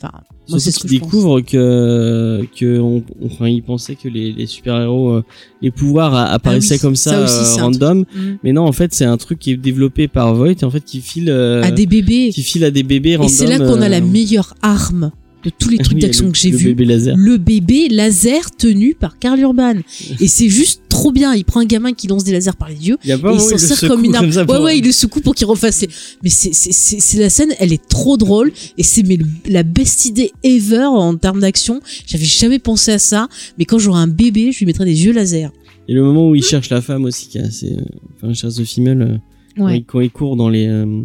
[0.00, 0.12] enfin
[0.58, 1.10] Surtout que qu'il je pense.
[1.10, 5.22] découvre que que on, enfin il pensait que les, les super héros
[5.62, 8.04] les pouvoirs apparaissaient Ah oui, comme ça, ça aussi, euh, random Mm.
[8.42, 10.84] mais non en fait c'est un truc qui est développé par Voight et en fait
[10.84, 13.58] qui file euh, à des bébés qui file à des bébés et random c'est là
[13.58, 15.12] qu'on a la euh, meilleure arme
[15.44, 17.16] de tous les trucs oui, d'action que j'ai le vu bébé laser.
[17.16, 19.74] Le bébé laser tenu par Karl Urban.
[20.20, 21.34] Et c'est juste trop bien.
[21.34, 23.58] Il prend un gamin qui lance des lasers par les yeux il et il s'en
[23.58, 24.30] sert comme une arme.
[24.30, 25.88] ouais ouais il le secoue pour qu'il refasse ses-
[26.22, 28.52] mais c'est c'est c'est c'est la scène elle est trop drôle.
[28.76, 29.02] Et c'est
[29.48, 31.80] la best idée ever en termes d'action.
[32.06, 33.28] J'avais jamais pensé à ça.
[33.58, 35.50] Mais quand j'aurai un bébé je lui mettrai des yeux laser.
[35.88, 37.76] Et le moment où il cherche la femme aussi qui est assez
[38.16, 39.16] enfin cherche the female euh,
[39.56, 41.02] quand, ouais il, quand il court dans les euh,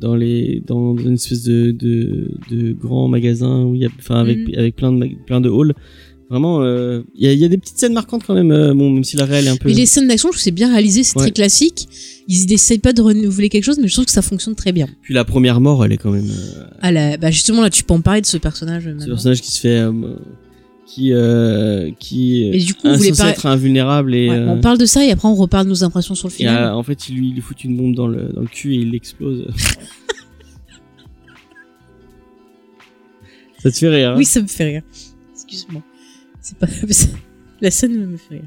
[0.00, 4.16] dans les dans une espèce de de, de grand magasin où il y a enfin
[4.20, 4.54] avec Mhm.
[4.58, 5.74] avec plein de plein de halls
[6.28, 8.74] vraiment euh, il y a il y a des petites scènes marquantes quand même euh,
[8.74, 10.50] bon même si la réelle est un peu mais les scènes d'action je trouve c'est
[10.50, 11.22] bien réalisé c'est Ouais.
[11.26, 11.88] très classique
[12.28, 14.88] ils n'essayent pas de renouveler quelque chose mais je trouve que ça fonctionne très bien
[15.02, 17.84] puis la première mort elle est quand même euh, ah là, bah justement là tu
[17.84, 19.80] peux en parler de ce personnage ce personnage qui se fait
[20.86, 24.78] qui euh, qui Et du coup, vous pas- être invulnérable et, Ouais, euh, on parle
[24.78, 26.62] de ça et après on reparle de nos impressions sur le final.
[26.64, 28.78] euh, en fait il lui il fout une bombe dans le dans le cul et
[28.78, 29.46] il l'explose.
[33.58, 34.14] Ça te fait rire hein?
[34.16, 34.82] Oui ça me fait rire.
[35.34, 35.82] Excuse-moi.
[36.40, 36.68] C'est pas
[37.60, 38.44] la scène me fait rire.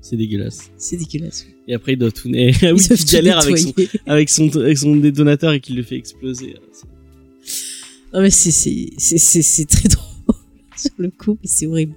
[0.00, 0.70] C'est dégueulasse.
[0.76, 3.72] C'est dégueulasse et après il doit tout net ah oui il galère avec son
[4.06, 6.54] avec son avec son détonateur et qu'il le fait exploser.
[8.14, 10.11] Non mais c'est très drôle
[10.82, 11.94] sur le coup, mais c'est horrible.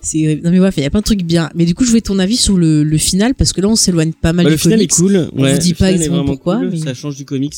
[0.00, 0.42] C'est horrible.
[0.44, 1.50] Non mais bref, il y a plein de trucs bien.
[1.54, 3.76] Mais du coup, je voulais ton avis sur le, le final parce que là, on
[3.76, 4.92] s'éloigne pas mal Bah, du le final comics.
[4.92, 5.28] est cool.
[5.34, 7.54] On ouais, vous dit le pas final exactement pourquoi, cool, mais- Ça change du comics.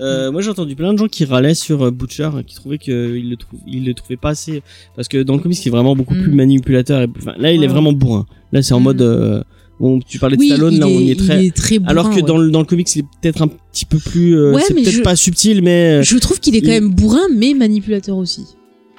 [0.00, 2.94] Euh, Moi, j'ai entendu plein de gens qui râlaient sur euh, Butcher, qui trouvaient qu'il
[3.30, 3.36] le,
[3.66, 4.62] il le trouvait pas assez.
[4.96, 6.22] Parce que dans le comics, il est vraiment beaucoup Mm.
[6.22, 7.02] plus manipulateur.
[7.02, 8.26] Et, enfin, là, il est vraiment bourrin.
[8.52, 8.84] Là, c'est en Mm.
[8.84, 9.02] mode.
[9.02, 9.42] euh,
[9.80, 11.42] Bon, tu parlais de oui, Stallone, là, on y est, très.
[11.42, 12.26] il est très Alors bourrin, que ouais.
[12.28, 14.36] dans le dans le comics, il est peut-être un petit peu plus.
[14.38, 17.26] euh, Ouais, c'est peut-être je- pas subtil, mais Je trouve qu'il est quand même bourrin,
[17.36, 18.42] mais manipulateur aussi.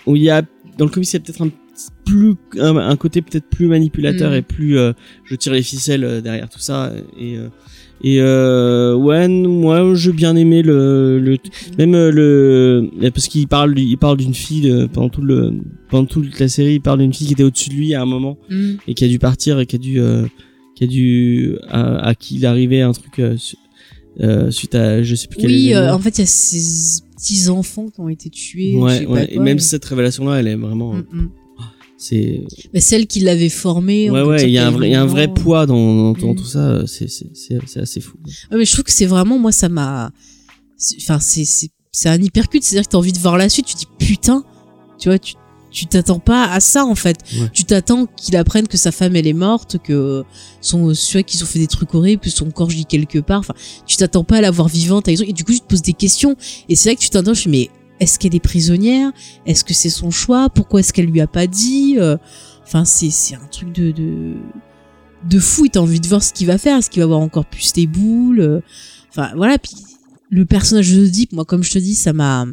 [0.06, 0.44] où il y a
[0.78, 1.50] dans le comics, il y a peut-être un
[2.06, 4.36] plus un, un côté peut-être plus manipulateur Mm.
[4.36, 4.94] et plus euh,
[5.26, 7.50] je tire les ficelles euh, derrière tout ça et euh,
[8.02, 11.38] et euh, ouais moi j'ai bien aimé le, le
[11.78, 15.54] même euh, le parce qu'il parle il parle d'une fille pendant tout le
[15.90, 18.06] pendant toute la série il parle d'une fille qui était au-dessus de lui à un
[18.06, 18.74] moment Mm.
[18.88, 20.26] et qui a dû partir et qui a dû euh,
[20.76, 23.58] qui a dû à, à qui il arrivait un truc euh, su-
[24.50, 27.48] suite à je sais plus quel Oui, euh, en fait, il y a ces petits
[27.50, 28.76] enfants qui ont été tués.
[28.78, 31.30] ouais, pas et quoi, même et- cette révélation là elle est vraiment Mm, mm.
[31.98, 32.44] c'est
[32.74, 34.10] Mais celle qui l'avait formé.
[34.12, 36.14] ouais ouais il y a un vrai il y a un vrai poids dans, dans,
[36.14, 36.36] dans Mm.
[36.36, 38.18] tout ça c'est c'est c'est c'est assez fou
[38.52, 40.12] Ouais, mais je trouve que c'est vraiment, moi, ça m'a.
[40.78, 43.66] c'est- Enfin, c'est c'est c'est un hypercute, c'est-à-dire que t'as envie de voir la suite.
[43.68, 44.44] Tu dis putain,
[45.00, 45.36] tu vois, tu
[45.76, 47.18] tu t'attends pas à ça en fait.
[47.38, 47.50] Ouais.
[47.52, 50.24] Tu t'attends qu'il apprenne que sa femme elle est morte, que
[50.62, 53.40] son ceux qu'ils ont fait des trucs horribles, que son corps gît quelque part.
[53.42, 53.54] Enfin,
[53.86, 56.38] tu t'attends pas à la voir vivante et du coup tu te poses des questions.
[56.70, 57.70] Et c'est là que tu t'attends, je fais, mais
[58.00, 59.12] est-ce qu'elle est prisonnière?
[59.46, 60.50] Est-ce que c'est son choix?
[60.50, 61.96] Pourquoi est-ce qu'elle lui a pas dit?
[62.00, 62.18] Euh,
[62.68, 64.34] Enfin, c'est c'est un truc de de
[65.30, 65.66] de fou.
[65.66, 66.78] Et t'as envie de voir ce qu'il va faire.
[66.78, 68.40] Est-ce qu'il va avoir encore plus tes boules?
[68.40, 68.62] Euh,
[69.10, 69.58] Enfin voilà.
[69.60, 69.76] Puis
[70.30, 72.46] le personnage de Deep, moi comme je te dis, ça m'a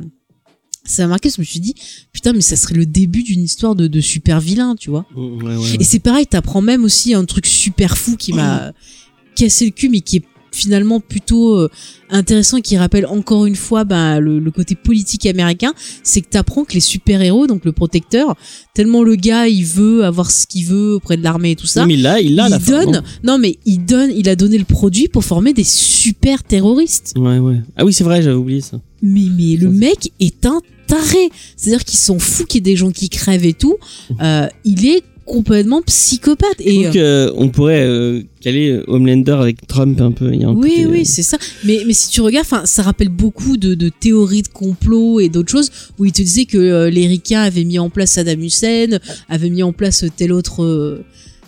[0.85, 1.29] ça m'a marqué.
[1.29, 1.75] parce que Je me suis dit
[2.13, 5.07] putain, mais ça serait le début d'une histoire de, de super vilain, tu vois.
[5.17, 8.73] Ouais, ouais, Et c'est pareil, t'apprends même aussi un truc super fou qui m'a
[9.37, 11.71] cassé le cul, mais qui est finalement plutôt euh,
[12.11, 15.73] intéressant et qui rappelle encore une fois ben, le, le côté politique américain,
[16.03, 18.35] c'est que t'apprends que les super-héros, donc le protecteur,
[18.75, 21.81] tellement le gars il veut avoir ce qu'il veut auprès de l'armée et tout ça,
[21.83, 23.39] Non, mais il l'a il l'a la il donne, non?
[23.39, 27.15] Mais il donne, il a donné le produit pour former des super terroristes.
[27.17, 30.61] ouais ouais ah oui c'est vrai j'avais oublié ça Mais, mais le mec est un
[30.87, 31.31] taré.
[31.57, 33.77] C'est-à-dire qu'ils s'en fout qu'il y ait des gens qui crèvent et tout.
[34.21, 36.61] Euh, il est complètement psychopathe.
[36.61, 40.45] Et trouve que on pourrait euh, caler euh, Homelander avec Trump un peu il y
[40.45, 41.39] a un oui, côté, oui, euh, c'est ça.
[41.65, 45.51] Mais, mais si tu regardes, ça rappelle beaucoup de, de théories de complot et d'autres
[45.53, 48.99] choses où il te disait que euh, les ricains avaient mis en place Saddam Hussein,
[49.29, 51.05] avaient mis en place tel autre, euh,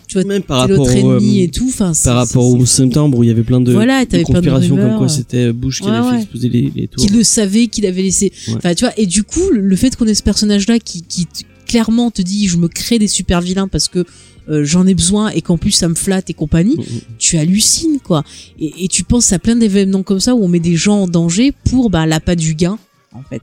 [0.06, 1.66] tu vois, même par tel rapport au, ennemi euh, et tout.
[1.68, 4.40] Enfin, par rapport au septembre où il y avait plein de, Voilà, de t'avais plein
[4.40, 5.08] de conspirations comme quoi euh.
[5.08, 7.04] c'était Bush qui Ouais, avait fait exploser les, les tours.
[7.04, 8.32] qu'il le savait, qu'il avait laissé.
[8.48, 8.54] Ouais.
[8.56, 8.92] Enfin, tu vois.
[8.98, 11.26] Et du coup, le- fait qu'on ait ce personnage-là qui, qui
[11.66, 14.04] clairement te dit, je me crée des super vilains parce que
[14.50, 17.00] euh, j'en ai besoin et qu'en plus ça me flatte et compagnie, Mm, mm.
[17.18, 18.24] tu hallucines quoi.
[18.58, 21.08] Et, et tu penses à plein d'événements comme ça où on met des gens en
[21.08, 22.78] danger pour bah, l'appât du gain,
[23.12, 23.42] en fait.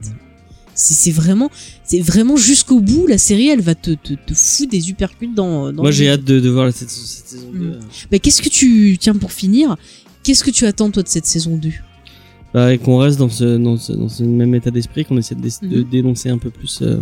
[0.74, 1.50] C'est c'est vraiment,
[1.84, 3.06] c'est vraiment jusqu'au bout.
[3.06, 5.70] La série, elle va te, te, te foutre des uppercuts dans.
[5.72, 7.58] dans Moi j'ai hâte de, de voir cette, cette saison Mm.
[7.72, 7.78] 2.
[8.10, 9.76] Mais qu'est-ce que tu tiens pour finir
[10.22, 11.70] Qu'est-ce que tu attends toi de cette saison 2
[12.54, 15.50] Bah, qu'on reste dans ce, dans ce, dans ce même état d'esprit, qu'on essaie de,
[15.66, 15.84] Mhm.
[15.90, 16.78] dénoncer un peu plus.
[16.82, 16.96] euh,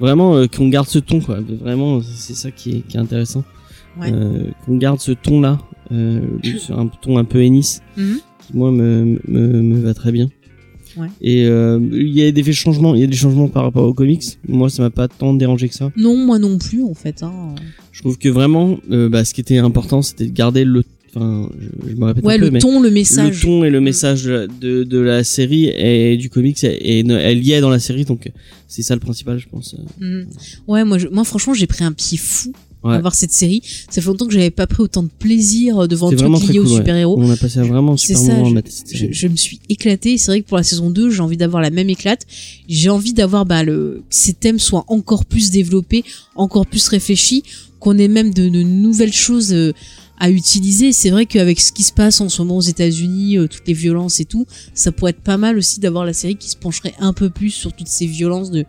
[0.00, 1.38] vraiment, euh, qu'on garde ce ton, quoi.
[1.60, 3.44] Vraiment, c'est ça qui est, qui est intéressant.
[4.00, 4.10] Ouais.
[4.12, 5.58] Euh, qu'on garde ce ton-là,
[5.92, 6.20] euh,
[6.58, 8.18] sur un ton un peu Ennis, Mhm.
[8.46, 10.28] qui moi me, me, me va très bien.
[10.98, 11.08] Ouais.
[11.20, 13.92] Et euh, il y a des changements, il y a des changements par rapport aux
[13.92, 14.22] comics.
[14.48, 15.90] Moi, ça m'a pas tant dérangé que ça.
[15.96, 17.22] Non, moi non plus en fait.
[17.22, 17.54] Hein.
[17.92, 20.82] Je trouve que vraiment, euh, bah, ce qui était important, c'était de garder le.
[21.16, 23.42] Enfin, je, je me répète Ouais, un peu, le mais ton, le message.
[23.42, 24.46] le ton et le message de la,
[24.84, 28.30] de, la série et du comics est, est, est lié dans la série, donc
[28.68, 29.74] c'est ça le principal, je pense.
[30.00, 30.26] Mhm.
[30.68, 32.52] Ouais, moi, je- moi franchement, j'ai pris un pied fou
[32.84, 32.94] Ouais.
[32.94, 33.62] à voir cette série.
[33.90, 36.52] Ça fait longtemps que j'avais pas pris autant de plaisir devant un truc vraiment très
[36.52, 36.68] lié cool.
[36.68, 36.76] aux ouais.
[36.76, 37.16] super-héros.
[37.18, 37.96] On a passé un vraiment.
[37.96, 38.62] C'est super moment à
[38.92, 40.18] je- Je, je me suis éclatée.
[40.18, 42.24] C'est vrai que pour la saison 2, j'ai envie d'avoir la même éclate.
[42.68, 46.04] J'ai envie d'avoir bah, le, que ces thèmes soient encore plus développés,
[46.36, 47.42] encore plus réfléchis,
[47.80, 49.72] qu'on ait même de, de nouvelles choses euh,
[50.18, 50.92] à utiliser.
[50.92, 53.74] C'est vrai qu'avec ce qui se passe en ce moment aux États-Unis, euh, toutes les
[53.74, 56.94] violences et tout, ça pourrait être pas mal aussi d'avoir la série qui se pencherait
[57.00, 58.64] un peu plus sur toutes ces violences de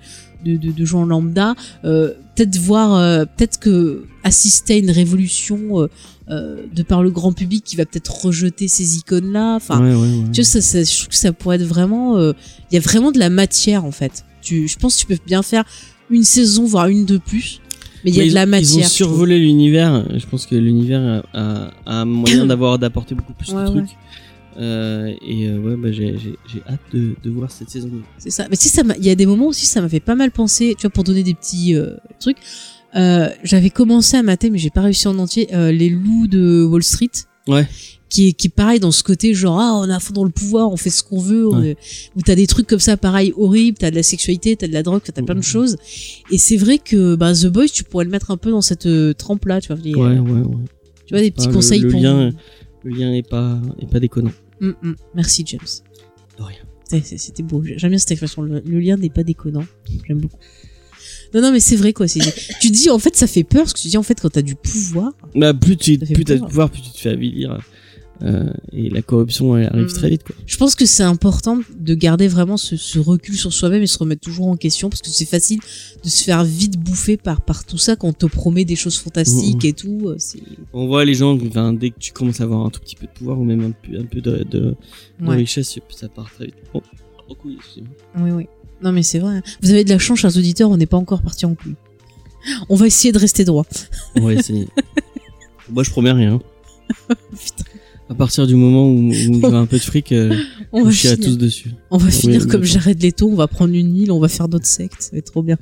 [0.46, 1.56] de, de, de gens lambda.
[1.84, 5.88] Euh, peut-être voir, euh, peut-être que assister à une révolution euh,
[6.30, 9.56] euh, de par le grand public qui va peut-être rejeter ces icônes-là.
[9.56, 10.32] Enfin, ouais, ouais, ouais.
[10.32, 12.18] tu vois, ça, ça, je trouve que ça pourrait être vraiment.
[12.18, 12.34] euh,
[12.72, 14.26] Il y a vraiment de la matière en fait.
[14.42, 15.64] Tu, je pense que tu peux bien faire
[16.12, 17.60] une saison, voire une de plus.
[18.08, 18.80] Mais il y a de la matière.
[18.80, 20.06] Ils ont survolé l'univers.
[20.18, 23.84] Je pense que l'univers a, a, a moyen d'avoir d'apporter beaucoup plus Ouais, de ouais.
[23.86, 23.98] trucs.
[24.60, 26.16] Euh, et euh, ouais, bah, j'ai
[26.68, 28.02] hâte de, de voir cette saison 2.
[28.18, 28.48] C'est ça.
[28.50, 30.74] Mais si ça, il y a des moments aussi, ça m'a fait pas mal penser.
[30.78, 32.38] Tu vois, pour donner des petits euh, trucs.
[33.44, 35.48] J'avais commencé à mater, mais j'ai pas réussi en entier.
[35.52, 37.12] les loups de Wall Street.
[37.48, 37.68] Ouais.
[38.10, 40.72] Qui est, qui pareil dans ce côté genre ah on a fond dans le pouvoir
[40.72, 41.76] on fait ce qu'on veut Ouais.
[42.16, 44.82] où t'as des trucs comme ça pareil horribles t'as de la sexualité t'as de la
[44.82, 45.76] drogue t'as plein de choses
[46.32, 48.86] et c'est vrai que bah The Boys tu pourrais le mettre un peu dans cette
[48.86, 50.56] euh, trempe là tu vois les- Ouais, ouais, ouais.
[51.06, 52.32] tu vois des petits Ah, conseils le pour lien-
[52.86, 54.32] Le lien est pas, est pas déconnant.
[54.62, 54.96] Mm, mm.
[55.14, 55.60] merci James
[56.38, 57.04] De rien.
[57.04, 57.62] C'était beau.
[57.76, 58.42] J'aime bien cette expression.
[58.44, 59.66] Le, le lien n'est pas déconnant.
[60.08, 60.38] J'aime beaucoup.
[61.34, 62.06] Non, non, mais c'est vrai quoi.
[62.62, 64.42] Tu dis en fait, ça fait peur parce que tu dis en fait quand t'as
[64.42, 65.12] du pouvoir.
[65.36, 67.60] Bah, plus tu fait plus de pouvoir, plus tu te fais avilir.
[68.24, 69.94] Euh, et la corruption elle arrive Mm.
[69.94, 70.36] très vite quoi.
[70.46, 73.98] Je pense que c'est important de garder vraiment ce, ce recul sur soi-même et se
[74.00, 75.60] remettre toujours en question parce que c'est facile
[76.04, 78.98] de se faire vite bouffer par par tout ça quand on te promet des choses
[78.98, 79.70] fantastiques Mhm.
[79.70, 80.02] et tout.
[80.10, 80.18] euh,
[80.74, 83.06] On voit les gens, enfin, dès que tu commences à avoir un tout petit peu
[83.06, 84.76] de pouvoir ou même un peu, un peu de, de,
[85.20, 85.36] de ouais.
[85.36, 86.56] richesse, ça part très vite.
[86.74, 86.82] Oh,
[87.30, 87.92] oh couille, excusez-moi.
[88.26, 88.46] Oui, oui.
[88.82, 89.42] Non, mais c'est vrai.
[89.62, 91.76] Vous avez de la chance, chers auditeurs, on n'est pas encore parti en couille.
[92.70, 93.66] On va essayer de rester droit.
[94.16, 94.68] On va essayer.
[95.70, 96.40] Moi, je promets rien.
[97.10, 97.64] Putain.
[98.10, 100.34] À partir du moment où, où j'ai un peu de fric, euh,
[100.72, 101.72] On va chie à finir, tous dessus.
[101.92, 102.66] on va finir oui, comme d'accord.
[102.66, 105.32] Jared Leto, on va prendre une île, on va faire notre secte, ça va être
[105.32, 105.58] trop bien.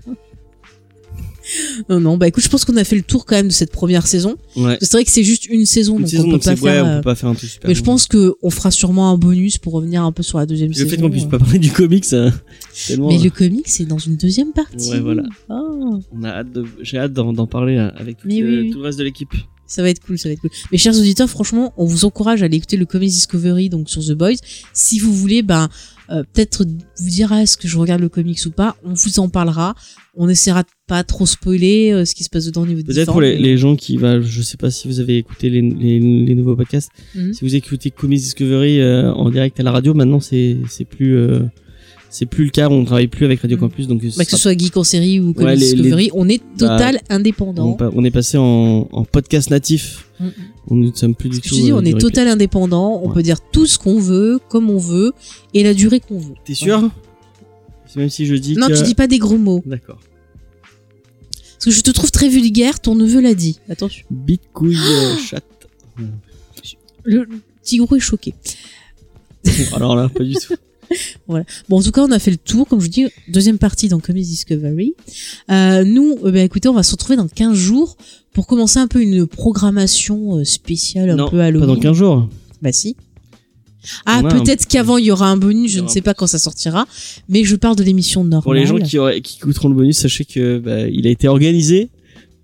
[1.90, 3.72] non, non, bah écoute, je pense qu'on a fait le tour quand même de cette
[3.72, 4.36] première saison.
[4.56, 4.78] Ouais.
[4.82, 6.58] C'est vrai que c'est juste une saison, Une donc saison, on peut donc pas ouais,
[6.58, 6.86] faire.
[6.86, 7.68] on euh, peut pas faire un truc super.
[7.68, 10.46] Mais je pense que on fera sûrement un bonus pour revenir un peu sur la
[10.46, 10.90] deuxième le saison.
[10.90, 11.30] fait qu'on puisse euh.
[11.30, 12.32] pas parler du comics, ça,
[12.88, 13.10] tellement.
[13.10, 14.92] Mais le comic, c'est dans une deuxième partie.
[14.92, 15.24] Ouais, voilà.
[15.50, 18.72] Oh, On a hâte de, j'ai hâte d'en, parler euh, avec le, oui.
[18.72, 19.34] tout le reste de l'équipe.
[19.68, 20.52] Ça va être cool, ça va être cool.
[20.72, 24.04] Mais chers auditeurs, franchement, on vous encourage à aller écouter le Comics Discovery donc sur
[24.04, 24.36] The Boys.
[24.74, 25.70] Si vous voulez, ben
[26.12, 28.76] euh, peut-être vous dire ah, est-ce que je regarde le comics ou pas?
[28.84, 29.76] On vous en parlera.
[30.16, 32.94] On essaiera de pas trop spoiler euh, ce qui se passe dedans au niveau des
[32.94, 35.62] Peut-être pour les, les gens qui va, je sais pas si vous avez écouté les,
[35.62, 36.92] les, les nouveaux podcasts.
[37.16, 37.34] Mhm.
[37.34, 41.18] Si vous écoutez Comics Discovery euh, en direct à la radio, maintenant c'est, c'est plus,
[42.10, 42.69] c'est plus le cas.
[42.69, 43.61] On travaille plus avec Radio Mhm.
[43.61, 46.27] Campus, donc Bah, que ce soit Geek en série ou Comics Ouais, les- Discovery, on
[46.30, 47.77] est total on, indépendant.
[47.94, 50.07] on est passé en, en podcast natif.
[50.19, 50.32] Mhm.
[50.68, 51.49] On ne sommes plus du tout.
[51.56, 52.99] je dis, euh, on est total indépendant.
[53.03, 53.14] On Ouais.
[53.15, 55.11] peut dire tout ce qu'on veut, comme on veut,
[55.53, 56.34] et la durée qu'on veut.
[56.45, 56.90] T'es sûr
[57.88, 58.77] C'est Même si je dis Non, que...
[58.77, 59.61] tu dis pas des gros mots.
[59.65, 59.99] D'accord.
[61.41, 63.60] Parce que je te trouve très vulgaire, ton neveu l'a dit.
[63.69, 64.06] Attention.
[64.11, 65.44] Bite couille euh, chatte.
[67.03, 67.26] Le
[67.64, 68.34] petit gros est choqué.
[69.73, 70.56] Alors là, pas du tout.
[71.28, 73.88] Bon, en tout cas, on a fait le tour, comme je vous dis, deuxième partie
[73.88, 74.94] dans Comics Discovery.
[75.52, 77.98] Euh, nous, euh, bah, écoutez, on va se retrouver dans 15 jours
[78.34, 81.68] pour commencer un peu une programmation euh, spéciale, un non, peu pas Halloween.
[81.68, 82.30] dans 15 jours.
[82.62, 82.95] Bah si.
[84.06, 86.40] Ah, un- peut-être qu'avant il y aura un bonus, je ne sais pas quand ça
[86.40, 86.88] sortira,
[87.30, 88.44] mais je parle de l'émission normale.
[88.44, 91.28] Pour les gens qui, auraient, qui écouteront le bonus, sachez que bah, il a été
[91.28, 91.90] organisé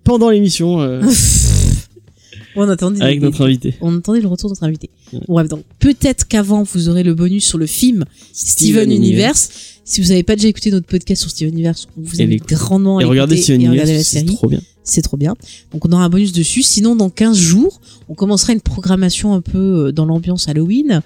[0.04, 1.02] pendant l'émission euh,
[2.56, 3.74] on attendait avec des- notre invité.
[3.80, 4.90] on attendait le retour de notre invité.
[5.28, 9.50] Bref, donc peut-être qu'avant vous aurez le bonus sur le film Steven, Universe.
[9.84, 12.98] Si vous n'avez pas déjà écouté notre podcast sur Steven Universe, on vous invite grandement
[12.98, 14.34] à Et regardez Steven et regarder la Universe, c'est série.
[14.34, 14.60] trop bien.
[14.84, 15.34] C'est trop bien.
[15.72, 16.62] Donc on aura un bonus dessus.
[16.62, 21.02] Sinon, dans 15 jours, on commencera une programmation un peu euh, dans l'ambiance Halloween.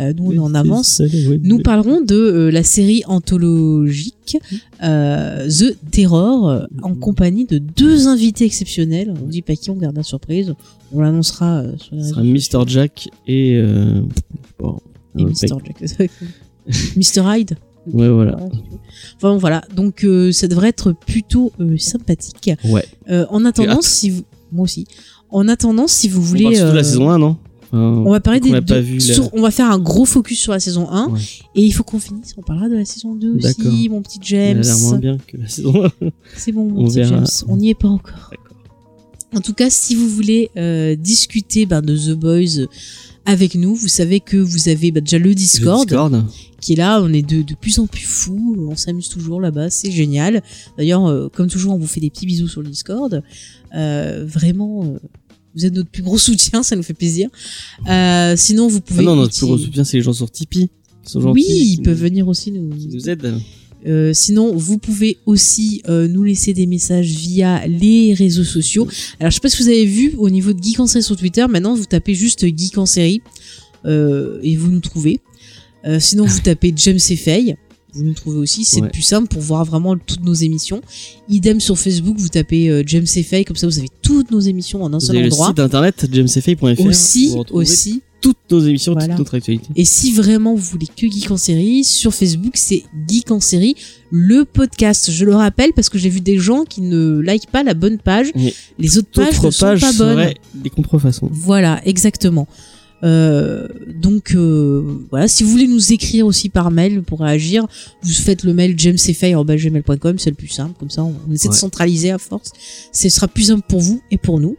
[0.00, 1.02] Euh, nous, on est en avance.
[1.42, 4.38] Nous parlerons de euh, la série anthologique
[4.82, 9.12] euh, The Terror en compagnie de deux invités exceptionnels.
[9.22, 10.54] On dit pas qui, on garde la surprise.
[10.92, 12.66] On l'annoncera sur les Ce sera Mr.
[12.66, 13.62] Jack et.
[14.58, 14.78] Bon,
[15.18, 15.34] et Mr.
[15.48, 16.10] Jack.
[16.96, 17.22] Mr.
[17.24, 17.56] Hyde.
[17.92, 18.36] Ouais, voilà.
[19.16, 19.62] Enfin voilà.
[19.74, 22.50] Donc euh, ça devrait être plutôt euh, sympathique.
[22.64, 22.84] Ouais.
[23.10, 24.86] Euh, en attendant, si vous, moi aussi.
[25.30, 27.36] En attendant, si vous On voulez, parle surtout de la euh, saison 1, non?
[27.70, 30.60] On va parler des a vu sur- on va faire un gros focus sur la
[30.60, 31.20] saison 1 Ouais.
[31.54, 32.34] et il faut qu'on finisse.
[32.38, 33.66] On parlera de la saison 2 D'accord.
[33.66, 34.60] aussi, mon petit James.
[34.60, 35.90] a l'air moins bien que la saison 1.
[36.34, 37.16] C'est bon, mon On petit verra.
[37.16, 37.26] James.
[37.46, 38.30] On n'y est pas encore.
[38.30, 38.56] D'accord.
[39.36, 42.64] En tout cas, si vous voulez euh, discuter ben, de The Boys
[43.28, 46.24] avec nous, vous savez que vous avez ben, déjà le Discord, Le Discord.
[46.62, 47.00] qui est là.
[47.02, 48.56] On est de, de plus en plus fous.
[48.70, 49.68] On s'amuse toujours là-bas.
[49.68, 50.42] C'est génial.
[50.78, 53.22] D'ailleurs, euh, comme toujours, on vous fait des petits bisous sur le Discord.
[53.74, 54.98] Euh, vraiment, euh,
[55.54, 56.62] vous êtes notre plus gros soutien.
[56.62, 57.28] Ça nous fait plaisir.
[58.36, 59.04] Sinon, vous Ah pouvez.
[59.04, 60.70] non, notre plus gros soutien, c'est les gens sur Tipeee.
[61.04, 63.38] Sont Oui, ils peuvent venir aussi nous, qui nous aident.
[63.86, 68.86] Euh, sinon, vous pouvez aussi euh, nous laisser des messages via les réseaux sociaux.
[69.20, 71.16] Alors, je sais pas si vous avez vu au niveau de Geek en série sur
[71.16, 71.46] Twitter.
[71.48, 73.22] Maintenant, vous tapez juste Geek en série
[73.84, 75.20] euh, et vous nous trouvez.
[76.00, 77.56] Sinon, vous tapez James et Faye.
[77.94, 78.64] Vous nous trouvez aussi.
[78.64, 78.86] C'est Ouais.
[78.88, 80.82] le plus simple pour voir vraiment toutes nos émissions.
[81.30, 83.44] Idem sur Facebook, vous tapez James et Faye.
[83.46, 85.48] Comme ça, vous avez toutes nos émissions en un Vous seul avez le endroit.
[85.48, 86.80] site internet jamesfay.fr.
[86.84, 88.02] Aussi, aussi.
[88.20, 89.08] Toutes nos émissions, Voilà.
[89.08, 89.68] toute notre actualité.
[89.76, 93.76] Et si vraiment vous voulez que Geek en série, sur Facebook, c'est Geek en série,
[94.10, 95.10] le podcast.
[95.10, 97.98] Je le rappelle parce que j'ai vu des gens qui ne likent pas la bonne
[97.98, 98.28] page.
[98.78, 100.32] Les autres pages ne sont pas bonnes.
[100.54, 101.28] des contrefaçons.
[101.32, 102.48] Voilà, exactement.
[103.04, 107.64] Euh, donc euh, voilà, si vous voulez nous écrire aussi par mail pour réagir,
[108.02, 110.74] vous faites le mail jamesfay@gmail.com, c'est le plus simple.
[110.78, 112.50] Comme ça, on essaie de centraliser à force.
[112.92, 114.56] Ce sera plus simple pour vous et pour nous.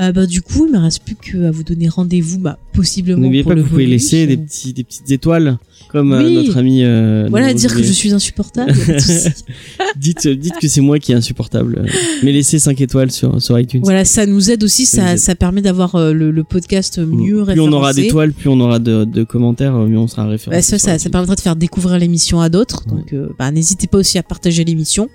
[0.00, 3.44] Euh, bah, du coup, il me reste plus qu'à vous donner rendez-vous, bah, possiblement N'oubliez
[3.44, 5.58] pas que vous pouvez laisser des, petits, des petites étoiles,
[5.88, 6.82] comme euh, notre ami.
[6.82, 8.72] euh, Voilà, dire que je suis insupportable.
[9.96, 11.84] dites, dites que c'est moi qui est insupportable.
[11.86, 11.90] euh,
[12.22, 13.82] Mais laissez 5 étoiles sur, sur iTunes.
[13.84, 15.18] voilà, ça nous aide aussi, Ça ça, aide.
[15.18, 18.02] ça permet d'avoir euh, le, le podcast mieux plus on aura référencé.
[18.02, 20.56] d'étoiles, plus on aura de, de commentaires, mieux on sera référencé.
[20.72, 22.84] Bah, ça, ça, permettra de faire découvrir l'émission à d'autres.
[22.86, 25.08] Donc, bah, n'hésitez pas aussi à partager l'émission.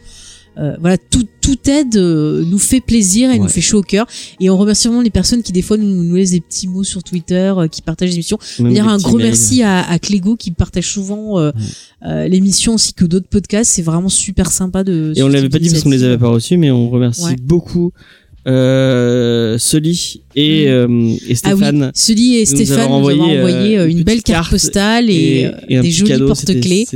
[0.59, 4.05] Euh, voilà, tout, tout aide euh, nous fait plaisir et nous fait chaud au cœur.
[4.41, 6.83] Et on remercie vraiment les personnes qui des fois nous, nous laissent des petits mots
[6.83, 8.37] sur Twitter, euh, qui partagent l'émission.
[8.59, 9.27] D'ailleurs, un gros mails.
[9.27, 11.51] merci à, à Clégo qui partage souvent
[12.03, 13.71] l'émission ainsi que d'autres podcasts.
[13.71, 15.13] C'est vraiment super sympa de.
[15.15, 17.35] Et on l'avait pas dit parce qu'on les avait pas reçus, mais on remercie Ouais.
[17.41, 17.91] beaucoup
[18.47, 20.69] euh, Soli et, Mm.
[20.69, 20.87] euh,
[21.27, 21.91] et Ah oui, Stéphane.
[21.93, 25.09] Sully et nous Stéphane nous ont envoyé, envoyé euh, une une belle carte carte postale
[25.09, 26.87] et, des jolis porte-clés.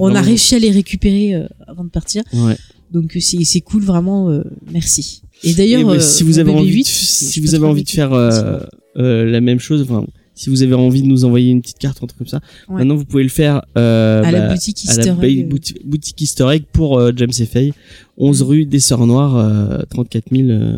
[0.00, 1.34] On a réussi à les récupérer
[1.66, 2.22] avant de partir.
[2.32, 2.56] Ouais.
[2.92, 4.42] Donc euh, c'est c'est cool vraiment euh,
[4.72, 5.22] merci.
[5.44, 7.90] Et d'ailleurs bah, euh, si vous avez envie, 8, de, si vous avez envie de
[7.90, 8.60] faire euh,
[8.96, 10.04] euh, la même chose, enfin,
[10.34, 12.76] si vous avez envie de nous envoyer une petite carte un truc comme ça, Ouais.
[12.76, 16.64] maintenant vous pouvez le faire euh, à la bah, boutique la bouti- boutique Easter Egg
[16.72, 17.72] pour James et Faye,
[18.18, 18.44] 11 Mm.
[18.46, 20.76] rue des Sœurs Noires, euh, 34 000 euh,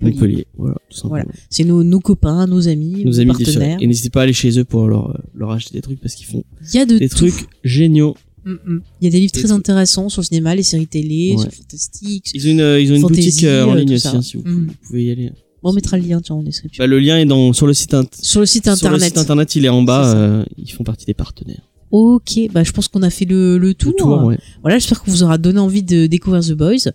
[0.00, 0.46] Montpellier.
[0.56, 0.76] Voilà.
[1.04, 1.24] Voilà.
[1.50, 3.78] C'est nos, nos copains, nos amis, Nos nos, amis partenaires.
[3.80, 6.26] Et n'hésitez pas à aller chez eux pour leur, leur acheter des trucs parce qu'ils
[6.26, 6.42] font
[6.74, 7.16] y a de des tout.
[7.16, 8.16] trucs géniaux.
[8.46, 8.82] Mm, mm.
[9.00, 11.42] Il y a des livres très intéressants sur le cinéma, les séries télé, Ouais.
[11.42, 12.30] sur Fantastique.
[12.32, 14.36] Ils ont une, euh, ils ont une boutique euh, en euh, ligne aussi, hein, si
[14.36, 14.66] vous, Mm.
[14.68, 15.32] vous pouvez y aller.
[15.62, 16.80] Bon, on mettra le lien tiens, en description.
[16.82, 19.02] Bah, le lien est dans, sur le site, sur le site sur le internet.
[19.08, 21.62] site internet, il est en bas, euh, ils font partie des partenaires.
[21.90, 23.92] Ok, bah je pense qu'on a fait le, le tour.
[23.92, 24.38] Le tour, ouais.
[24.62, 26.90] Voilà, j'espère que vous aura donné envie de découvrir The Boys,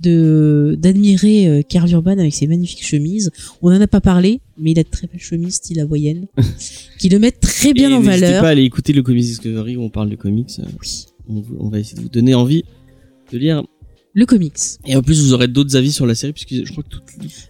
[0.00, 3.30] de d'admirer euh, Karl Urban avec ses magnifiques chemises.
[3.62, 6.26] On en a pas parlé, mais il a de très belles chemises style hawaïenne,
[6.98, 8.42] qui le mettent très bien Et en N'hésitez valeur.
[8.42, 10.50] pas à aller écouter le Comics Discovery où on parle de comics.
[10.60, 11.04] euh, Oui.
[11.58, 12.64] On, va essayer de vous donner envie
[13.32, 13.62] de lire.
[14.14, 14.54] Le comics.
[14.86, 17.02] Et en plus, vous aurez d'autres avis sur la série puisque je crois que toute-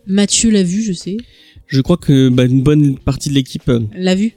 [0.06, 1.16] Mathieu l'a vu, je sais.
[1.68, 4.32] je crois que bah, une bonne partie de l'équipe euh, L'a vu.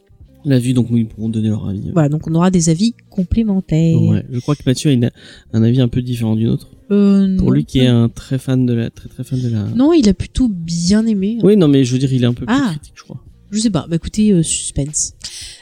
[0.45, 1.91] L'a vu, donc ils pourront donner leur avis.
[1.93, 4.01] Voilà, donc on aura des avis complémentaires.
[4.01, 5.11] Ouais, je crois que Mathieu a une-
[5.53, 6.69] un avis un peu différent du nôtre.
[6.91, 7.53] Euh, Pour non.
[7.53, 9.63] lui qui est un très fan de la, très très fan de la.
[9.76, 11.38] Non, il a plutôt bien aimé.
[11.43, 12.72] Oui, non, mais je veux dire, il est un peu plus Ah.
[12.72, 13.23] critique, je crois.
[13.49, 13.85] Je sais pas.
[13.89, 15.13] Bah écoutez, euh, suspense.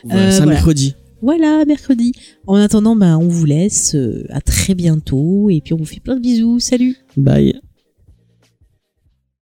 [0.04, 0.52] Voilà, Euh, c'est un voilà.
[0.54, 0.96] mercredi.
[1.22, 2.14] Voilà, mercredi.
[2.48, 3.94] En attendant, bah, on vous laisse.
[3.96, 5.50] euh, à très bientôt.
[5.50, 6.60] Et puis on vous fait plein de bisous.
[6.60, 7.60] Salut Bye.